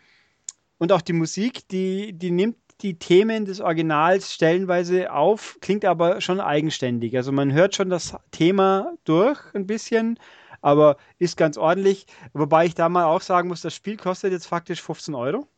und 0.78 0.92
auch 0.92 1.02
die 1.02 1.12
Musik, 1.12 1.66
die, 1.68 2.12
die 2.12 2.30
nimmt 2.30 2.56
die 2.80 2.96
Themen 2.96 3.44
des 3.44 3.60
Originals 3.60 4.32
stellenweise 4.32 5.12
auf, 5.12 5.58
klingt 5.60 5.84
aber 5.84 6.20
schon 6.20 6.40
eigenständig. 6.40 7.16
Also 7.16 7.32
man 7.32 7.52
hört 7.52 7.74
schon 7.74 7.90
das 7.90 8.16
Thema 8.30 8.92
durch 9.04 9.40
ein 9.54 9.66
bisschen 9.66 10.20
aber 10.68 10.96
ist 11.18 11.36
ganz 11.36 11.56
ordentlich. 11.56 12.06
Wobei 12.32 12.66
ich 12.66 12.74
da 12.74 12.88
mal 12.88 13.04
auch 13.04 13.22
sagen 13.22 13.48
muss, 13.48 13.62
das 13.62 13.74
Spiel 13.74 13.96
kostet 13.96 14.32
jetzt 14.32 14.46
faktisch 14.46 14.82
15 14.82 15.14
Euro. 15.14 15.48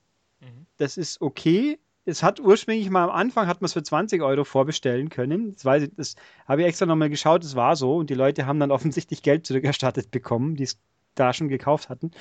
Mhm. 0.41 0.67
Das 0.77 0.97
ist 0.97 1.21
okay. 1.21 1.79
Es 2.05 2.23
hat 2.23 2.41
ursprünglich 2.41 2.89
mal 2.91 3.05
am 3.05 3.11
Anfang 3.11 3.47
hat 3.47 3.61
man 3.61 3.67
es 3.67 3.73
für 3.73 3.83
20 3.83 4.23
Euro 4.23 4.45
vorbestellen 4.45 5.09
können. 5.09 5.53
Das, 5.53 5.65
weiß 5.65 5.83
ich, 5.85 5.91
das 5.97 6.15
habe 6.47 6.63
ich 6.63 6.69
extra 6.69 6.87
nochmal 6.87 7.11
geschaut, 7.11 7.45
es 7.45 7.57
war 7.57 7.77
so 7.77 7.97
und 7.97 8.09
die 8.09 8.15
Leute 8.15 8.47
haben 8.47 8.61
dann 8.61 8.71
offensichtlich 8.71 9.23
Geld 9.23 9.47
zurückerstattet 9.47 10.11
bekommen, 10.11 10.57
die 10.57 10.65
es 10.65 10.79
da 11.15 11.33
schon 11.33 11.49
gekauft 11.49 11.89
hatten. 11.89 12.13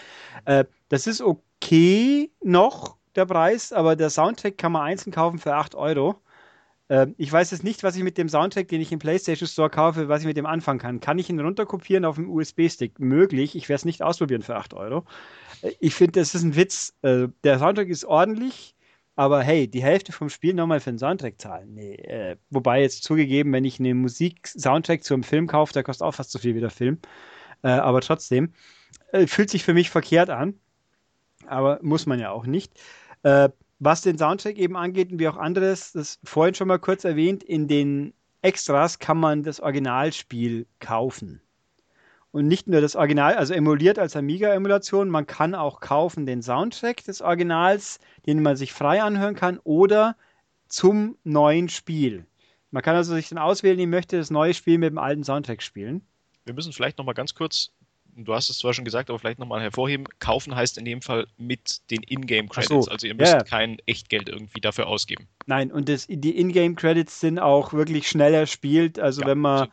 Äh, 0.45 0.65
das 0.89 1.07
ist 1.07 1.21
okay 1.21 2.31
noch, 2.43 2.97
der 3.15 3.25
Preis, 3.25 3.71
aber 3.71 3.95
der 3.95 4.09
Soundtrack 4.09 4.57
kann 4.57 4.71
man 4.71 4.83
einzeln 4.83 5.11
kaufen 5.11 5.39
für 5.39 5.53
8 5.53 5.75
Euro. 5.75 6.21
Ähm, 6.89 7.13
ich 7.17 7.31
weiß 7.31 7.51
jetzt 7.51 7.63
nicht, 7.63 7.83
was 7.83 7.95
ich 7.95 8.03
mit 8.03 8.17
dem 8.17 8.27
Soundtrack, 8.29 8.67
den 8.67 8.81
ich 8.81 8.91
im 8.91 8.99
PlayStation 8.99 9.47
Store 9.47 9.69
kaufe, 9.69 10.09
was 10.09 10.21
ich 10.21 10.27
mit 10.27 10.37
dem 10.37 10.45
anfangen 10.47 10.79
kann. 10.79 10.99
Kann 10.99 11.19
ich 11.19 11.29
ihn 11.29 11.39
runterkopieren 11.39 12.03
auf 12.03 12.15
dem 12.15 12.29
USB-Stick? 12.29 12.99
Möglich. 12.99 13.55
Ich 13.55 13.69
werde 13.69 13.77
es 13.77 13.85
nicht 13.85 14.01
ausprobieren 14.01 14.41
für 14.41 14.55
8 14.55 14.73
Euro. 14.73 15.05
Äh, 15.61 15.71
ich 15.79 15.93
finde, 15.95 16.19
das 16.19 16.35
ist 16.35 16.43
ein 16.43 16.55
Witz. 16.55 16.95
Äh, 17.03 17.27
der 17.43 17.59
Soundtrack 17.59 17.87
ist 17.89 18.05
ordentlich, 18.05 18.75
aber 19.15 19.43
hey, 19.43 19.67
die 19.67 19.83
Hälfte 19.83 20.11
vom 20.11 20.29
Spiel 20.29 20.53
nochmal 20.55 20.79
für 20.79 20.91
den 20.91 20.99
Soundtrack 20.99 21.39
zahlen. 21.39 21.73
Nee. 21.75 21.95
Äh, 21.95 22.37
wobei 22.49 22.81
jetzt 22.81 23.03
zugegeben, 23.03 23.53
wenn 23.53 23.65
ich 23.65 23.79
eine 23.79 23.93
Musik-Soundtrack 23.93 25.03
zum 25.03 25.23
Film 25.23 25.47
kaufe, 25.47 25.73
der 25.73 25.83
kostet 25.83 26.05
auch 26.05 26.13
fast 26.15 26.31
so 26.31 26.39
viel 26.39 26.55
wie 26.55 26.61
der 26.61 26.71
Film. 26.71 26.99
aber 27.61 27.99
trotzdem, 27.99 28.53
fühlt 29.25 29.49
sich 29.49 29.65
für 29.65 29.73
mich 29.73 29.89
verkehrt 29.89 30.29
an. 30.29 30.53
Aber 31.45 31.79
muss 31.81 32.05
man 32.05 32.19
ja 32.19 32.31
auch 32.31 32.45
nicht. 32.45 32.71
Was 33.79 34.01
den 34.01 34.17
Soundtrack 34.17 34.57
eben 34.57 34.75
angeht 34.75 35.11
und 35.11 35.19
wie 35.19 35.27
auch 35.27 35.37
anderes, 35.37 35.93
das 35.93 36.19
vorhin 36.23 36.53
schon 36.53 36.67
mal 36.67 36.79
kurz 36.79 37.05
erwähnt, 37.05 37.43
in 37.43 37.67
den 37.67 38.13
Extras 38.41 38.99
kann 38.99 39.17
man 39.17 39.43
das 39.43 39.59
Originalspiel 39.59 40.67
kaufen. 40.79 41.41
Und 42.31 42.47
nicht 42.47 42.67
nur 42.67 42.81
das 42.81 42.95
Original, 42.95 43.35
also 43.35 43.53
emuliert 43.53 43.97
als 43.97 44.15
Amiga-Emulation, 44.15 45.09
man 45.09 45.25
kann 45.25 45.55
auch 45.55 45.79
kaufen 45.79 46.25
den 46.25 46.41
Soundtrack 46.43 47.03
des 47.03 47.21
Originals, 47.21 47.99
den 48.27 48.43
man 48.43 48.55
sich 48.55 48.71
frei 48.71 49.01
anhören 49.01 49.35
kann, 49.35 49.59
oder 49.63 50.15
zum 50.67 51.17
neuen 51.23 51.69
Spiel. 51.69 52.25
Man 52.71 52.83
kann 52.83 52.95
also 52.95 53.15
sich 53.15 53.29
dann 53.29 53.39
auswählen, 53.39 53.79
ich 53.79 53.87
möchte 53.87 54.17
das 54.17 54.29
neue 54.29 54.53
Spiel 54.53 54.77
mit 54.77 54.91
dem 54.91 54.99
alten 54.99 55.23
Soundtrack 55.23 55.63
spielen. 55.63 56.01
Wir 56.45 56.53
müssen 56.53 56.71
vielleicht 56.71 56.99
noch 56.99 57.05
mal 57.05 57.13
ganz 57.13 57.33
kurz 57.33 57.71
du 58.15 58.33
hast 58.33 58.49
es 58.49 58.59
zwar 58.59 58.73
schon 58.73 58.85
gesagt, 58.85 59.09
aber 59.09 59.19
vielleicht 59.19 59.39
nochmal 59.39 59.61
hervorheben, 59.61 60.05
kaufen 60.19 60.55
heißt 60.55 60.77
in 60.77 60.85
dem 60.85 61.01
Fall 61.01 61.27
mit 61.37 61.89
den 61.91 62.03
Ingame-Credits. 62.03 62.85
So, 62.85 62.91
also 62.91 63.07
ihr 63.07 63.15
müsst 63.15 63.33
ja. 63.33 63.43
kein 63.43 63.77
Echtgeld 63.85 64.29
irgendwie 64.29 64.61
dafür 64.61 64.87
ausgeben. 64.87 65.27
Nein, 65.45 65.71
und 65.71 65.89
das, 65.89 66.07
die 66.07 66.37
Ingame-Credits 66.37 67.19
sind 67.19 67.39
auch 67.39 67.73
wirklich 67.73 68.07
schneller 68.07 68.45
spielt. 68.45 68.99
Also 68.99 69.21
ja, 69.21 69.27
wenn 69.27 69.39
man 69.39 69.67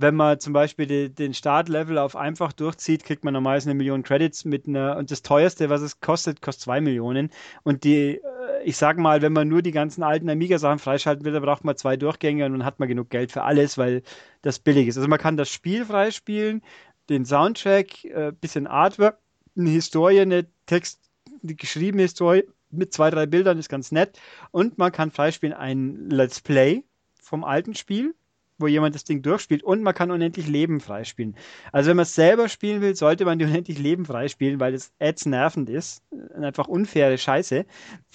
wenn 0.00 0.14
man 0.14 0.38
zum 0.38 0.52
Beispiel 0.52 0.86
die, 0.86 1.12
den 1.12 1.34
Startlevel 1.34 1.98
auf 1.98 2.14
einfach 2.14 2.52
durchzieht, 2.52 3.04
kriegt 3.04 3.24
man 3.24 3.34
normalerweise 3.34 3.68
eine 3.68 3.76
Million 3.76 4.04
Credits 4.04 4.44
mit 4.44 4.68
einer, 4.68 4.96
und 4.96 5.10
das 5.10 5.22
teuerste, 5.22 5.70
was 5.70 5.80
es 5.80 6.00
kostet, 6.00 6.40
kostet 6.40 6.62
zwei 6.62 6.80
Millionen. 6.80 7.30
Und 7.64 7.82
die, 7.82 8.14
äh, 8.14 8.20
ich 8.64 8.76
sag 8.76 8.96
mal, 8.96 9.22
wenn 9.22 9.32
man 9.32 9.48
nur 9.48 9.60
die 9.60 9.72
ganzen 9.72 10.04
alten 10.04 10.30
Amiga-Sachen 10.30 10.78
freischalten 10.78 11.24
will, 11.24 11.32
dann 11.32 11.42
braucht 11.42 11.64
man 11.64 11.76
zwei 11.76 11.96
Durchgänge 11.96 12.46
und 12.46 12.52
dann 12.52 12.64
hat 12.64 12.78
man 12.78 12.88
genug 12.88 13.10
Geld 13.10 13.32
für 13.32 13.42
alles, 13.42 13.76
weil 13.76 14.02
das 14.42 14.60
billig 14.60 14.86
ist. 14.86 14.98
Also 14.98 15.08
man 15.08 15.18
kann 15.18 15.36
das 15.36 15.50
Spiel 15.50 15.84
freispielen, 15.84 16.62
den 17.08 17.24
Soundtrack, 17.24 18.04
äh, 18.04 18.32
bisschen 18.38 18.66
Artwork, 18.66 19.18
eine 19.56 19.70
Historie, 19.70 20.20
eine 20.20 20.46
Text, 20.66 21.00
eine 21.42 21.54
geschriebene 21.54 22.02
Historie 22.02 22.44
mit 22.70 22.92
zwei, 22.92 23.10
drei 23.10 23.26
Bildern 23.26 23.58
ist 23.58 23.68
ganz 23.68 23.92
nett. 23.92 24.18
Und 24.50 24.78
man 24.78 24.92
kann 24.92 25.10
freispielen 25.10 25.56
ein 25.56 26.10
Let's 26.10 26.40
Play 26.40 26.84
vom 27.20 27.44
alten 27.44 27.74
Spiel, 27.74 28.14
wo 28.58 28.66
jemand 28.66 28.94
das 28.94 29.04
Ding 29.04 29.22
durchspielt 29.22 29.62
und 29.62 29.82
man 29.82 29.94
kann 29.94 30.10
unendlich 30.10 30.48
Leben 30.48 30.80
freispielen. 30.80 31.36
Also 31.72 31.90
wenn 31.90 31.96
man 31.96 32.02
es 32.02 32.14
selber 32.14 32.48
spielen 32.48 32.80
will, 32.80 32.96
sollte 32.96 33.24
man 33.24 33.38
die 33.38 33.44
unendlich 33.44 33.78
Leben 33.78 34.04
freispielen, 34.04 34.58
weil 34.60 34.74
es 34.74 34.92
ads 34.98 35.26
nervend 35.26 35.70
ist. 35.70 36.02
Einfach 36.34 36.66
unfaire 36.66 37.16
Scheiße. 37.16 37.64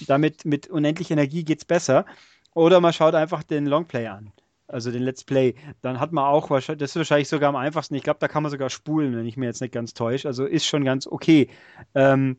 Damit 0.08 0.46
mit 0.46 0.68
unendlich 0.68 1.12
Energie 1.12 1.44
geht 1.44 1.60
es 1.60 1.66
besser. 1.66 2.06
Oder 2.54 2.82
man 2.82 2.94
schaut 2.94 3.16
einfach 3.16 3.42
den 3.42 3.66
Longplay 3.66 4.08
an. 4.08 4.32
Also 4.74 4.92
den 4.92 5.04
Let's 5.04 5.24
Play, 5.24 5.56
dann 5.82 6.00
hat 6.00 6.12
man 6.12 6.26
auch 6.26 6.50
wahrscheinlich, 6.50 6.80
das 6.80 6.92
ist 6.92 6.96
wahrscheinlich 6.98 7.30
sogar 7.30 7.50
am 7.50 7.56
einfachsten. 7.56 7.96
Ich 7.96 8.04
glaube, 8.04 8.20
da 8.20 8.28
kann 8.28 8.44
man 8.44 8.52
sogar 8.52 8.70
spulen, 8.70 9.16
wenn 9.16 9.26
ich 9.26 9.38
mir 9.38 9.46
jetzt 9.46 9.62
nicht 9.62 9.74
ganz 9.74 9.94
täusche. 9.94 10.28
Also 10.28 10.46
ist 10.46 10.66
schon 10.66 10.84
ganz 10.84 11.08
okay. 11.08 11.50
Ähm, 11.96 12.38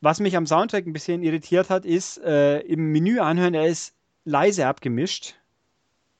was 0.00 0.20
mich 0.20 0.36
am 0.36 0.46
Soundtrack 0.46 0.86
ein 0.86 0.92
bisschen 0.92 1.22
irritiert 1.22 1.70
hat, 1.70 1.84
ist 1.84 2.18
äh, 2.18 2.60
im 2.60 2.92
Menü 2.92 3.20
anhören, 3.20 3.54
er 3.54 3.66
ist 3.66 3.94
leise 4.24 4.66
abgemischt. 4.66 5.36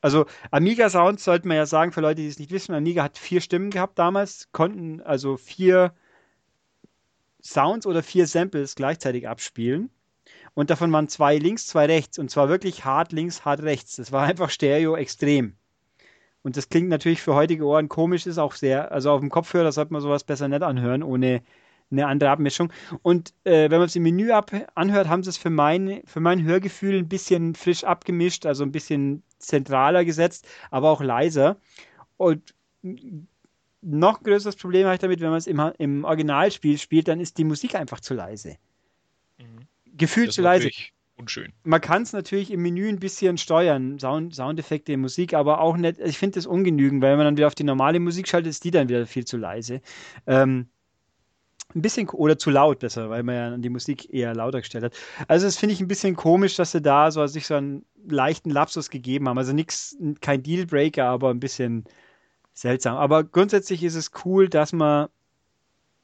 Also 0.01 0.27
Amiga 0.51 0.91
Sound 0.91 1.21
sollte 1.21 1.47
man 1.47 1.57
ja 1.57 1.67
sagen, 1.67 1.93
für 1.93 2.01
Leute, 2.01 2.23
die 2.23 2.29
es 2.29 2.39
nicht 2.39 2.51
wissen, 2.51 2.75
Amiga 2.75 3.05
hat 3.05 3.19
vier 3.19 3.41
Stimmen 3.41 3.71
gehabt 3.71 3.99
damals, 3.99 4.49
konnten 4.53 5.01
also 5.01 5.37
vier 5.37 5.95
Sounds 7.41 7.87
oder 7.87 8.03
vier 8.03 8.27
Samples 8.27 8.75
gleichzeitig 8.75 9.29
abspielen. 9.29 9.91
Und 10.55 10.71
davon 10.71 10.93
waren 10.93 11.09
zwei 11.09 11.39
links, 11.39 11.67
zwei 11.67 11.87
rechts. 11.87 12.19
Und 12.19 12.31
zwar 12.31 12.49
wirklich 12.49 12.85
hart 12.85 13.13
links, 13.13 13.45
hart 13.45 13.63
rechts. 13.63 13.97
Das 13.97 14.13
war 14.13 14.23
einfach 14.25 14.51
Stereo 14.51 14.97
extrem. 14.97 15.55
Und 16.43 16.57
das 16.57 16.69
klingt 16.69 16.89
natürlich 16.89 17.23
für 17.23 17.35
heutige 17.35 17.65
Ohren 17.65 17.89
komisch, 17.89 18.27
ist 18.27 18.39
auch 18.39 18.55
sehr, 18.55 18.91
also 18.91 19.13
auf 19.13 19.21
dem 19.21 19.31
Kopfhörer 19.31 19.71
sollte 19.71 19.93
man 19.93 20.03
sowas 20.03 20.25
besser 20.25 20.49
nicht 20.49 20.63
anhören, 20.63 21.03
ohne 21.05 21.43
eine 21.93 22.07
andere 22.07 22.31
Abmischung. 22.31 22.73
Und 23.03 23.33
äh, 23.45 23.71
wenn 23.71 23.79
man 23.79 23.87
es 23.87 23.97
im 23.97 24.03
Menü 24.03 24.33
ab 24.33 24.51
anhört, 24.75 25.09
haben 25.09 25.23
sie 25.23 25.31
es 25.31 25.39
für 25.39 25.51
mein, 25.51 26.03
für 26.05 26.21
mein 26.21 26.43
Hörgefühl 26.43 26.99
ein 26.99 27.09
bisschen 27.09 27.55
frisch 27.55 27.85
abgemischt, 27.85 28.47
also 28.47 28.65
ein 28.65 28.73
bisschen 28.73 29.23
zentraler 29.39 30.05
gesetzt, 30.05 30.49
aber 30.71 30.91
auch 30.91 31.03
leiser. 31.03 31.59
Und 32.17 32.55
noch 33.83 34.23
größeres 34.23 34.57
Problem 34.57 34.87
habe 34.87 34.95
ich 34.95 35.01
damit, 35.01 35.21
wenn 35.21 35.31
man 35.31 35.39
es 35.39 35.47
im, 35.47 35.61
im 35.79 36.05
Originalspiel 36.05 36.79
spielt, 36.79 37.09
dann 37.09 37.21
ist 37.21 37.39
die 37.39 37.45
Musik 37.45 37.75
einfach 37.75 38.01
zu 38.01 38.15
leise. 38.15 38.57
Gefühlt 39.97 40.33
zu 40.33 40.43
leise. 40.43 40.71
Unschön. 41.17 41.53
Man 41.63 41.81
kann 41.81 42.03
es 42.03 42.13
natürlich 42.13 42.51
im 42.51 42.63
Menü 42.63 42.89
ein 42.89 42.99
bisschen 42.99 43.37
steuern, 43.39 43.99
Sound, 43.99 44.35
Soundeffekte, 44.35 44.97
Musik, 44.97 45.35
aber 45.35 45.61
auch 45.61 45.77
nicht, 45.77 46.01
ich 46.01 46.19
finde 46.19 46.37
das 46.37 46.47
ungenügend, 46.47 47.03
weil 47.03 47.11
wenn 47.13 47.19
man 47.19 47.27
dann 47.27 47.37
wieder 47.37 47.47
auf 47.47 47.55
die 47.55 47.65
normale 47.65 48.01
Musik 48.01 48.27
schaltet, 48.27 48.51
ist 48.51 48.65
die 48.65 48.71
dann 48.71 48.89
wieder 48.89 49.07
viel 49.07 49.25
zu 49.25 49.37
leise. 49.37 49.83
Ähm, 50.27 50.69
ein 51.75 51.83
bisschen 51.83 52.09
oder 52.09 52.39
zu 52.39 52.51
laut 52.51 52.81
besser, 52.81 53.09
weil 53.11 53.23
man 53.23 53.35
ja 53.35 53.57
die 53.57 53.71
Musik 53.71 54.13
eher 54.13 54.35
lauter 54.35 54.61
gestellt 54.61 54.85
hat. 54.85 54.95
Also 55.29 55.47
das 55.47 55.57
finde 55.57 55.75
ich 55.75 55.81
ein 55.81 55.89
bisschen 55.89 56.17
komisch, 56.17 56.57
dass 56.57 56.73
sie 56.73 56.83
da 56.83 57.11
so 57.11 57.27
sich 57.27 57.47
so 57.47 57.55
einen 57.55 57.85
leichten 58.07 58.51
Lapsus 58.51 58.91
gegeben 58.91 59.29
haben. 59.29 59.39
Also 59.39 59.53
nichts, 59.53 59.97
kein 60.21 60.43
Dealbreaker, 60.43 61.05
aber 61.05 61.31
ein 61.31 61.41
bisschen 61.41 61.85
seltsam. 62.53 62.97
Aber 62.97 63.25
grundsätzlich 63.25 63.83
ist 63.85 63.95
es 63.95 64.11
cool, 64.25 64.49
dass 64.49 64.73
man 64.73 65.09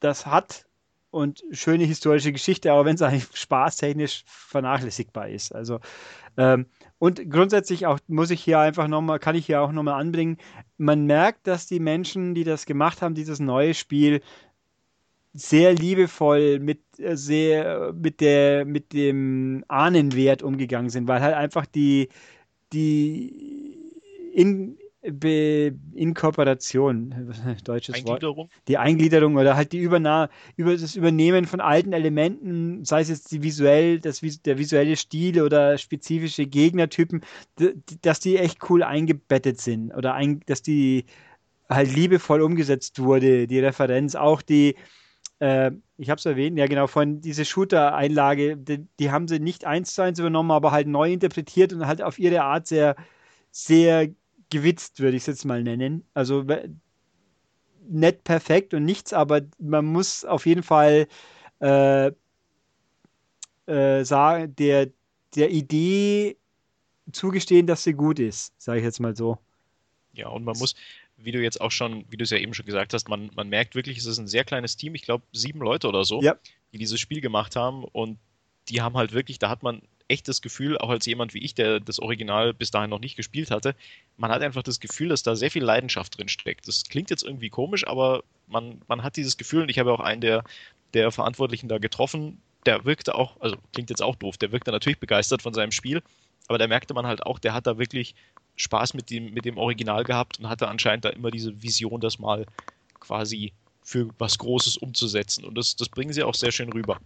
das 0.00 0.26
hat 0.26 0.67
und 1.10 1.42
schöne 1.50 1.84
historische 1.84 2.32
Geschichte, 2.32 2.72
aber 2.72 2.84
wenn 2.84 2.94
es 2.94 3.02
eigentlich 3.02 3.28
spaßtechnisch 3.34 4.24
vernachlässigbar 4.26 5.28
ist. 5.28 5.54
Also 5.54 5.80
ähm, 6.36 6.66
und 6.98 7.30
grundsätzlich 7.30 7.86
auch 7.86 7.98
muss 8.08 8.30
ich 8.30 8.42
hier 8.42 8.58
einfach 8.58 8.88
nochmal, 8.88 9.18
kann 9.18 9.36
ich 9.36 9.46
hier 9.46 9.60
auch 9.62 9.72
nochmal 9.72 10.00
anbringen, 10.00 10.38
man 10.76 11.06
merkt, 11.06 11.46
dass 11.46 11.66
die 11.66 11.80
Menschen, 11.80 12.34
die 12.34 12.44
das 12.44 12.66
gemacht 12.66 13.02
haben, 13.02 13.14
dieses 13.14 13.40
neue 13.40 13.74
Spiel, 13.74 14.20
sehr 15.34 15.74
liebevoll 15.74 16.58
mit 16.58 16.80
äh, 16.98 17.16
sehr 17.16 17.92
mit 17.92 18.20
der 18.20 18.64
mit 18.64 18.92
dem 18.92 19.64
Ahnenwert 19.68 20.42
umgegangen 20.42 20.90
sind, 20.90 21.06
weil 21.06 21.20
halt 21.20 21.34
einfach 21.34 21.66
die 21.66 22.08
die 22.72 23.76
in 24.34 24.77
Be 25.00 25.74
Inkorporation, 25.94 27.32
deutsches 27.64 27.94
Eingliederung. 27.94 28.36
Wort, 28.36 28.50
die 28.66 28.78
Eingliederung 28.78 29.36
oder 29.36 29.54
halt 29.54 29.72
die 29.72 29.78
Überna 29.78 30.28
über 30.56 30.76
das 30.76 30.96
Übernehmen 30.96 31.44
von 31.44 31.60
alten 31.60 31.92
Elementen, 31.92 32.84
sei 32.84 33.02
es 33.02 33.08
jetzt 33.08 33.30
die 33.30 33.42
visuell, 33.42 34.00
das, 34.00 34.20
der 34.20 34.58
visuelle 34.58 34.96
Stil 34.96 35.40
oder 35.40 35.78
spezifische 35.78 36.46
Gegnertypen, 36.46 37.22
dass 38.02 38.18
die 38.18 38.38
echt 38.38 38.68
cool 38.70 38.82
eingebettet 38.82 39.60
sind 39.60 39.94
oder 39.94 40.14
ein, 40.14 40.40
dass 40.46 40.62
die 40.62 41.04
halt 41.68 41.94
liebevoll 41.94 42.42
umgesetzt 42.42 42.98
wurde, 42.98 43.46
die 43.46 43.60
Referenz, 43.60 44.16
auch 44.16 44.42
die, 44.42 44.74
äh, 45.38 45.70
ich 45.96 46.10
habe 46.10 46.18
es 46.18 46.26
erwähnt, 46.26 46.58
ja 46.58 46.66
genau, 46.66 46.88
von 46.88 47.20
dieser 47.20 47.44
Shooter-Einlage, 47.44 48.56
die, 48.56 48.86
die, 48.98 49.10
haben 49.12 49.28
sie 49.28 49.38
nicht 49.38 49.64
eins 49.64 49.94
zu 49.94 50.02
eins 50.02 50.18
übernommen, 50.18 50.50
aber 50.50 50.72
halt 50.72 50.88
neu 50.88 51.12
interpretiert 51.12 51.72
und 51.72 51.86
halt 51.86 52.02
auf 52.02 52.18
ihre 52.18 52.42
Art 52.42 52.66
sehr, 52.66 52.96
sehr 53.50 54.08
gewitzt, 54.50 55.00
würde 55.00 55.16
ich 55.16 55.22
es 55.22 55.26
jetzt 55.26 55.44
mal 55.44 55.62
nennen. 55.62 56.04
Also 56.14 56.44
nicht 57.88 58.24
perfekt 58.24 58.74
und 58.74 58.84
nichts, 58.84 59.12
aber 59.12 59.42
man 59.58 59.84
muss 59.86 60.24
auf 60.24 60.46
jeden 60.46 60.62
Fall 60.62 61.06
äh, 61.60 62.12
äh, 63.66 64.04
sagen, 64.04 64.54
der, 64.56 64.90
der 65.34 65.50
Idee 65.50 66.36
zugestehen, 67.12 67.66
dass 67.66 67.84
sie 67.84 67.94
gut 67.94 68.18
ist, 68.18 68.52
sage 68.58 68.78
ich 68.78 68.84
jetzt 68.84 69.00
mal 69.00 69.16
so. 69.16 69.38
Ja, 70.12 70.28
und 70.28 70.44
man 70.44 70.58
muss, 70.58 70.74
wie 71.16 71.32
du 71.32 71.42
jetzt 71.42 71.60
auch 71.60 71.70
schon, 71.70 72.04
wie 72.10 72.16
du 72.16 72.24
es 72.24 72.30
ja 72.30 72.38
eben 72.38 72.54
schon 72.54 72.66
gesagt 72.66 72.92
hast, 72.94 73.08
man, 73.08 73.30
man 73.34 73.48
merkt 73.48 73.74
wirklich, 73.74 73.98
es 73.98 74.06
ist 74.06 74.18
ein 74.18 74.28
sehr 74.28 74.44
kleines 74.44 74.76
Team, 74.76 74.94
ich 74.94 75.02
glaube 75.02 75.24
sieben 75.32 75.60
Leute 75.60 75.88
oder 75.88 76.04
so, 76.04 76.20
ja. 76.22 76.36
die 76.72 76.78
dieses 76.78 77.00
Spiel 77.00 77.20
gemacht 77.20 77.56
haben 77.56 77.84
und 77.84 78.18
die 78.68 78.82
haben 78.82 78.96
halt 78.96 79.12
wirklich, 79.12 79.38
da 79.38 79.48
hat 79.48 79.62
man 79.62 79.82
echt 80.08 80.26
das 80.26 80.42
Gefühl, 80.42 80.78
auch 80.78 80.88
als 80.88 81.06
jemand 81.06 81.34
wie 81.34 81.38
ich, 81.38 81.54
der 81.54 81.80
das 81.80 82.00
Original 82.00 82.54
bis 82.54 82.70
dahin 82.70 82.90
noch 82.90 83.00
nicht 83.00 83.16
gespielt 83.16 83.50
hatte, 83.50 83.74
man 84.16 84.30
hat 84.30 84.42
einfach 84.42 84.62
das 84.62 84.80
Gefühl, 84.80 85.08
dass 85.08 85.22
da 85.22 85.36
sehr 85.36 85.50
viel 85.50 85.62
Leidenschaft 85.62 86.18
drin 86.18 86.28
steckt. 86.28 86.66
Das 86.66 86.84
klingt 86.84 87.10
jetzt 87.10 87.22
irgendwie 87.22 87.50
komisch, 87.50 87.86
aber 87.86 88.24
man, 88.46 88.80
man 88.88 89.02
hat 89.02 89.16
dieses 89.16 89.36
Gefühl, 89.36 89.62
und 89.62 89.68
ich 89.68 89.78
habe 89.78 89.92
auch 89.92 90.00
einen 90.00 90.20
der, 90.20 90.44
der 90.94 91.12
Verantwortlichen 91.12 91.68
da 91.68 91.78
getroffen, 91.78 92.40
der 92.66 92.84
wirkte 92.84 93.14
auch, 93.14 93.40
also 93.40 93.56
klingt 93.72 93.90
jetzt 93.90 94.02
auch 94.02 94.16
doof, 94.16 94.36
der 94.38 94.50
wirkte 94.52 94.70
natürlich 94.70 94.98
begeistert 94.98 95.42
von 95.42 95.54
seinem 95.54 95.72
Spiel, 95.72 96.02
aber 96.48 96.58
da 96.58 96.66
merkte 96.66 96.94
man 96.94 97.06
halt 97.06 97.24
auch, 97.24 97.38
der 97.38 97.54
hat 97.54 97.66
da 97.66 97.78
wirklich 97.78 98.14
Spaß 98.56 98.94
mit 98.94 99.10
dem, 99.10 99.32
mit 99.32 99.44
dem 99.44 99.58
Original 99.58 100.04
gehabt 100.04 100.38
und 100.38 100.48
hatte 100.48 100.68
anscheinend 100.68 101.04
da 101.04 101.10
immer 101.10 101.30
diese 101.30 101.62
Vision, 101.62 102.00
das 102.00 102.18
mal 102.18 102.46
quasi 102.98 103.52
für 103.82 104.08
was 104.18 104.38
Großes 104.38 104.76
umzusetzen. 104.76 105.44
Und 105.44 105.56
das, 105.56 105.76
das 105.76 105.88
bringen 105.88 106.12
sie 106.12 106.22
auch 106.22 106.34
sehr 106.34 106.52
schön 106.52 106.70
rüber. 106.70 106.98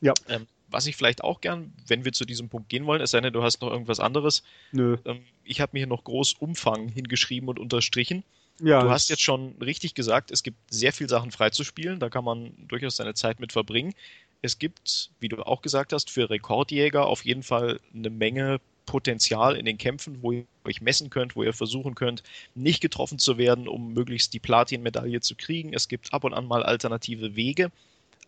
Ja. 0.00 0.12
Ähm, 0.28 0.46
was 0.72 0.86
ich 0.86 0.96
vielleicht 0.96 1.22
auch 1.22 1.40
gern, 1.40 1.72
wenn 1.86 2.04
wir 2.04 2.12
zu 2.12 2.24
diesem 2.24 2.48
Punkt 2.48 2.68
gehen 2.68 2.86
wollen, 2.86 3.00
es 3.00 3.10
sei 3.10 3.20
denn, 3.20 3.32
du 3.32 3.42
hast 3.42 3.60
noch 3.60 3.70
irgendwas 3.70 4.00
anderes. 4.00 4.42
Nö. 4.72 4.96
Ähm, 5.04 5.22
ich 5.44 5.60
habe 5.60 5.70
mir 5.74 5.80
hier 5.80 5.86
noch 5.86 6.04
groß 6.04 6.34
Umfang 6.34 6.88
hingeschrieben 6.88 7.48
und 7.48 7.58
unterstrichen. 7.58 8.24
Ja, 8.60 8.82
du 8.82 8.90
hast 8.90 9.10
jetzt 9.10 9.22
schon 9.22 9.54
richtig 9.60 9.94
gesagt, 9.94 10.30
es 10.30 10.42
gibt 10.42 10.58
sehr 10.70 10.92
viele 10.92 11.08
Sachen 11.08 11.30
freizuspielen, 11.30 11.98
da 11.98 12.10
kann 12.10 12.24
man 12.24 12.52
durchaus 12.68 12.96
seine 12.96 13.14
Zeit 13.14 13.40
mit 13.40 13.52
verbringen. 13.52 13.94
Es 14.40 14.58
gibt, 14.58 15.10
wie 15.20 15.28
du 15.28 15.42
auch 15.42 15.62
gesagt 15.62 15.92
hast, 15.92 16.10
für 16.10 16.30
Rekordjäger 16.30 17.06
auf 17.06 17.24
jeden 17.24 17.42
Fall 17.42 17.80
eine 17.94 18.10
Menge 18.10 18.60
Potenzial 18.86 19.56
in 19.56 19.64
den 19.64 19.78
Kämpfen, 19.78 20.22
wo 20.22 20.32
ihr 20.32 20.44
euch 20.64 20.80
messen 20.80 21.10
könnt, 21.10 21.36
wo 21.36 21.42
ihr 21.42 21.52
versuchen 21.52 21.94
könnt, 21.94 22.22
nicht 22.54 22.80
getroffen 22.80 23.18
zu 23.18 23.38
werden, 23.38 23.68
um 23.68 23.92
möglichst 23.92 24.34
die 24.34 24.40
Platin-Medaille 24.40 25.20
zu 25.20 25.34
kriegen. 25.34 25.72
Es 25.72 25.88
gibt 25.88 26.12
ab 26.12 26.24
und 26.24 26.34
an 26.34 26.46
mal 26.46 26.62
alternative 26.62 27.36
Wege. 27.36 27.70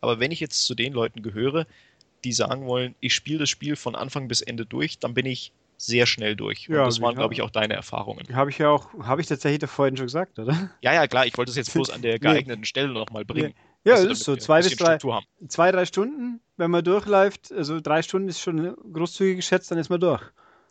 Aber 0.01 0.21
wenn 0.21 0.33
ich 0.33 0.41
jetzt 0.41 0.67
zu 0.67 0.75
den 0.75 0.93
Leuten 0.93 1.23
gehöre, 1.23 1.67
die 2.25 2.33
sagen 2.33 2.67
wollen, 2.67 2.95
ich 3.01 3.15
spiele 3.15 3.41
das 3.41 3.51
Spiel 3.51 3.77
von 3.77 3.95
Anfang 3.95 4.29
bis 4.29 4.41
Ende 4.41 4.67
durch, 4.67 4.99
dann 4.99 5.15
bin 5.15 5.27
ich 5.27 5.53
sehr 5.77 6.07
schnell 6.07 6.37
durch. 6.37 6.69
Und 6.69 6.77
ja, 6.77 6.85
das 6.85 7.01
waren, 7.01 7.15
glaube 7.15 7.35
ich, 7.35 7.43
auch 7.43 7.51
deine 7.51 7.75
Erfahrungen. 7.75 8.25
Habe 8.35 8.51
ich 8.51 8.59
ja 8.59 8.71
auch, 8.71 8.93
habe 9.01 9.21
ich 9.21 9.27
tatsächlich 9.27 9.61
da 9.61 9.67
vorhin 9.67 9.97
schon 9.97 10.07
gesagt, 10.07 10.39
oder? 10.39 10.71
Ja, 10.81 10.95
ja, 10.95 11.07
klar, 11.07 11.27
ich 11.27 11.37
wollte 11.37 11.51
es 11.51 11.57
jetzt 11.57 11.73
bloß 11.73 11.91
an 11.91 12.03
der 12.03 12.19
geeigneten 12.21 12.61
nee. 12.61 12.67
Stelle 12.67 12.89
nochmal 12.89 13.25
bringen. 13.25 13.55
Nee. 13.85 13.91
Ja, 13.91 13.97
ist 13.97 14.25
so, 14.25 14.35
zwei 14.37 14.63
bis 14.63 14.77
drei, 14.77 14.99
zwei, 15.49 15.71
drei 15.71 15.85
Stunden, 15.85 16.41
wenn 16.57 16.71
man 16.71 16.83
durchläuft, 16.83 17.53
also 17.53 17.81
drei 17.81 18.01
Stunden 18.01 18.29
ist 18.29 18.41
schon 18.41 18.75
großzügig 18.93 19.37
geschätzt, 19.37 19.71
dann 19.71 19.79
ist 19.79 19.91
man 19.91 20.01
durch. 20.01 20.23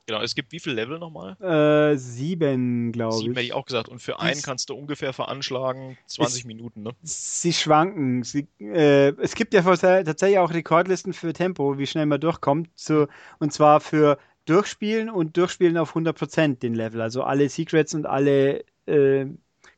Genau, 0.06 0.22
es 0.22 0.36
gibt 0.36 0.52
wie 0.52 0.60
viele 0.60 0.76
Level 0.76 1.00
nochmal? 1.00 1.38
Äh, 1.42 1.98
sieben, 1.98 2.92
glaube 2.92 3.16
ich. 3.16 3.22
Sieben 3.22 3.36
hätte 3.36 3.46
ich 3.46 3.54
auch 3.54 3.66
gesagt. 3.66 3.88
Und 3.88 4.02
für 4.02 4.20
einen 4.20 4.42
kannst 4.42 4.70
du 4.70 4.76
ungefähr 4.76 5.14
veranschlagen 5.14 5.98
20 6.08 6.42
es, 6.42 6.46
Minuten, 6.46 6.84
ne? 6.84 6.92
Sie 7.04 7.54
schwanken. 7.54 8.24
Sie, 8.24 8.48
äh, 8.60 9.14
es 9.22 9.34
gibt 9.36 9.54
ja 9.54 9.62
tatsächlich 9.62 10.40
auch 10.40 10.54
Rekordlisten 10.54 11.14
für 11.14 11.32
Tempo, 11.32 11.78
wie 11.78 11.88
schnell 11.88 12.06
man 12.06 12.20
durchkommt. 12.20 12.70
So, 12.76 13.08
und 13.40 13.54
zwar 13.54 13.80
für 13.80 14.18
Durchspielen 14.46 15.10
und 15.10 15.38
Durchspielen 15.38 15.78
auf 15.78 15.96
100% 15.96 16.60
den 16.60 16.76
Level. 16.76 17.00
Also 17.02 17.24
alle 17.24 17.48
Secrets 17.48 17.94
und 17.94 18.06
alle 18.06 18.66
äh, 18.86 19.26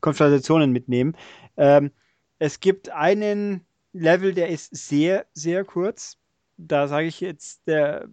Konfrontationen 0.01 0.71
mitnehmen. 0.71 1.15
Ähm, 1.55 1.91
es 2.39 2.59
gibt 2.59 2.89
einen 2.89 3.65
Level, 3.93 4.33
der 4.33 4.49
ist 4.49 4.75
sehr, 4.75 5.27
sehr 5.33 5.63
kurz. 5.63 6.17
Da 6.57 6.87
sage 6.87 7.07
ich 7.07 7.19
jetzt, 7.19 7.67
der 7.67 8.07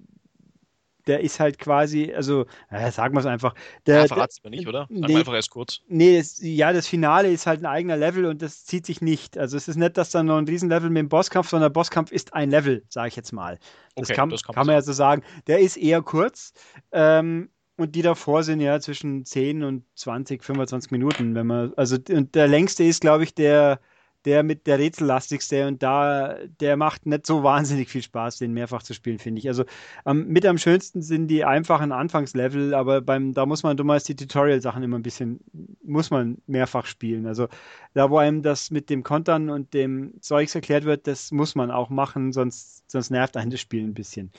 der 1.06 1.20
ist 1.20 1.40
halt 1.40 1.58
quasi, 1.58 2.12
also, 2.14 2.46
äh, 2.70 2.90
sagen 2.90 3.14
wir 3.14 3.20
es 3.20 3.26
einfach. 3.26 3.54
Der, 3.86 4.02
ja, 4.02 4.06
verrat's 4.06 4.42
mir 4.42 4.50
nicht, 4.50 4.66
oder? 4.66 4.86
Sag 4.90 5.08
nee, 5.08 5.16
einfach 5.16 5.34
erst 5.34 5.50
kurz. 5.50 5.80
Nee, 5.88 6.18
das, 6.18 6.38
ja, 6.40 6.72
das 6.72 6.86
Finale 6.86 7.30
ist 7.30 7.46
halt 7.46 7.60
ein 7.60 7.66
eigener 7.66 7.96
Level 7.96 8.26
und 8.26 8.42
das 8.42 8.64
zieht 8.64 8.86
sich 8.86 9.00
nicht. 9.00 9.38
Also 9.38 9.56
es 9.56 9.68
ist 9.68 9.76
nicht, 9.76 9.96
dass 9.96 10.10
da 10.10 10.22
noch 10.22 10.38
ein 10.38 10.46
Riesenlevel 10.46 10.90
mit 10.90 11.00
dem 11.00 11.08
Bosskampf, 11.08 11.48
sondern 11.48 11.70
der 11.70 11.74
Bosskampf 11.74 12.12
ist 12.12 12.34
ein 12.34 12.50
Level, 12.50 12.84
sage 12.88 13.08
ich 13.08 13.16
jetzt 13.16 13.32
mal. 13.32 13.58
Das, 13.94 14.08
okay, 14.08 14.14
kann, 14.14 14.30
das 14.30 14.42
kann, 14.42 14.54
kann 14.54 14.66
man 14.66 14.74
ja 14.74 14.82
so 14.82 14.92
sagen. 14.92 15.22
Der 15.46 15.60
ist 15.60 15.76
eher 15.76 16.02
kurz. 16.02 16.52
Ähm, 16.92 17.50
und 17.76 17.94
die 17.94 18.02
davor 18.02 18.42
sind 18.42 18.60
ja 18.60 18.78
zwischen 18.80 19.24
10 19.24 19.64
und 19.64 19.84
20, 19.96 20.44
25 20.44 20.90
Minuten, 20.92 21.34
wenn 21.34 21.46
man, 21.46 21.72
also 21.76 21.96
und 22.10 22.34
der 22.34 22.46
längste 22.46 22.84
ist, 22.84 23.00
glaube 23.00 23.24
ich, 23.24 23.34
der, 23.34 23.80
der 24.24 24.42
mit 24.42 24.66
der 24.66 24.78
rätsellastigste 24.78 25.66
und 25.66 25.82
da, 25.82 26.36
der 26.60 26.76
macht 26.76 27.06
nicht 27.06 27.26
so 27.26 27.42
wahnsinnig 27.42 27.88
viel 27.88 28.02
Spaß, 28.02 28.38
den 28.38 28.52
mehrfach 28.52 28.82
zu 28.82 28.94
spielen, 28.94 29.18
finde 29.18 29.40
ich. 29.40 29.48
Also 29.48 29.64
ähm, 30.06 30.28
mit 30.28 30.46
am 30.46 30.58
schönsten 30.58 31.02
sind 31.02 31.28
die 31.28 31.44
einfachen 31.44 31.92
Anfangslevel, 31.92 32.74
aber 32.74 33.00
beim, 33.00 33.34
da 33.34 33.46
muss 33.46 33.62
man 33.62 33.76
dummerweise 33.76 34.14
die 34.14 34.16
Tutorial-Sachen 34.16 34.82
immer 34.82 34.98
ein 34.98 35.02
bisschen, 35.02 35.40
muss 35.82 36.10
man 36.10 36.38
mehrfach 36.46 36.86
spielen. 36.86 37.26
Also 37.26 37.48
da, 37.94 38.10
wo 38.10 38.18
einem 38.18 38.42
das 38.42 38.70
mit 38.70 38.90
dem 38.90 39.02
Kontern 39.02 39.50
und 39.50 39.74
dem 39.74 40.14
Zeugs 40.20 40.54
erklärt 40.54 40.84
wird, 40.84 41.06
das 41.06 41.32
muss 41.32 41.54
man 41.54 41.70
auch 41.70 41.90
machen, 41.90 42.32
sonst, 42.32 42.90
sonst 42.90 43.10
nervt 43.10 43.36
einen 43.36 43.50
das 43.50 43.60
Spiel 43.60 43.84
ein 43.84 43.94
bisschen. 43.94 44.30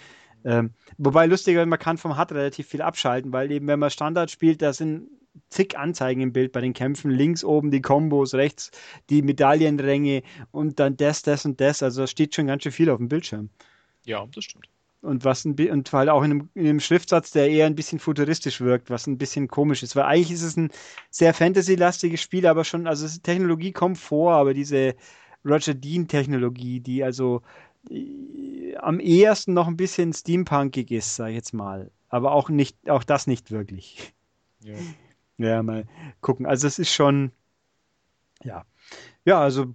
Ähm, 0.45 0.71
wobei 0.97 1.25
lustiger, 1.25 1.65
man 1.65 1.79
kann 1.79 1.97
vom 1.97 2.17
HUD 2.17 2.33
relativ 2.33 2.67
viel 2.67 2.81
abschalten, 2.81 3.31
weil 3.31 3.51
eben, 3.51 3.67
wenn 3.67 3.79
man 3.79 3.89
Standard 3.89 4.29
spielt, 4.29 4.61
da 4.61 4.73
sind 4.73 5.07
zig 5.49 5.77
Anzeigen 5.77 6.21
im 6.21 6.33
Bild 6.33 6.51
bei 6.51 6.61
den 6.61 6.73
Kämpfen. 6.73 7.11
Links 7.11 7.43
oben 7.43 7.71
die 7.71 7.81
Kombos, 7.81 8.33
rechts 8.33 8.71
die 9.09 9.21
Medaillenränge 9.21 10.23
und 10.51 10.79
dann 10.79 10.97
das, 10.97 11.21
das 11.21 11.45
und 11.45 11.59
das. 11.61 11.83
Also 11.83 12.01
da 12.01 12.07
steht 12.07 12.35
schon 12.35 12.47
ganz 12.47 12.63
schön 12.63 12.71
viel 12.71 12.89
auf 12.89 12.97
dem 12.97 13.09
Bildschirm. 13.09 13.49
Ja, 14.05 14.25
das 14.33 14.43
stimmt. 14.45 14.67
Und 15.01 15.25
was 15.25 15.43
ein, 15.43 15.55
und 15.69 15.91
halt 15.91 16.07
auch 16.07 16.23
in 16.23 16.31
einem, 16.31 16.49
in 16.53 16.65
einem, 16.65 16.79
Schriftsatz, 16.79 17.31
der 17.31 17.49
eher 17.49 17.65
ein 17.65 17.75
bisschen 17.75 17.99
futuristisch 17.99 18.61
wirkt, 18.61 18.89
was 18.89 19.05
ein 19.05 19.17
bisschen 19.17 19.49
komisch 19.49 19.83
ist. 19.83 19.97
Weil 19.97 20.05
eigentlich 20.05 20.31
ist 20.31 20.43
es 20.43 20.55
ein 20.55 20.71
sehr 21.09 21.33
Fantasy-lastiges 21.33 22.21
Spiel, 22.21 22.47
aber 22.47 22.63
schon, 22.63 22.87
also 22.87 23.05
Technologie 23.21 23.73
kommt 23.73 23.97
vor, 23.97 24.33
aber 24.33 24.53
diese 24.53 24.95
Roger 25.43 25.73
Dean-Technologie, 25.73 26.79
die 26.79 27.03
also 27.03 27.41
äh, 27.89 28.75
am 28.77 29.01
ehesten 29.01 29.53
noch 29.53 29.67
ein 29.67 29.75
bisschen 29.75 30.13
steampunkig 30.13 30.89
ist, 30.91 31.17
sag 31.17 31.29
ich 31.29 31.35
jetzt 31.35 31.53
mal. 31.53 31.91
Aber 32.07 32.31
auch 32.31 32.47
nicht, 32.49 32.89
auch 32.89 33.03
das 33.03 33.27
nicht 33.27 33.51
wirklich. 33.51 34.13
Ja. 34.63 34.75
Ja, 35.37 35.63
mal 35.63 35.85
gucken. 36.21 36.45
Also 36.45 36.67
es 36.67 36.79
ist 36.79 36.93
schon, 36.93 37.31
ja. 38.43 38.65
Ja, 39.25 39.41
also 39.41 39.73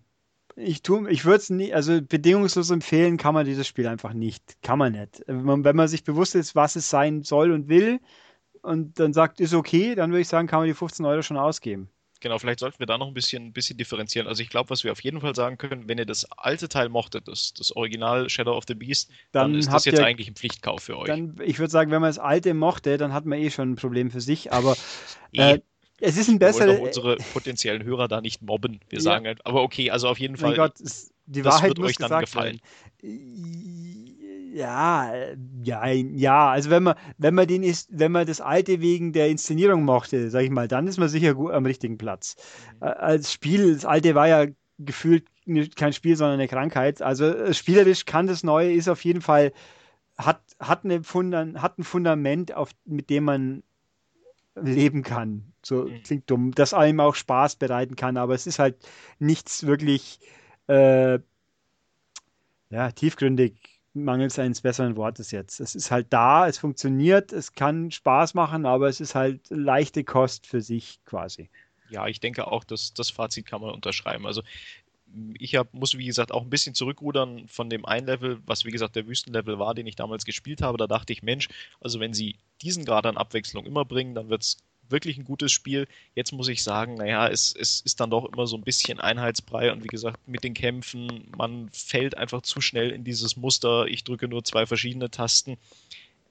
ich 0.57 0.83
tue, 0.83 1.11
ich 1.11 1.25
würde 1.25 1.39
es 1.39 1.51
nie, 1.51 1.73
also 1.73 2.01
bedingungslos 2.03 2.71
empfehlen 2.71 3.17
kann 3.17 3.35
man 3.35 3.47
dieses 3.47 3.67
Spiel 3.67 3.87
einfach 3.87 4.13
nicht. 4.13 4.61
Kann 4.63 4.79
man 4.79 4.93
nicht. 4.93 5.23
Wenn 5.27 5.45
man, 5.45 5.65
wenn 5.65 5.77
man 5.77 5.89
sich 5.89 6.05
bewusst 6.05 6.35
ist, 6.35 6.55
was 6.57 6.77
es 6.77 6.91
sein 6.91 7.23
soll 7.23 7.53
und 7.53 7.69
will 7.69 8.01
und 8.63 8.99
dann 8.99 9.13
sagt, 9.13 9.41
ist 9.41 9.55
okay, 9.55 9.95
dann 9.95 10.11
würde 10.11 10.23
ich 10.23 10.29
sagen, 10.29 10.49
kann 10.49 10.61
man 10.61 10.69
die 10.69 10.75
15 10.75 11.07
Euro 11.07 11.23
schon 11.23 11.37
ausgeben. 11.37 11.91
Genau, 12.21 12.39
vielleicht 12.39 12.59
sollten 12.59 12.81
wir 12.81 12.87
da 12.87 12.99
noch 12.99 13.07
ein 13.07 13.15
bisschen, 13.15 13.47
ein 13.47 13.53
bisschen 13.53 13.77
differenzieren. 13.77 14.27
Also 14.27 14.43
ich 14.43 14.49
glaube, 14.49 14.71
was 14.71 14.83
wir 14.83 14.91
auf 14.91 15.03
jeden 15.03 15.21
Fall 15.21 15.35
sagen 15.35 15.57
können, 15.57 15.89
wenn 15.89 15.99
ihr 15.99 16.07
das 16.07 16.25
alte 16.33 16.69
Teil 16.69 16.89
mochtet, 16.89 17.29
das, 17.29 17.55
das 17.55 17.75
Original 17.75 18.29
Shadow 18.29 18.57
of 18.57 18.65
the 18.67 18.75
Beast, 18.75 19.11
dann, 19.31 19.53
dann 19.53 19.61
ist 19.61 19.73
das 19.73 19.85
jetzt 19.85 20.01
ihr, 20.01 20.05
eigentlich 20.05 20.29
ein 20.29 20.35
Pflichtkauf 20.35 20.83
für 20.83 20.99
euch. 20.99 21.07
Dann, 21.07 21.37
ich 21.45 21.59
würde 21.59 21.71
sagen, 21.71 21.91
wenn 21.93 22.01
man 22.01 22.09
das 22.09 22.19
alte 22.19 22.55
mochte, 22.55 22.97
dann 22.97 23.13
hat 23.13 23.25
man 23.25 23.39
eh 23.39 23.51
schon 23.51 23.73
ein 23.73 23.77
Problem 23.77 24.11
für 24.11 24.21
sich, 24.21 24.53
aber 24.53 24.77
äh, 25.33 25.61
es 26.01 26.17
ist 26.17 26.29
ein 26.29 26.39
besserer. 26.39 26.67
Wir 26.67 26.75
wollen 26.75 26.87
unsere 26.87 27.17
potenziellen 27.33 27.85
Hörer 27.85 28.09
da 28.09 28.21
nicht 28.21 28.43
mobben. 28.43 28.81
Wir 28.89 28.99
ja. 28.99 29.03
sagen 29.03 29.27
halt, 29.27 29.45
aber 29.47 29.63
okay, 29.63 29.91
also 29.91 30.09
auf 30.09 30.19
jeden 30.19 30.37
Fall. 30.37 30.51
Mein 30.51 30.57
Gott, 30.57 30.75
die 31.27 31.43
das 31.43 31.55
Wahrheit 31.55 31.77
wird 31.77 31.81
euch 31.81 31.97
dann 31.97 32.21
gefallen. 32.21 32.61
Ja, 34.59 35.15
ja, 35.63 35.87
ja. 35.87 36.51
Also 36.51 36.71
wenn 36.71 36.83
man, 36.83 36.97
wenn 37.17 37.35
man 37.35 37.47
den 37.47 37.63
ist, 37.63 37.91
wenn 37.93 38.11
man 38.11 38.27
das 38.27 38.41
alte 38.41 38.81
wegen 38.81 39.13
der 39.13 39.29
Inszenierung 39.29 39.85
mochte, 39.85 40.31
sag 40.31 40.43
ich 40.43 40.51
mal, 40.51 40.67
dann 40.67 40.89
ist 40.89 40.99
man 40.99 41.09
sicher 41.09 41.35
gut 41.35 41.53
am 41.53 41.65
richtigen 41.65 41.97
Platz. 41.97 42.35
Mhm. 42.81 42.87
Äh, 42.87 42.91
als 42.91 43.33
Spiel, 43.33 43.73
das 43.73 43.85
alte 43.85 44.17
war 44.17 44.27
ja 44.27 44.47
gefühlt 44.79 45.25
kein 45.77 45.93
Spiel, 45.93 46.17
sondern 46.17 46.41
eine 46.41 46.49
Krankheit. 46.49 47.03
Also 47.03 47.27
äh, 47.27 47.55
spielerisch 47.55 48.05
kann 48.05 48.27
das 48.27 48.43
Neue 48.43 48.73
ist 48.73 48.89
auf 48.89 49.05
jeden 49.05 49.21
Fall 49.21 49.53
hat 50.17 50.41
hat 50.59 50.85
eine 50.85 51.05
Fundament, 51.05 51.63
hat 51.63 51.79
ein 51.79 51.85
Fundament, 51.85 52.53
auf, 52.53 52.71
mit 52.85 53.11
dem 53.11 53.25
man 53.25 53.63
leben 54.61 55.05
kann. 55.05 55.53
So 55.63 55.85
mhm. 55.85 56.03
klingt 56.03 56.31
dumm, 56.31 56.53
das 56.53 56.75
einem 56.75 56.99
auch 56.99 57.15
Spaß 57.15 57.57
bereiten 57.57 57.95
kann, 57.95 58.17
aber 58.17 58.35
es 58.35 58.49
ist 58.49 58.59
halt 58.59 58.77
nichts 59.21 59.67
wirklich 59.67 60.19
äh, 60.67 61.21
ja, 62.71 62.91
tiefgründig 62.91 63.78
mangels 64.05 64.39
eines 64.39 64.61
besseren 64.61 64.97
Wortes 64.97 65.31
jetzt. 65.31 65.61
Es 65.61 65.75
ist 65.75 65.91
halt 65.91 66.07
da, 66.11 66.49
es 66.49 66.59
funktioniert, 66.59 67.33
es 67.33 67.53
kann 67.53 67.91
Spaß 67.91 68.35
machen, 68.35 68.67
aber 68.67 68.89
es 68.89 69.01
ist 69.01 69.15
halt 69.15 69.41
leichte 69.51 70.05
Kost 70.05 70.47
für 70.47 70.61
sich 70.61 71.01
quasi. 71.05 71.51
Ja, 71.91 72.07
ich 72.07 72.21
denke 72.21 72.47
auch, 72.47 72.65
dass 72.65 72.93
das 72.93 73.11
Fazit 73.11 73.47
kann 73.47 73.61
man 73.61 73.75
unterschreiben. 73.75 74.27
Also 74.27 74.43
ich 75.39 75.57
hab, 75.57 75.73
muss, 75.73 75.97
wie 75.97 76.07
gesagt, 76.07 76.33
auch 76.33 76.43
ein 76.43 76.51
bisschen 76.51 76.75
zurückrudern 76.75 77.49
von 77.49 77.71
dem 77.71 77.87
einen 77.87 78.07
Level, 78.07 78.41
was 78.45 78.65
wie 78.65 78.71
gesagt 78.71 78.97
der 78.97 79.07
Wüstenlevel 79.07 79.59
war, 79.59 79.75
den 79.75 79.87
ich 79.87 79.97
damals 79.97 80.25
gespielt 80.25 80.61
habe. 80.61 80.77
Da 80.77 80.87
dachte 80.87 81.13
ich, 81.13 81.23
Mensch, 81.23 81.49
also 81.81 81.99
wenn 82.01 82.13
sie 82.13 82.37
diesen 82.61 82.85
Grad 82.85 83.07
an 83.07 83.17
Abwechslung 83.17 83.65
immer 83.65 83.85
bringen, 83.85 84.15
dann 84.15 84.29
wird 84.29 84.43
es 84.43 84.59
wirklich 84.91 85.19
ein 85.19 85.25
gutes 85.25 85.53
Spiel. 85.53 85.87
Jetzt 86.15 86.33
muss 86.33 86.49
ich 86.49 86.63
sagen, 86.63 86.95
naja, 86.95 87.29
es, 87.29 87.55
es 87.59 87.81
ist 87.81 88.01
dann 88.01 88.11
doch 88.11 88.25
immer 88.33 88.47
so 88.47 88.57
ein 88.57 88.63
bisschen 88.63 89.01
Einheitsbrei 89.01 89.73
und 89.73 89.85
wie 89.85 89.89
gesagt, 89.89 90.27
mit 90.27 90.45
den 90.45 90.55
Kämpfen, 90.55 91.29
man 91.37 91.71
fällt 91.73 92.17
einfach 92.17 92.43
zu 92.43 92.61
schnell 92.61 92.91
in 92.91 93.05
dieses 93.05 93.37
Muster, 93.37 93.87
ich 93.87 94.05
drücke 94.05 94.29
nur 94.29 94.45
zwei 94.45 94.67
verschiedene 94.67 95.11
Tasten. 95.11 95.57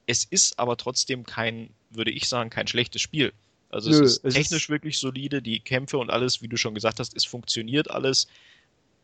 Es 0.06 0.24
ist 0.24 0.60
aber 0.60 0.78
trotzdem 0.78 1.26
kein, 1.26 1.70
würde 1.90 2.12
ich 2.12 2.28
sagen, 2.28 2.50
kein 2.50 2.68
schlechtes 2.68 3.02
Spiel. 3.02 3.34
Also 3.70 3.90
Nö, 3.90 4.04
es 4.04 4.18
ist 4.18 4.34
technisch 4.34 4.64
ist 4.64 4.70
wirklich 4.70 4.98
solide, 4.98 5.42
die 5.42 5.60
Kämpfe 5.60 5.98
und 5.98 6.10
alles, 6.10 6.42
wie 6.42 6.48
du 6.48 6.58
schon 6.58 6.74
gesagt 6.74 7.00
hast, 7.00 7.16
es 7.16 7.26
funktioniert 7.26 7.92
alles. 7.92 8.28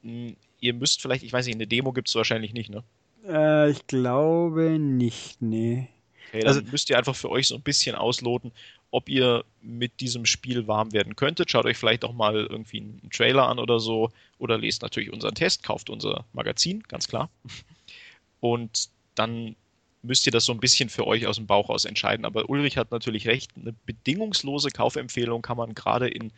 Hm, 0.03 0.35
ihr 0.61 0.73
müsst 0.73 1.01
vielleicht, 1.01 1.23
ich 1.23 1.33
weiß 1.33 1.45
nicht, 1.45 1.55
eine 1.55 1.67
Demo 1.67 1.91
gibt 1.91 2.07
es 2.07 2.15
wahrscheinlich 2.15 2.53
nicht, 2.53 2.69
ne? 2.69 2.83
Äh, 3.27 3.71
ich 3.71 3.85
glaube 3.87 4.79
nicht, 4.79 5.41
nee. 5.41 5.89
Okay, 6.29 6.39
dann 6.39 6.47
also, 6.47 6.61
müsst 6.71 6.89
ihr 6.89 6.97
einfach 6.97 7.15
für 7.15 7.29
euch 7.29 7.47
so 7.47 7.55
ein 7.55 7.61
bisschen 7.61 7.95
ausloten, 7.95 8.51
ob 8.93 9.09
ihr 9.09 9.43
mit 9.63 10.01
diesem 10.01 10.23
Spiel 10.27 10.67
warm 10.67 10.93
werden 10.93 11.15
könntet. 11.15 11.49
Schaut 11.49 11.65
euch 11.65 11.77
vielleicht 11.77 12.05
auch 12.05 12.13
mal 12.13 12.35
irgendwie 12.35 12.77
einen 12.77 13.09
Trailer 13.11 13.47
an 13.49 13.57
oder 13.57 13.79
so. 13.79 14.11
Oder 14.37 14.59
lest 14.59 14.83
natürlich 14.83 15.11
unseren 15.11 15.33
Test, 15.33 15.63
kauft 15.63 15.89
unser 15.89 16.25
Magazin, 16.31 16.83
ganz 16.87 17.07
klar. 17.07 17.31
Und 18.39 18.89
dann 19.15 19.55
müsst 20.03 20.27
ihr 20.27 20.31
das 20.31 20.45
so 20.45 20.51
ein 20.51 20.59
bisschen 20.59 20.89
für 20.89 21.07
euch 21.07 21.25
aus 21.25 21.37
dem 21.37 21.47
Bauch 21.47 21.69
aus 21.69 21.85
entscheiden. 21.85 22.23
Aber 22.23 22.47
Ulrich 22.51 22.77
hat 22.77 22.91
natürlich 22.91 23.27
recht, 23.27 23.49
eine 23.59 23.73
bedingungslose 23.87 24.69
Kaufempfehlung 24.69 25.41
kann 25.41 25.57
man 25.57 25.73
gerade 25.73 26.07
in 26.07 26.31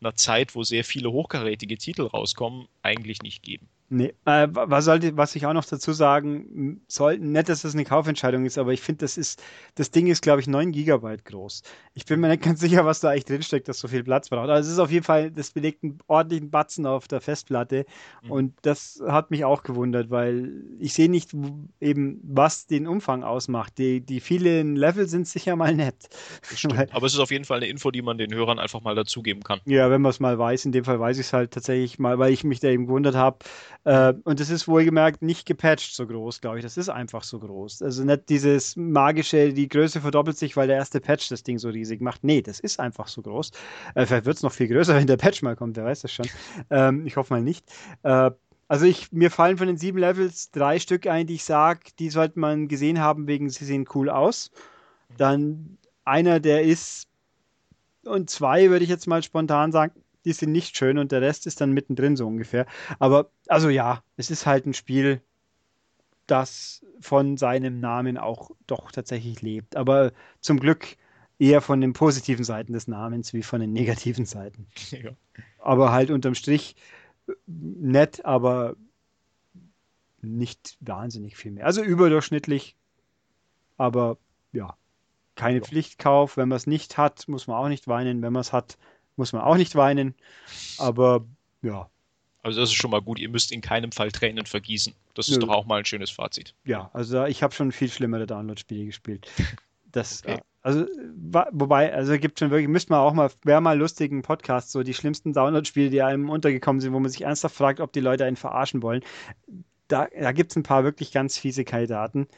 einer 0.00 0.14
Zeit, 0.14 0.54
wo 0.54 0.62
sehr 0.62 0.84
viele 0.84 1.10
hochkarätige 1.10 1.76
Titel 1.76 2.02
rauskommen, 2.02 2.68
eigentlich 2.82 3.22
nicht 3.22 3.42
geben. 3.42 3.68
Nee, 3.88 4.14
äh, 4.24 4.48
was, 4.50 4.84
sollte, 4.84 5.16
was 5.16 5.36
ich 5.36 5.46
auch 5.46 5.52
noch 5.52 5.64
dazu 5.64 5.92
sagen 5.92 6.80
soll, 6.88 7.18
nicht, 7.18 7.48
dass 7.48 7.62
das 7.62 7.74
eine 7.74 7.84
Kaufentscheidung 7.84 8.44
ist, 8.44 8.58
aber 8.58 8.72
ich 8.72 8.80
finde, 8.80 9.00
das 9.00 9.16
ist, 9.16 9.40
das 9.76 9.92
Ding 9.92 10.08
ist, 10.08 10.22
glaube 10.22 10.40
ich, 10.40 10.48
9 10.48 10.72
Gigabyte 10.72 11.24
groß. 11.24 11.62
Ich 11.94 12.04
bin 12.04 12.18
mir 12.18 12.28
nicht 12.28 12.42
ganz 12.42 12.58
sicher, 12.60 12.84
was 12.84 12.98
da 12.98 13.10
eigentlich 13.10 13.26
drinsteckt, 13.26 13.68
dass 13.68 13.78
so 13.78 13.86
viel 13.86 14.02
Platz 14.02 14.28
braucht. 14.28 14.48
Also 14.48 14.66
es 14.66 14.72
ist 14.72 14.80
auf 14.80 14.90
jeden 14.90 15.04
Fall, 15.04 15.30
das 15.30 15.52
belegt 15.52 15.84
einen 15.84 15.98
ordentlichen 16.08 16.50
Batzen 16.50 16.84
auf 16.84 17.06
der 17.06 17.20
Festplatte 17.20 17.86
mhm. 18.24 18.30
und 18.32 18.54
das 18.62 19.00
hat 19.06 19.30
mich 19.30 19.44
auch 19.44 19.62
gewundert, 19.62 20.10
weil 20.10 20.64
ich 20.80 20.92
sehe 20.92 21.08
nicht 21.08 21.30
eben, 21.80 22.20
was 22.24 22.66
den 22.66 22.88
Umfang 22.88 23.22
ausmacht. 23.22 23.78
Die, 23.78 24.00
die 24.00 24.18
vielen 24.18 24.74
Level 24.74 25.06
sind 25.06 25.28
sicher 25.28 25.54
mal 25.54 25.74
nett. 25.74 26.08
aber 26.90 27.06
es 27.06 27.14
ist 27.14 27.20
auf 27.20 27.30
jeden 27.30 27.44
Fall 27.44 27.58
eine 27.58 27.68
Info, 27.68 27.92
die 27.92 28.02
man 28.02 28.18
den 28.18 28.34
Hörern 28.34 28.58
einfach 28.58 28.80
mal 28.80 28.96
dazugeben 28.96 29.44
kann. 29.44 29.60
Ja, 29.64 29.90
wenn 29.90 30.02
man 30.02 30.10
es 30.10 30.18
mal 30.18 30.36
weiß. 30.36 30.64
In 30.64 30.72
dem 30.72 30.84
Fall 30.84 30.98
weiß 30.98 31.18
ich 31.18 31.26
es 31.26 31.32
halt 31.32 31.52
tatsächlich 31.52 32.00
mal, 32.00 32.18
weil 32.18 32.32
ich 32.32 32.42
mich 32.42 32.58
da 32.58 32.68
eben 32.68 32.86
gewundert 32.86 33.14
habe, 33.14 33.38
äh, 33.86 34.14
und 34.24 34.40
das 34.40 34.50
ist 34.50 34.66
wohlgemerkt 34.66 35.22
nicht 35.22 35.46
gepatcht 35.46 35.94
so 35.94 36.08
groß, 36.08 36.40
glaube 36.40 36.58
ich. 36.58 36.64
Das 36.64 36.76
ist 36.76 36.88
einfach 36.88 37.22
so 37.22 37.38
groß. 37.38 37.82
Also 37.82 38.02
nicht 38.02 38.28
dieses 38.28 38.74
magische, 38.74 39.52
die 39.52 39.68
Größe 39.68 40.00
verdoppelt 40.00 40.36
sich, 40.36 40.56
weil 40.56 40.66
der 40.66 40.74
erste 40.74 41.00
Patch 41.00 41.28
das 41.28 41.44
Ding 41.44 41.60
so 41.60 41.68
riesig 41.68 42.00
macht. 42.00 42.24
Nee, 42.24 42.42
das 42.42 42.58
ist 42.58 42.80
einfach 42.80 43.06
so 43.06 43.22
groß. 43.22 43.52
Äh, 43.94 44.04
vielleicht 44.04 44.24
wird 44.24 44.38
es 44.38 44.42
noch 44.42 44.50
viel 44.50 44.66
größer, 44.66 44.94
wenn 44.96 45.06
der 45.06 45.16
Patch 45.16 45.40
mal 45.42 45.54
kommt, 45.54 45.76
wer 45.76 45.84
weiß 45.84 46.02
das 46.02 46.12
schon. 46.12 46.26
Ähm, 46.68 47.06
ich 47.06 47.16
hoffe 47.16 47.32
mal 47.32 47.42
nicht. 47.42 47.64
Äh, 48.02 48.32
also 48.66 48.86
ich, 48.86 49.12
mir 49.12 49.30
fallen 49.30 49.56
von 49.56 49.68
den 49.68 49.76
sieben 49.76 49.98
Levels 49.98 50.50
drei 50.50 50.80
Stück 50.80 51.06
ein, 51.06 51.28
die 51.28 51.34
ich 51.34 51.44
sage, 51.44 51.90
die 52.00 52.10
sollte 52.10 52.40
man 52.40 52.66
gesehen 52.66 52.98
haben, 52.98 53.28
wegen 53.28 53.48
sie 53.48 53.64
sehen 53.64 53.86
cool 53.94 54.10
aus. 54.10 54.50
Dann 55.16 55.78
einer, 56.04 56.40
der 56.40 56.64
ist, 56.64 57.06
und 58.04 58.30
zwei 58.30 58.68
würde 58.68 58.82
ich 58.82 58.90
jetzt 58.90 59.06
mal 59.06 59.22
spontan 59.22 59.70
sagen, 59.70 59.92
die 60.26 60.32
sind 60.32 60.52
nicht 60.52 60.76
schön 60.76 60.98
und 60.98 61.12
der 61.12 61.22
Rest 61.22 61.46
ist 61.46 61.60
dann 61.60 61.72
mittendrin 61.72 62.16
so 62.16 62.26
ungefähr. 62.26 62.66
Aber 62.98 63.30
also 63.46 63.68
ja, 63.68 64.02
es 64.16 64.30
ist 64.30 64.44
halt 64.44 64.66
ein 64.66 64.74
Spiel, 64.74 65.22
das 66.26 66.84
von 67.00 67.36
seinem 67.36 67.78
Namen 67.80 68.18
auch 68.18 68.50
doch 68.66 68.90
tatsächlich 68.90 69.40
lebt. 69.40 69.76
Aber 69.76 70.12
zum 70.40 70.58
Glück 70.58 70.96
eher 71.38 71.60
von 71.60 71.80
den 71.80 71.92
positiven 71.92 72.44
Seiten 72.44 72.72
des 72.72 72.88
Namens 72.88 73.32
wie 73.32 73.42
von 73.42 73.60
den 73.60 73.72
negativen 73.72 74.26
Seiten. 74.26 74.66
Ja. 74.90 75.10
Aber 75.58 75.92
halt 75.92 76.10
unterm 76.10 76.34
Strich 76.34 76.76
nett, 77.46 78.24
aber 78.24 78.76
nicht 80.22 80.76
wahnsinnig 80.80 81.36
viel 81.36 81.52
mehr. 81.52 81.66
Also 81.66 81.82
überdurchschnittlich, 81.82 82.76
aber 83.76 84.16
ja, 84.52 84.76
keine 85.34 85.58
ja. 85.58 85.64
Pflichtkauf. 85.64 86.36
Wenn 86.36 86.48
man 86.48 86.56
es 86.56 86.66
nicht 86.66 86.96
hat, 86.98 87.28
muss 87.28 87.46
man 87.46 87.56
auch 87.56 87.68
nicht 87.68 87.88
weinen. 87.88 88.22
Wenn 88.22 88.32
man 88.32 88.40
es 88.40 88.52
hat, 88.52 88.78
muss 89.16 89.32
man 89.32 89.42
auch 89.42 89.56
nicht 89.56 89.74
weinen. 89.74 90.14
Aber 90.78 91.24
ja. 91.62 91.88
Also 92.42 92.60
das 92.60 92.68
ist 92.70 92.76
schon 92.76 92.92
mal 92.92 93.02
gut. 93.02 93.18
Ihr 93.18 93.28
müsst 93.28 93.50
in 93.50 93.60
keinem 93.60 93.90
Fall 93.90 94.12
Tränen 94.12 94.46
vergießen. 94.46 94.94
Das 95.14 95.28
ist 95.28 95.40
Nö. 95.40 95.46
doch 95.46 95.54
auch 95.54 95.66
mal 95.66 95.80
ein 95.80 95.84
schönes 95.84 96.10
Fazit. 96.10 96.54
Ja, 96.64 96.90
also 96.92 97.24
ich 97.24 97.42
habe 97.42 97.52
schon 97.52 97.72
viel 97.72 97.90
schlimmere 97.90 98.26
Download-Spiele 98.26 98.84
gespielt. 98.86 99.28
das, 99.90 100.22
Okay. 100.24 100.40
also, 100.62 100.86
wobei, 101.16 101.92
also 101.92 102.16
gibt 102.18 102.38
schon 102.38 102.50
wirklich, 102.50 102.68
müsste 102.68 102.92
man 102.92 103.00
auch 103.00 103.14
mal, 103.14 103.30
wäre 103.42 103.60
mal 103.60 103.76
lustigen 103.76 104.22
Podcast, 104.22 104.70
so 104.70 104.84
die 104.84 104.94
schlimmsten 104.94 105.32
Download-Spiele, 105.32 105.90
die 105.90 106.02
einem 106.02 106.30
untergekommen 106.30 106.80
sind, 106.80 106.92
wo 106.92 107.00
man 107.00 107.10
sich 107.10 107.22
ernsthaft 107.22 107.56
fragt, 107.56 107.80
ob 107.80 107.92
die 107.92 108.00
Leute 108.00 108.24
einen 108.24 108.36
verarschen 108.36 108.80
wollen. 108.82 109.02
Da, 109.88 110.06
da 110.16 110.32
gibt 110.32 110.52
es 110.52 110.56
ein 110.56 110.62
paar 110.64 110.84
wirklich 110.84 111.12
ganz 111.12 111.38
fiese 111.38 111.64
Kandidaten, 111.64 112.28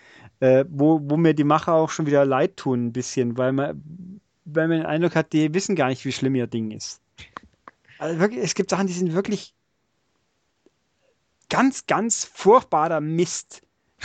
äh, 0.40 0.64
wo, 0.68 1.00
wo 1.02 1.16
mir 1.16 1.34
die 1.34 1.44
Macher 1.44 1.74
auch 1.74 1.90
schon 1.90 2.06
wieder 2.06 2.24
leid 2.24 2.56
tun, 2.56 2.86
ein 2.86 2.92
bisschen, 2.92 3.36
weil 3.36 3.52
man, 3.52 4.20
weil 4.54 4.68
man 4.68 4.78
den 4.78 4.86
Eindruck 4.86 5.14
hat, 5.14 5.32
die 5.32 5.52
wissen 5.54 5.76
gar 5.76 5.88
nicht, 5.88 6.04
wie 6.04 6.12
schlimm 6.12 6.34
ihr 6.34 6.46
Ding 6.46 6.70
ist. 6.70 7.00
Also 7.98 8.18
wirklich, 8.20 8.42
es 8.44 8.54
gibt 8.54 8.70
Sachen, 8.70 8.86
die 8.86 8.92
sind 8.92 9.12
wirklich 9.12 9.54
ganz, 11.48 11.86
ganz 11.86 12.24
furchtbarer 12.24 13.00
Mist. 13.00 13.62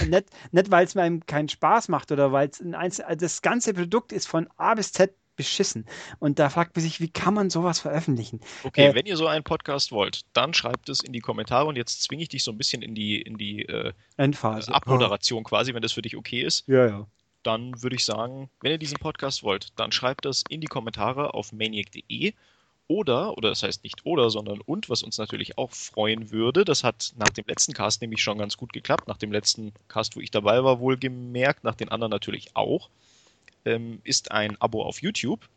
Nicht, 0.08 0.26
nicht 0.52 0.72
weil 0.72 0.86
es 0.86 0.96
mir 0.96 1.20
keinen 1.28 1.50
Spaß 1.50 1.88
macht 1.89 2.12
oder 2.12 2.32
weil 2.32 2.50
es 2.50 2.60
ein 2.60 2.74
Einzel 2.74 3.06
das 3.16 3.41
ganze 3.44 3.74
Produkt 3.74 4.12
ist 4.12 4.28
von 4.28 4.50
A 4.58 4.74
bis 4.74 4.91
Z 4.91 5.14
beschissen. 5.36 5.86
Und 6.20 6.39
da 6.39 6.50
fragt 6.50 6.76
man 6.76 6.84
sich, 6.84 7.00
wie 7.00 7.10
kann 7.10 7.34
man 7.34 7.50
sowas 7.50 7.80
veröffentlichen? 7.80 8.39
Okay, 8.64 8.88
Äh, 8.88 8.96
wenn 8.96 9.06
ihr 9.06 9.18
so 9.18 9.28
einen 9.28 9.44
Podcast 9.44 9.91
wollt, 9.91 10.22
dann 10.34 10.54
schreibt 10.54 10.89
es 10.89 11.02
in 11.02 11.14
die 11.14 11.20
Kommentare 11.20 11.66
und 11.66 11.76
jetzt 11.76 12.04
zwinge 12.04 12.24
ich 12.24 12.30
dich 12.30 12.44
so 12.44 12.52
ein 12.52 12.58
bisschen 12.58 12.82
in 12.82 12.96
die, 12.96 13.22
in 13.22 13.38
die 13.38 13.64
äh, 13.64 13.94
Endphase. 14.18 14.74
Abmoderation 14.74 15.44
quasi, 15.44 15.74
wenn 15.74 15.82
das 15.82 15.94
für 15.94 16.02
dich 16.02 16.16
okay 16.16 16.41
ist. 16.41 16.68
Ja, 16.68 16.88
ja. 16.88 17.08
Dann 17.44 17.82
würde 17.84 17.96
ich 17.98 18.06
sagen, 18.06 18.50
wenn 18.62 18.72
ihr 18.72 18.78
diesen 18.78 19.00
Podcast 19.00 19.44
wollt, 19.44 19.74
dann 19.78 19.91
schreibt 19.91 20.26
das 20.26 20.44
in 20.44 20.62
die 20.62 20.68
Kommentare 20.68 21.34
auf 21.34 21.52
maniac.de 21.52 22.34
oder, 22.88 23.38
oder 23.38 23.50
das 23.50 23.64
heißt 23.64 23.84
nicht 23.84 24.06
oder, 24.06 24.30
sondern 24.30 24.62
und, 24.62 24.89
was 24.89 25.04
uns 25.04 25.18
natürlich 25.18 25.58
auch 25.58 25.72
freuen 25.72 26.32
würde, 26.32 26.66
das 26.66 26.84
hat 26.84 27.14
nach 27.18 27.32
dem 27.34 27.46
letzten 27.48 27.74
Cast 27.74 28.02
nämlich 28.02 28.22
schon 28.22 28.38
ganz 28.38 28.58
gut 28.58 28.74
geklappt, 28.74 29.08
nach 29.08 29.18
dem 29.18 29.32
letzten 29.32 29.74
Cast, 29.88 30.16
wo 30.16 30.22
ich 30.22 30.32
dabei 30.32 30.64
war, 30.64 30.80
wohlgemerkt, 30.80 31.64
nach 31.64 31.76
den 31.76 31.89
anderen 31.89 32.12
natürlich 32.12 32.56
auch, 32.56 32.89
ähm, 33.66 34.02
ist 34.04 34.32
ein 34.32 34.60
Abo 34.62 34.84
auf 34.84 35.02
YouTube, 35.02 35.48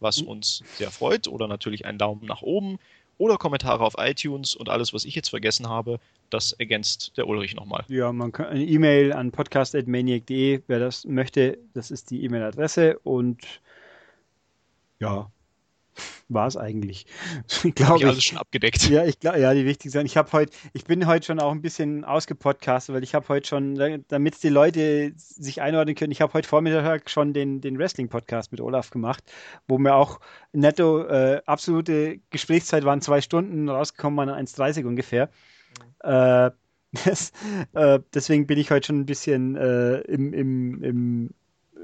was 0.00 0.20
Mhm. 0.22 0.28
uns 0.28 0.64
sehr 0.72 0.90
freut, 0.90 1.28
oder 1.28 1.48
natürlich 1.48 1.86
einen 1.86 1.98
Daumen 1.98 2.26
nach 2.26 2.42
oben 2.42 2.78
oder 3.18 3.36
Kommentare 3.36 3.84
auf 3.84 3.94
iTunes 3.98 4.54
und 4.54 4.68
alles, 4.68 4.92
was 4.92 5.04
ich 5.04 5.14
jetzt 5.14 5.30
vergessen 5.30 5.68
habe, 5.68 6.00
das 6.30 6.52
ergänzt 6.52 7.16
der 7.16 7.26
Ulrich 7.26 7.54
nochmal. 7.54 7.84
Ja, 7.88 8.12
man 8.12 8.32
kann 8.32 8.46
eine 8.46 8.64
E-Mail 8.64 9.12
an 9.12 9.30
podcast.maniac.de, 9.30 10.62
wer 10.66 10.78
das 10.78 11.04
möchte, 11.04 11.58
das 11.74 11.90
ist 11.90 12.10
die 12.10 12.24
E-Mail-Adresse 12.24 12.98
und 13.00 13.60
ja, 15.00 15.30
war 16.28 16.46
es 16.46 16.56
eigentlich. 16.56 17.06
Habe 17.58 17.72
Glaube 17.72 17.98
ich 17.98 18.06
alles 18.06 18.18
ich. 18.18 18.24
schon 18.24 18.38
abgedeckt. 18.38 18.88
Ja, 18.88 19.04
ich 19.04 19.18
glaube, 19.20 19.40
ja, 19.40 19.54
die 19.54 19.64
wichtigsten 19.64 19.90
Sachen. 19.98 20.06
Ich 20.06 20.16
habe 20.16 20.30
heute, 20.32 20.52
ich 20.72 20.84
bin 20.84 21.06
heute 21.06 21.26
schon 21.26 21.40
auch 21.40 21.52
ein 21.52 21.62
bisschen 21.62 22.04
ausgepodcastet, 22.04 22.94
weil 22.94 23.02
ich 23.02 23.14
habe 23.14 23.28
heute 23.28 23.46
schon, 23.46 24.04
damit 24.08 24.42
die 24.42 24.48
Leute 24.48 25.12
sich 25.16 25.60
einordnen 25.62 25.94
können, 25.94 26.12
ich 26.12 26.20
habe 26.20 26.32
heute 26.32 26.48
Vormittag 26.48 27.10
schon 27.10 27.32
den, 27.32 27.60
den 27.60 27.78
Wrestling-Podcast 27.78 28.52
mit 28.52 28.60
Olaf 28.60 28.90
gemacht, 28.90 29.24
wo 29.68 29.78
mir 29.78 29.94
auch 29.94 30.20
netto 30.52 31.04
äh, 31.06 31.40
absolute 31.46 32.20
Gesprächszeit 32.30 32.84
waren 32.84 33.00
zwei 33.00 33.20
Stunden, 33.20 33.68
rausgekommen 33.68 34.16
waren 34.28 34.46
1,30 34.46 34.84
ungefähr. 34.86 35.30
Äh, 36.02 36.50
das, 37.04 37.32
äh, 37.72 37.98
deswegen 38.14 38.46
bin 38.46 38.58
ich 38.58 38.70
heute 38.70 38.86
schon 38.86 39.00
ein 39.00 39.06
bisschen 39.06 39.56
äh, 39.56 39.98
im, 40.02 40.32
im, 40.32 40.82
im 40.84 41.30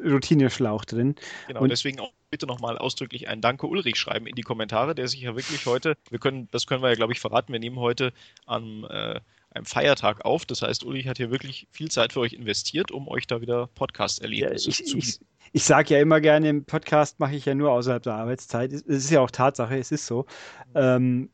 Routineschlauch 0.05 0.85
drin. 0.85 1.17
Genau, 1.49 1.63
Und- 1.63 1.71
deswegen 1.71 2.01
auch 2.01 2.13
bitte 2.31 2.47
nochmal 2.47 2.79
ausdrücklich 2.79 3.29
ein 3.29 3.41
Danke 3.41 3.67
Ulrich 3.67 3.97
schreiben 3.97 4.27
in 4.27 4.37
die 4.37 4.43
Kommentare, 4.43 4.95
der 4.95 5.09
sich 5.09 5.21
ja 5.21 5.37
wirklich 5.37 5.67
heute, 5.67 5.97
wir 6.09 6.19
können, 6.19 6.49
das 6.53 6.67
können 6.67 6.83
wir 6.83 6.89
ja 6.89 6.95
glaube 6.95 7.13
ich 7.13 7.21
verraten, 7.21 7.53
wir 7.53 7.61
nehmen 7.61 7.79
heute 7.79 8.13
am 8.47 8.87
äh, 8.89 9.21
einem 9.51 9.65
Feiertag 9.67 10.25
auf. 10.25 10.47
Das 10.47 10.63
heißt, 10.63 10.85
Ulrich 10.85 11.09
hat 11.09 11.17
hier 11.17 11.31
wirklich 11.31 11.67
viel 11.71 11.91
Zeit 11.91 12.13
für 12.13 12.21
euch 12.21 12.33
investiert, 12.33 12.91
um 12.93 13.09
euch 13.09 13.27
da 13.27 13.41
wieder 13.41 13.61
Ja, 13.61 13.67
Podcast-Erlebnisse 13.67 14.71
ich 14.71 14.87
zu 14.87 14.99
ich, 14.99 15.19
ich 15.53 15.65
sage 15.65 15.95
ja 15.95 16.01
immer 16.01 16.21
gerne, 16.21 16.49
im 16.49 16.65
Podcast 16.65 17.19
mache 17.19 17.35
ich 17.35 17.45
ja 17.45 17.55
nur 17.55 17.73
außerhalb 17.73 18.03
der 18.03 18.15
Arbeitszeit. 18.15 18.73
Es 18.73 18.83
es 18.83 19.05
ist 19.05 19.11
ja 19.11 19.21
auch 19.21 19.31
Tatsache, 19.31 19.77
es 19.77 19.91
ist 19.91 20.07
so. 20.07 20.27
Ähm, 20.75 21.31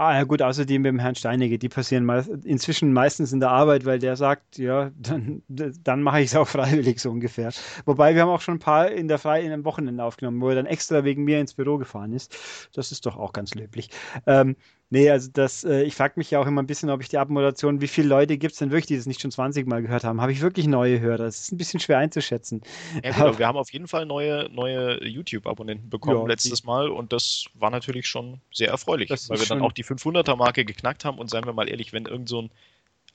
ah, 0.00 0.14
ja 0.14 0.24
gut, 0.24 0.40
außerdem 0.40 0.82
beim 0.82 0.98
Herrn 0.98 1.14
Steinecke, 1.14 1.58
die 1.58 1.68
passieren 1.68 2.06
meist, 2.06 2.30
inzwischen 2.44 2.92
meistens 2.94 3.32
in 3.32 3.40
der 3.40 3.50
Arbeit, 3.50 3.84
weil 3.84 3.98
der 3.98 4.16
sagt, 4.16 4.56
ja, 4.56 4.90
dann, 4.96 5.42
dann 5.48 6.02
mache 6.02 6.20
ich 6.22 6.30
es 6.30 6.36
auch 6.36 6.48
freiwillig 6.48 7.00
so 7.00 7.10
ungefähr. 7.10 7.50
Wobei 7.84 8.14
wir 8.14 8.22
haben 8.22 8.30
auch 8.30 8.40
schon 8.40 8.54
ein 8.54 8.60
paar 8.60 8.90
in 8.90 9.08
der 9.08 9.18
Frei 9.18 9.42
in 9.42 9.52
einem 9.52 9.64
Wochenende 9.64 10.02
aufgenommen, 10.02 10.40
wo 10.40 10.48
er 10.48 10.54
dann 10.54 10.66
extra 10.66 11.04
wegen 11.04 11.24
mir 11.24 11.38
ins 11.38 11.52
Büro 11.52 11.76
gefahren 11.76 12.14
ist. 12.14 12.34
Das 12.74 12.92
ist 12.92 13.04
doch 13.04 13.18
auch 13.18 13.34
ganz 13.34 13.54
löblich. 13.54 13.90
Ähm, 14.26 14.56
nee, 14.90 15.10
also 15.10 15.30
das, 15.32 15.64
äh, 15.64 15.82
ich 15.82 15.94
frage 15.94 16.14
mich 16.16 16.30
ja 16.30 16.40
auch 16.40 16.46
immer 16.46 16.62
ein 16.62 16.66
bisschen, 16.66 16.90
ob 16.90 17.00
ich 17.02 17.08
die 17.08 17.18
Abmoderation, 17.18 17.80
wie 17.80 17.88
viele 17.88 18.08
Leute 18.08 18.38
gibt 18.38 18.52
es 18.52 18.58
denn 18.58 18.70
wirklich, 18.70 18.86
die 18.86 18.96
das 18.96 19.06
nicht 19.06 19.20
schon 19.20 19.30
20 19.30 19.66
Mal 19.66 19.82
gehört 19.82 20.04
haben? 20.04 20.20
Habe 20.20 20.32
ich 20.32 20.40
wirklich 20.42 20.66
neue 20.66 21.00
Hörer? 21.00 21.24
Das 21.24 21.40
ist 21.40 21.52
ein 21.52 21.56
bisschen 21.56 21.80
schwer 21.80 21.98
einzuschätzen. 21.98 22.62
Ja, 23.02 23.12
gut, 23.12 23.26
aber 23.26 23.38
wir 23.38 23.46
haben 23.46 23.56
auf 23.56 23.72
jeden 23.72 23.88
Fall 23.88 24.06
neue, 24.06 24.48
neue 24.50 25.02
YouTube-Abonnenten 25.06 25.90
bekommen 25.90 26.22
Ja, 26.22 26.26
letztes 26.26 26.64
Mal 26.64 26.88
und 26.88 27.12
das 27.12 27.46
war 27.54 27.70
natürlich 27.70 28.06
schon 28.08 28.40
sehr 28.52 28.68
erfreulich, 28.70 29.24
weil 29.28 29.38
wir 29.38 29.46
dann 29.46 29.60
auch 29.60 29.72
die 29.72 29.84
500er-Marke 29.84 30.64
geknackt 30.64 31.04
haben 31.04 31.18
und 31.18 31.30
seien 31.30 31.46
wir 31.46 31.52
mal 31.52 31.68
ehrlich, 31.68 31.92
wenn 31.92 32.06
irgend 32.06 32.28
so 32.28 32.42
ein, 32.42 32.50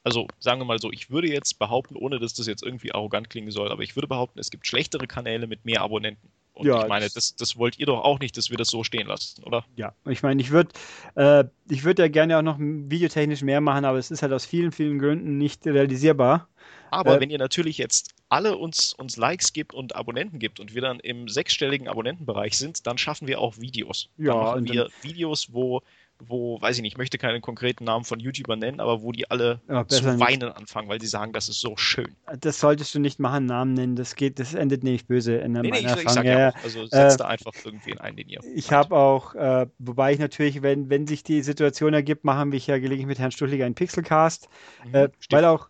also 0.03 0.27
sagen 0.39 0.61
wir 0.61 0.65
mal 0.65 0.79
so, 0.79 0.91
ich 0.91 1.09
würde 1.09 1.27
jetzt 1.29 1.59
behaupten, 1.59 1.95
ohne 1.95 2.19
dass 2.19 2.33
das 2.33 2.47
jetzt 2.47 2.63
irgendwie 2.63 2.93
arrogant 2.93 3.29
klingen 3.29 3.51
soll, 3.51 3.71
aber 3.71 3.83
ich 3.83 3.95
würde 3.95 4.07
behaupten, 4.07 4.39
es 4.39 4.51
gibt 4.51 4.67
schlechtere 4.67 5.07
Kanäle 5.07 5.47
mit 5.47 5.65
mehr 5.65 5.81
Abonnenten. 5.81 6.31
Und 6.55 6.65
Ja, 6.67 6.83
ich 6.83 6.87
meine, 6.87 7.09
das- 7.09 7.35
das, 7.35 7.57
wollt 7.57 7.77
ihr 7.77 7.85
doch 7.85 8.01
auch 8.03 8.19
nicht, 8.19 8.37
dass 8.37 8.49
wir 8.49 8.57
das 8.57 8.69
so 8.69 8.83
stehen 8.83 9.07
lassen, 9.07 9.43
oder? 9.43 9.65
Ja, 9.75 9.93
ich 10.09 10.23
meine, 10.23 10.41
ich 10.41 10.51
würde 10.51 10.71
äh, 11.15 11.43
ich 11.69 11.83
würd 11.83 11.99
ja 11.99 12.07
gerne 12.07 12.37
auch 12.37 12.41
noch 12.41 12.57
videotechnisch 12.59 13.41
mehr 13.41 13.59
machen, 13.61 13.83
aber 13.85 13.97
es 13.97 14.09
ist 14.09 14.21
halt 14.21 14.31
aus 14.31 14.45
vielen, 14.45 14.71
vielen 14.71 14.97
Gründen 14.97 15.37
nicht 15.37 15.65
realisierbar. 15.65 16.47
Aber 16.91 17.17
Äh, 17.17 17.19
wenn 17.19 17.29
ihr 17.29 17.39
natürlich 17.39 17.77
jetzt 17.77 18.13
alle 18.29 18.57
uns, 18.57 18.93
uns 18.93 19.17
Likes 19.17 19.51
gibt 19.53 19.73
und 19.73 19.95
Abonnenten 19.95 20.39
gibt 20.39 20.59
und 20.61 20.73
wir 20.73 20.81
dann 20.81 20.99
im 21.01 21.27
sechsstelligen 21.27 21.87
Abonnentenbereich 21.89 22.57
sind, 22.57 22.87
dann 22.87 22.97
schaffen 22.97 23.27
wir 23.27 23.39
auch 23.39 23.57
Videos. 23.59 24.09
Ja, 24.17 24.33
dann 24.33 24.63
machen 24.63 24.73
wir 24.73 24.89
Videos, 25.01 25.51
wo, 25.51 25.81
wo, 26.19 26.61
weiß 26.61 26.77
ich 26.77 26.81
nicht, 26.81 26.93
ich 26.93 26.97
möchte 26.97 27.17
keinen 27.17 27.41
konkreten 27.41 27.83
Namen 27.85 28.05
von 28.05 28.19
YouTubern 28.19 28.59
nennen, 28.59 28.79
aber 28.79 29.01
wo 29.01 29.11
die 29.11 29.29
alle 29.29 29.61
Ja, 29.67 29.87
zu 29.87 30.05
besser 30.05 30.13
nicht. 30.15 30.19
weinen 30.19 30.51
anfangen, 30.51 30.89
weil 30.89 31.01
sie 31.01 31.07
sagen, 31.07 31.33
das 31.33 31.49
ist 31.49 31.59
so 31.61 31.75
schön. 31.77 32.15
Das 32.39 32.59
solltest 32.59 32.93
du 32.95 32.99
nicht 32.99 33.19
machen, 33.19 33.45
Namen 33.45 33.73
nennen. 33.73 33.95
Das 33.95 34.15
geht, 34.15 34.39
das 34.39 34.53
endet 34.55 34.83
nämlich 34.83 35.05
böse 35.07 35.35
in 35.37 35.51
Nee, 35.51 35.71
nee, 35.71 35.79
ich, 35.79 35.95
ich 35.95 36.09
sag 36.09 36.25
ja, 36.25 36.39
Ja, 36.39 36.53
also 36.63 36.85
setzt 36.87 37.15
Äh, 37.15 37.17
da 37.19 37.27
einfach 37.27 37.53
irgendwen 37.63 37.99
ein, 37.99 38.15
den 38.15 38.27
ihr. 38.29 38.41
Ich 38.55 38.71
habe 38.71 38.95
auch, 38.95 39.35
äh, 39.35 39.67
wobei 39.77 40.13
ich 40.13 40.19
natürlich, 40.19 40.61
wenn, 40.61 40.89
wenn 40.89 41.07
sich 41.07 41.23
die 41.23 41.41
Situation 41.43 41.93
ergibt, 41.93 42.23
machen 42.23 42.51
wir 42.51 42.59
ja 42.59 42.77
gelegentlich 42.77 43.05
mit 43.07 43.19
Herrn 43.19 43.31
Stuchliger 43.31 43.65
einen 43.65 43.75
Pixelcast, 43.75 44.49
Mhm, 44.83 44.93
äh, 44.93 45.09
weil 45.29 45.45
auch, 45.45 45.69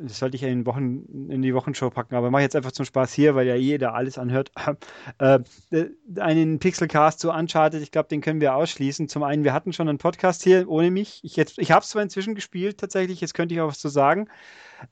das 0.00 0.18
sollte 0.18 0.36
ich 0.36 0.42
ja 0.42 0.48
in, 0.48 0.66
Wochen, 0.66 1.28
in 1.30 1.42
die 1.42 1.54
Wochenshow 1.54 1.90
packen, 1.90 2.14
aber 2.14 2.30
mache 2.30 2.42
ich 2.42 2.46
jetzt 2.46 2.56
einfach 2.56 2.72
zum 2.72 2.84
Spaß 2.84 3.12
hier, 3.12 3.34
weil 3.34 3.46
ja 3.46 3.54
jeder 3.54 3.94
alles 3.94 4.18
anhört. 4.18 4.52
Äh, 5.18 5.40
äh, 5.70 5.90
einen 6.18 6.58
Pixelcast 6.58 7.20
zu 7.20 7.30
Uncharted, 7.30 7.82
ich 7.82 7.92
glaube, 7.92 8.08
den 8.08 8.20
können 8.20 8.40
wir 8.40 8.54
ausschließen. 8.54 9.08
Zum 9.08 9.22
einen, 9.22 9.44
wir 9.44 9.52
hatten 9.52 9.72
schon 9.72 9.88
einen 9.88 9.98
Podcast 9.98 10.42
hier 10.42 10.68
ohne 10.68 10.90
mich. 10.90 11.20
Ich, 11.22 11.38
ich 11.38 11.70
habe 11.70 11.82
es 11.82 11.90
zwar 11.90 12.02
inzwischen 12.02 12.34
gespielt, 12.34 12.78
tatsächlich, 12.78 13.20
jetzt 13.20 13.34
könnte 13.34 13.54
ich 13.54 13.60
auch 13.60 13.68
was 13.68 13.78
zu 13.78 13.88
sagen. 13.88 14.28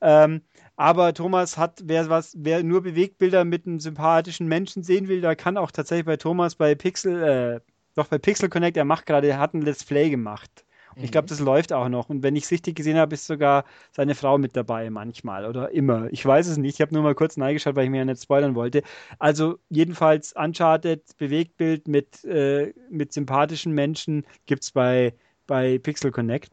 Ähm, 0.00 0.42
aber 0.76 1.12
Thomas 1.14 1.58
hat, 1.58 1.80
wer 1.84 2.08
was, 2.08 2.36
wer 2.38 2.62
nur 2.62 2.82
Bewegtbilder 2.82 3.44
mit 3.44 3.66
einem 3.66 3.80
sympathischen 3.80 4.46
Menschen 4.46 4.82
sehen 4.82 5.08
will, 5.08 5.20
der 5.20 5.36
kann 5.36 5.56
auch 5.56 5.70
tatsächlich 5.70 6.06
bei 6.06 6.16
Thomas 6.16 6.54
bei 6.54 6.74
Pixel, 6.74 7.22
äh, 7.22 7.60
doch 7.94 8.08
bei 8.08 8.18
Pixel 8.18 8.48
Connect, 8.48 8.76
er 8.76 8.84
macht 8.84 9.06
gerade, 9.06 9.28
er 9.28 9.38
hat 9.38 9.54
ein 9.54 9.62
Let's 9.62 9.84
Play 9.84 10.10
gemacht. 10.10 10.64
Und 10.96 11.04
ich 11.04 11.10
glaube, 11.12 11.26
Mhm. 11.26 11.28
das 11.30 11.40
läuft 11.40 11.72
auch 11.72 11.88
noch. 11.88 12.08
Und 12.08 12.22
wenn 12.22 12.36
ich 12.36 12.44
es 12.44 12.50
richtig 12.50 12.76
gesehen 12.76 12.96
habe, 12.96 13.14
ist 13.14 13.26
sogar 13.26 13.64
seine 13.90 14.14
Frau 14.14 14.38
mit 14.38 14.56
dabei 14.56 14.90
manchmal 14.90 15.46
oder 15.46 15.70
immer. 15.70 16.08
Ich 16.12 16.24
weiß 16.24 16.46
es 16.46 16.56
nicht. 16.56 16.74
Ich 16.74 16.80
habe 16.80 16.94
nur 16.94 17.02
mal 17.02 17.14
kurz 17.14 17.38
reingeschaut, 17.38 17.76
weil 17.76 17.84
ich 17.84 17.90
mir 17.90 17.98
ja 17.98 18.04
nicht 18.04 18.22
spoilern 18.22 18.54
wollte. 18.54 18.82
Also 19.18 19.58
jedenfalls 19.68 20.32
Uncharted, 20.34 21.02
Bewegtbild 21.18 21.88
mit, 21.88 22.24
äh, 22.24 22.72
mit 22.90 23.12
sympathischen 23.12 23.72
Menschen 23.72 24.26
gibt 24.46 24.62
es 24.64 24.72
bei, 24.72 25.14
bei 25.46 25.78
Pixel 25.78 26.10
Connect. 26.10 26.50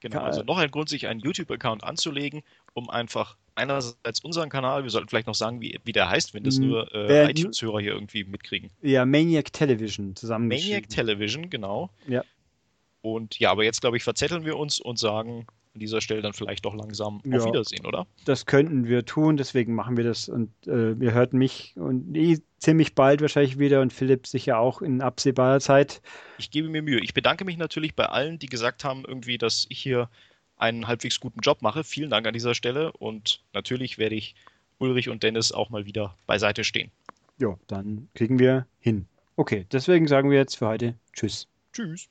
Genau, 0.00 0.20
also 0.20 0.42
noch 0.42 0.58
ein 0.58 0.70
Grund, 0.70 0.90
sich 0.90 1.06
einen 1.06 1.20
YouTube-Account 1.20 1.82
anzulegen, 1.82 2.42
um 2.74 2.90
einfach 2.90 3.36
einerseits 3.54 4.20
unseren 4.20 4.50
Kanal, 4.50 4.82
wir 4.82 4.90
sollten 4.90 5.08
vielleicht 5.08 5.26
noch 5.28 5.34
sagen, 5.34 5.62
wie, 5.62 5.80
wie 5.84 5.92
der 5.92 6.10
heißt, 6.10 6.34
wenn 6.34 6.42
das 6.44 6.58
Mm, 6.58 6.68
nur 6.68 6.94
äh, 6.94 7.30
iTunes-Hörer 7.30 7.80
hier 7.80 7.92
irgendwie 7.92 8.24
mitkriegen. 8.24 8.70
Ja, 8.82 9.06
Maniac 9.06 9.52
Television 9.52 10.14
zusammengeschrieben. 10.14 10.72
Maniac 10.72 10.88
Television, 10.90 11.48
genau. 11.48 11.90
Ja. 12.06 12.22
Und 13.04 13.38
ja, 13.38 13.50
aber 13.50 13.64
jetzt 13.64 13.82
glaube 13.82 13.98
ich, 13.98 14.02
verzetteln 14.02 14.46
wir 14.46 14.56
uns 14.56 14.80
und 14.80 14.98
sagen 14.98 15.46
an 15.74 15.80
dieser 15.80 16.00
Stelle 16.00 16.22
dann 16.22 16.32
vielleicht 16.32 16.64
doch 16.64 16.74
langsam 16.74 17.20
Ja. 17.26 17.36
auf 17.38 17.44
Wiedersehen, 17.44 17.84
oder? 17.84 18.06
Das 18.24 18.46
könnten 18.46 18.86
wir 18.86 19.04
tun, 19.04 19.36
deswegen 19.36 19.74
machen 19.74 19.98
wir 19.98 20.04
das. 20.04 20.30
Und 20.30 20.50
äh, 20.66 20.92
ihr 20.92 21.12
hört 21.12 21.34
mich 21.34 21.74
und 21.76 22.16
eh 22.16 22.38
ziemlich 22.56 22.94
bald 22.94 23.20
wahrscheinlich 23.20 23.58
wieder 23.58 23.82
und 23.82 23.92
Philipp 23.92 24.26
sicher 24.26 24.58
auch 24.58 24.80
in 24.80 25.02
absehbarer 25.02 25.60
Zeit. 25.60 26.00
Ich 26.38 26.50
gebe 26.50 26.70
mir 26.70 26.80
Mühe. 26.80 26.98
Ich 27.00 27.12
bedanke 27.12 27.44
mich 27.44 27.58
natürlich 27.58 27.94
bei 27.94 28.06
allen, 28.06 28.38
die 28.38 28.46
gesagt 28.46 28.84
haben, 28.84 29.04
irgendwie, 29.06 29.36
dass 29.36 29.66
ich 29.68 29.80
hier 29.80 30.08
einen 30.56 30.86
halbwegs 30.86 31.20
guten 31.20 31.40
Job 31.40 31.60
mache. 31.60 31.84
Vielen 31.84 32.08
Dank 32.08 32.26
an 32.26 32.32
dieser 32.32 32.54
Stelle 32.54 32.90
und 32.92 33.42
natürlich 33.52 33.98
werde 33.98 34.14
ich 34.14 34.34
Ulrich 34.78 35.10
und 35.10 35.22
Dennis 35.22 35.52
auch 35.52 35.68
mal 35.68 35.84
wieder 35.84 36.16
beiseite 36.26 36.64
stehen. 36.64 36.90
Ja, 37.36 37.58
dann 37.66 38.08
kriegen 38.14 38.38
wir 38.38 38.66
hin. 38.80 39.04
Okay, 39.36 39.66
deswegen 39.72 40.08
sagen 40.08 40.30
wir 40.30 40.38
jetzt 40.38 40.56
für 40.56 40.68
heute 40.68 40.94
Tschüss. 41.12 41.48
Tschüss. 41.74 42.08